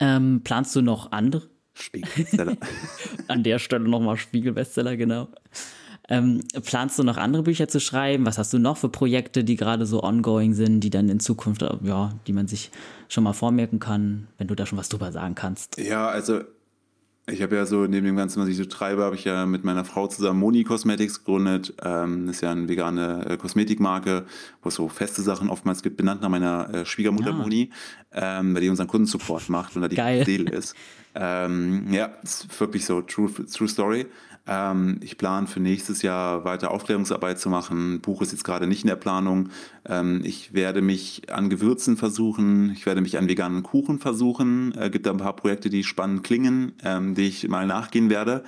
[0.00, 1.48] Ähm, planst du noch andere?
[1.74, 2.56] Spiegelbestseller.
[3.28, 5.28] An der Stelle nochmal Spiegelbestseller, genau.
[6.08, 8.26] Ähm, planst du noch andere Bücher zu schreiben?
[8.26, 11.62] Was hast du noch für Projekte, die gerade so ongoing sind, die dann in Zukunft,
[11.62, 12.70] ja, die man sich
[13.08, 15.78] schon mal vormerken kann, wenn du da schon was drüber sagen kannst?
[15.78, 16.40] Ja, also
[17.26, 19.64] ich habe ja so, neben dem Ganzen, was ich so treibe, habe ich ja mit
[19.64, 21.74] meiner Frau zusammen Moni Cosmetics gegründet.
[21.82, 24.26] Ähm, das ist ja eine vegane äh, Kosmetikmarke,
[24.62, 27.34] wo es so feste Sachen oftmals gibt, benannt nach meiner äh, Schwiegermutter ja.
[27.34, 27.38] Ah.
[27.38, 27.70] Moni,
[28.12, 30.24] ähm, weil die unseren Kundensupport macht und da die.
[30.24, 30.74] Seele ist.
[31.14, 34.06] Ähm, ja, ist wirklich so, true, true story.
[34.50, 38.00] Ähm, ich plane für nächstes Jahr weiter Aufklärungsarbeit zu machen.
[38.00, 39.50] Buch ist jetzt gerade nicht in der Planung.
[39.88, 42.72] Ähm, ich werde mich an Gewürzen versuchen.
[42.72, 44.72] Ich werde mich an veganen Kuchen versuchen.
[44.72, 48.10] Es äh, gibt da ein paar Projekte, die spannend klingen, ähm, die ich mal nachgehen
[48.10, 48.42] werde.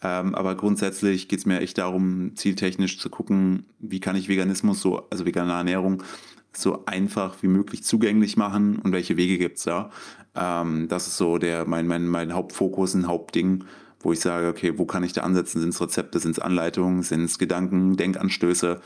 [0.00, 5.08] Aber grundsätzlich geht es mir echt darum, zieltechnisch zu gucken, wie kann ich Veganismus so,
[5.10, 6.04] also vegane Ernährung,
[6.52, 9.90] so einfach wie möglich zugänglich machen und welche Wege gibt es da.
[10.34, 13.64] Das ist so der, mein, mein, mein Hauptfokus, ein Hauptding
[14.00, 15.60] wo ich sage, okay, wo kann ich da ansetzen?
[15.60, 18.80] Sind es Rezepte, sind es Anleitungen, sind es Gedanken, Denkanstöße?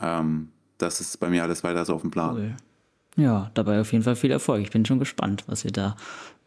[0.00, 0.48] Ähm,
[0.78, 2.36] das ist bei mir alles weiter so auf dem Plan.
[2.36, 2.54] Cool.
[3.16, 4.62] Ja, dabei auf jeden Fall viel Erfolg.
[4.62, 5.96] Ich bin schon gespannt, was wir da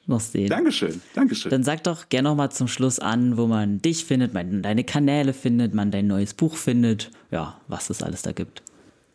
[0.05, 0.49] noch sehen.
[0.49, 1.49] Dankeschön, Dankeschön.
[1.49, 4.83] Dann sag doch gerne noch mal zum Schluss an, wo man dich findet, man deine
[4.83, 8.63] Kanäle findet, man dein neues Buch findet, ja, was es alles da gibt.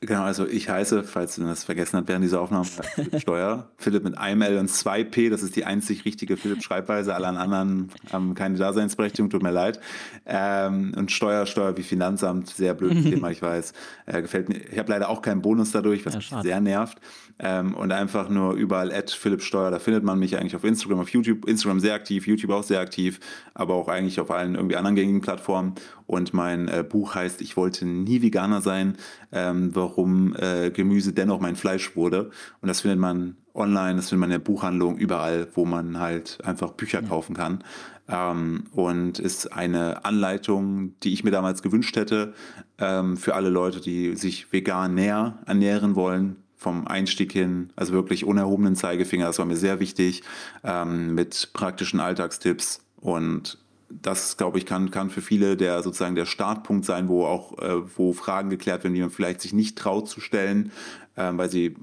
[0.05, 3.69] Genau, also ich heiße, falls du das vergessen hast während dieser Aufnahme, Philipp Steuer.
[3.77, 7.15] Philipp mit einem L und zwei P, das ist die einzig richtige Philipp-Schreibweise.
[7.15, 9.79] Alle anderen haben keine Daseinsberechtigung, tut mir leid.
[10.27, 13.75] Ähm, und Steuer, Steuer wie Finanzamt, sehr blödes Thema, ich weiß.
[14.07, 14.57] Äh, gefällt mir.
[14.73, 16.99] Ich habe leider auch keinen Bonus dadurch, was ja, mich sehr nervt.
[17.39, 20.99] Ähm, und einfach nur überall at Philipp Steuer, da findet man mich eigentlich auf Instagram,
[20.99, 21.49] auf YouTube.
[21.49, 23.21] Instagram sehr aktiv, YouTube auch sehr aktiv,
[23.55, 25.75] aber auch eigentlich auf allen irgendwie anderen gängigen Plattformen.
[26.13, 28.99] Und mein äh, Buch heißt Ich wollte nie Veganer sein,
[29.33, 32.29] ähm, warum äh, Gemüse dennoch mein Fleisch wurde.
[32.61, 36.37] Und das findet man online, das findet man in der Buchhandlung, überall, wo man halt
[36.45, 37.09] einfach Bücher ja.
[37.09, 37.65] kaufen kann.
[38.11, 42.35] Ähm, und ist eine Anleitung, die ich mir damals gewünscht hätte,
[42.77, 48.27] ähm, für alle Leute, die sich vegan näher ernähren wollen, vom Einstieg hin, also wirklich
[48.27, 50.23] unerhobenen Zeigefinger, das war mir sehr wichtig,
[50.63, 53.62] ähm, mit praktischen Alltagstipps und
[54.01, 57.83] das, glaube ich, kann, kann für viele der sozusagen der Startpunkt sein, wo auch, äh,
[57.97, 60.73] wo Fragen geklärt werden, die man vielleicht sich nicht traut zu stellen,
[61.17, 61.77] äh, weil sie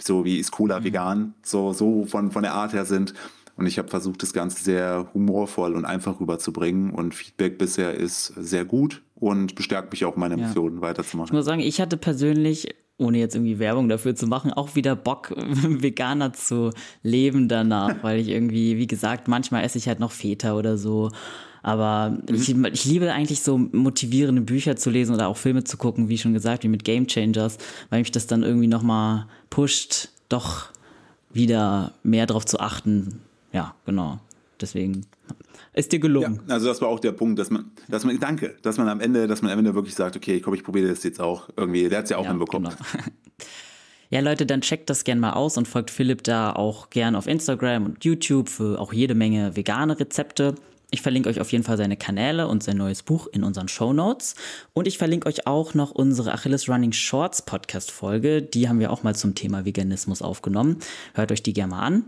[0.00, 0.84] so wie ist Cola mhm.
[0.84, 3.14] vegan, so, so von, von der Art her sind.
[3.56, 6.90] Und ich habe versucht, das Ganze sehr humorvoll und einfach rüberzubringen.
[6.90, 10.82] Und Feedback bisher ist sehr gut und bestärkt mich auch, meine Emotionen ja.
[10.82, 11.30] weiterzumachen.
[11.30, 14.96] Ich muss sagen, ich hatte persönlich ohne jetzt irgendwie Werbung dafür zu machen, auch wieder
[14.96, 16.70] Bock, Veganer zu
[17.02, 21.10] leben danach, weil ich irgendwie, wie gesagt, manchmal esse ich halt noch Feta oder so.
[21.62, 22.34] Aber mhm.
[22.34, 26.18] ich, ich, liebe eigentlich so motivierende Bücher zu lesen oder auch Filme zu gucken, wie
[26.18, 27.58] schon gesagt, wie mit Game Changers,
[27.90, 30.68] weil mich das dann irgendwie nochmal pusht, doch
[31.30, 33.20] wieder mehr darauf zu achten.
[33.52, 34.18] Ja, genau.
[34.60, 35.06] Deswegen
[35.72, 36.40] ist dir gelungen.
[36.48, 39.00] Ja, also das war auch der Punkt, dass man, dass man, danke, dass man am
[39.00, 41.88] Ende, dass man am Ende wirklich sagt, okay, komm, ich probiere das jetzt auch irgendwie.
[41.88, 42.70] Der hat es ja auch ja, hinbekommen.
[42.70, 43.04] Genau.
[44.10, 47.26] Ja, Leute, dann checkt das gerne mal aus und folgt Philipp da auch gern auf
[47.26, 50.54] Instagram und YouTube für auch jede Menge vegane Rezepte.
[50.90, 53.92] Ich verlinke euch auf jeden Fall seine Kanäle und sein neues Buch in unseren Show
[53.92, 54.34] Notes.
[54.72, 58.40] Und ich verlinke euch auch noch unsere Achilles Running Shorts Podcast Folge.
[58.40, 60.78] Die haben wir auch mal zum Thema Veganismus aufgenommen.
[61.12, 62.04] Hört euch die gerne mal an.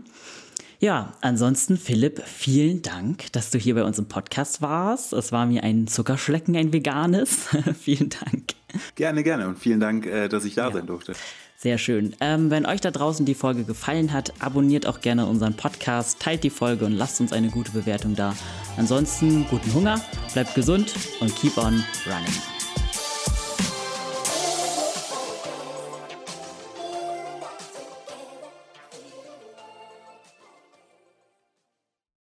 [0.79, 5.13] Ja, ansonsten, Philipp, vielen Dank, dass du hier bei uns im Podcast warst.
[5.13, 7.49] Es war mir ein Zuckerschlecken, ein veganes.
[7.79, 8.55] vielen Dank.
[8.95, 10.73] Gerne, gerne und vielen Dank, äh, dass ich da ja.
[10.73, 11.13] sein durfte.
[11.61, 12.15] Sehr schön.
[12.21, 16.43] Ähm, wenn euch da draußen die Folge gefallen hat, abonniert auch gerne unseren Podcast, teilt
[16.43, 18.33] die Folge und lasst uns eine gute Bewertung da.
[18.77, 20.01] Ansonsten guten Hunger,
[20.33, 22.50] bleibt gesund und keep on running.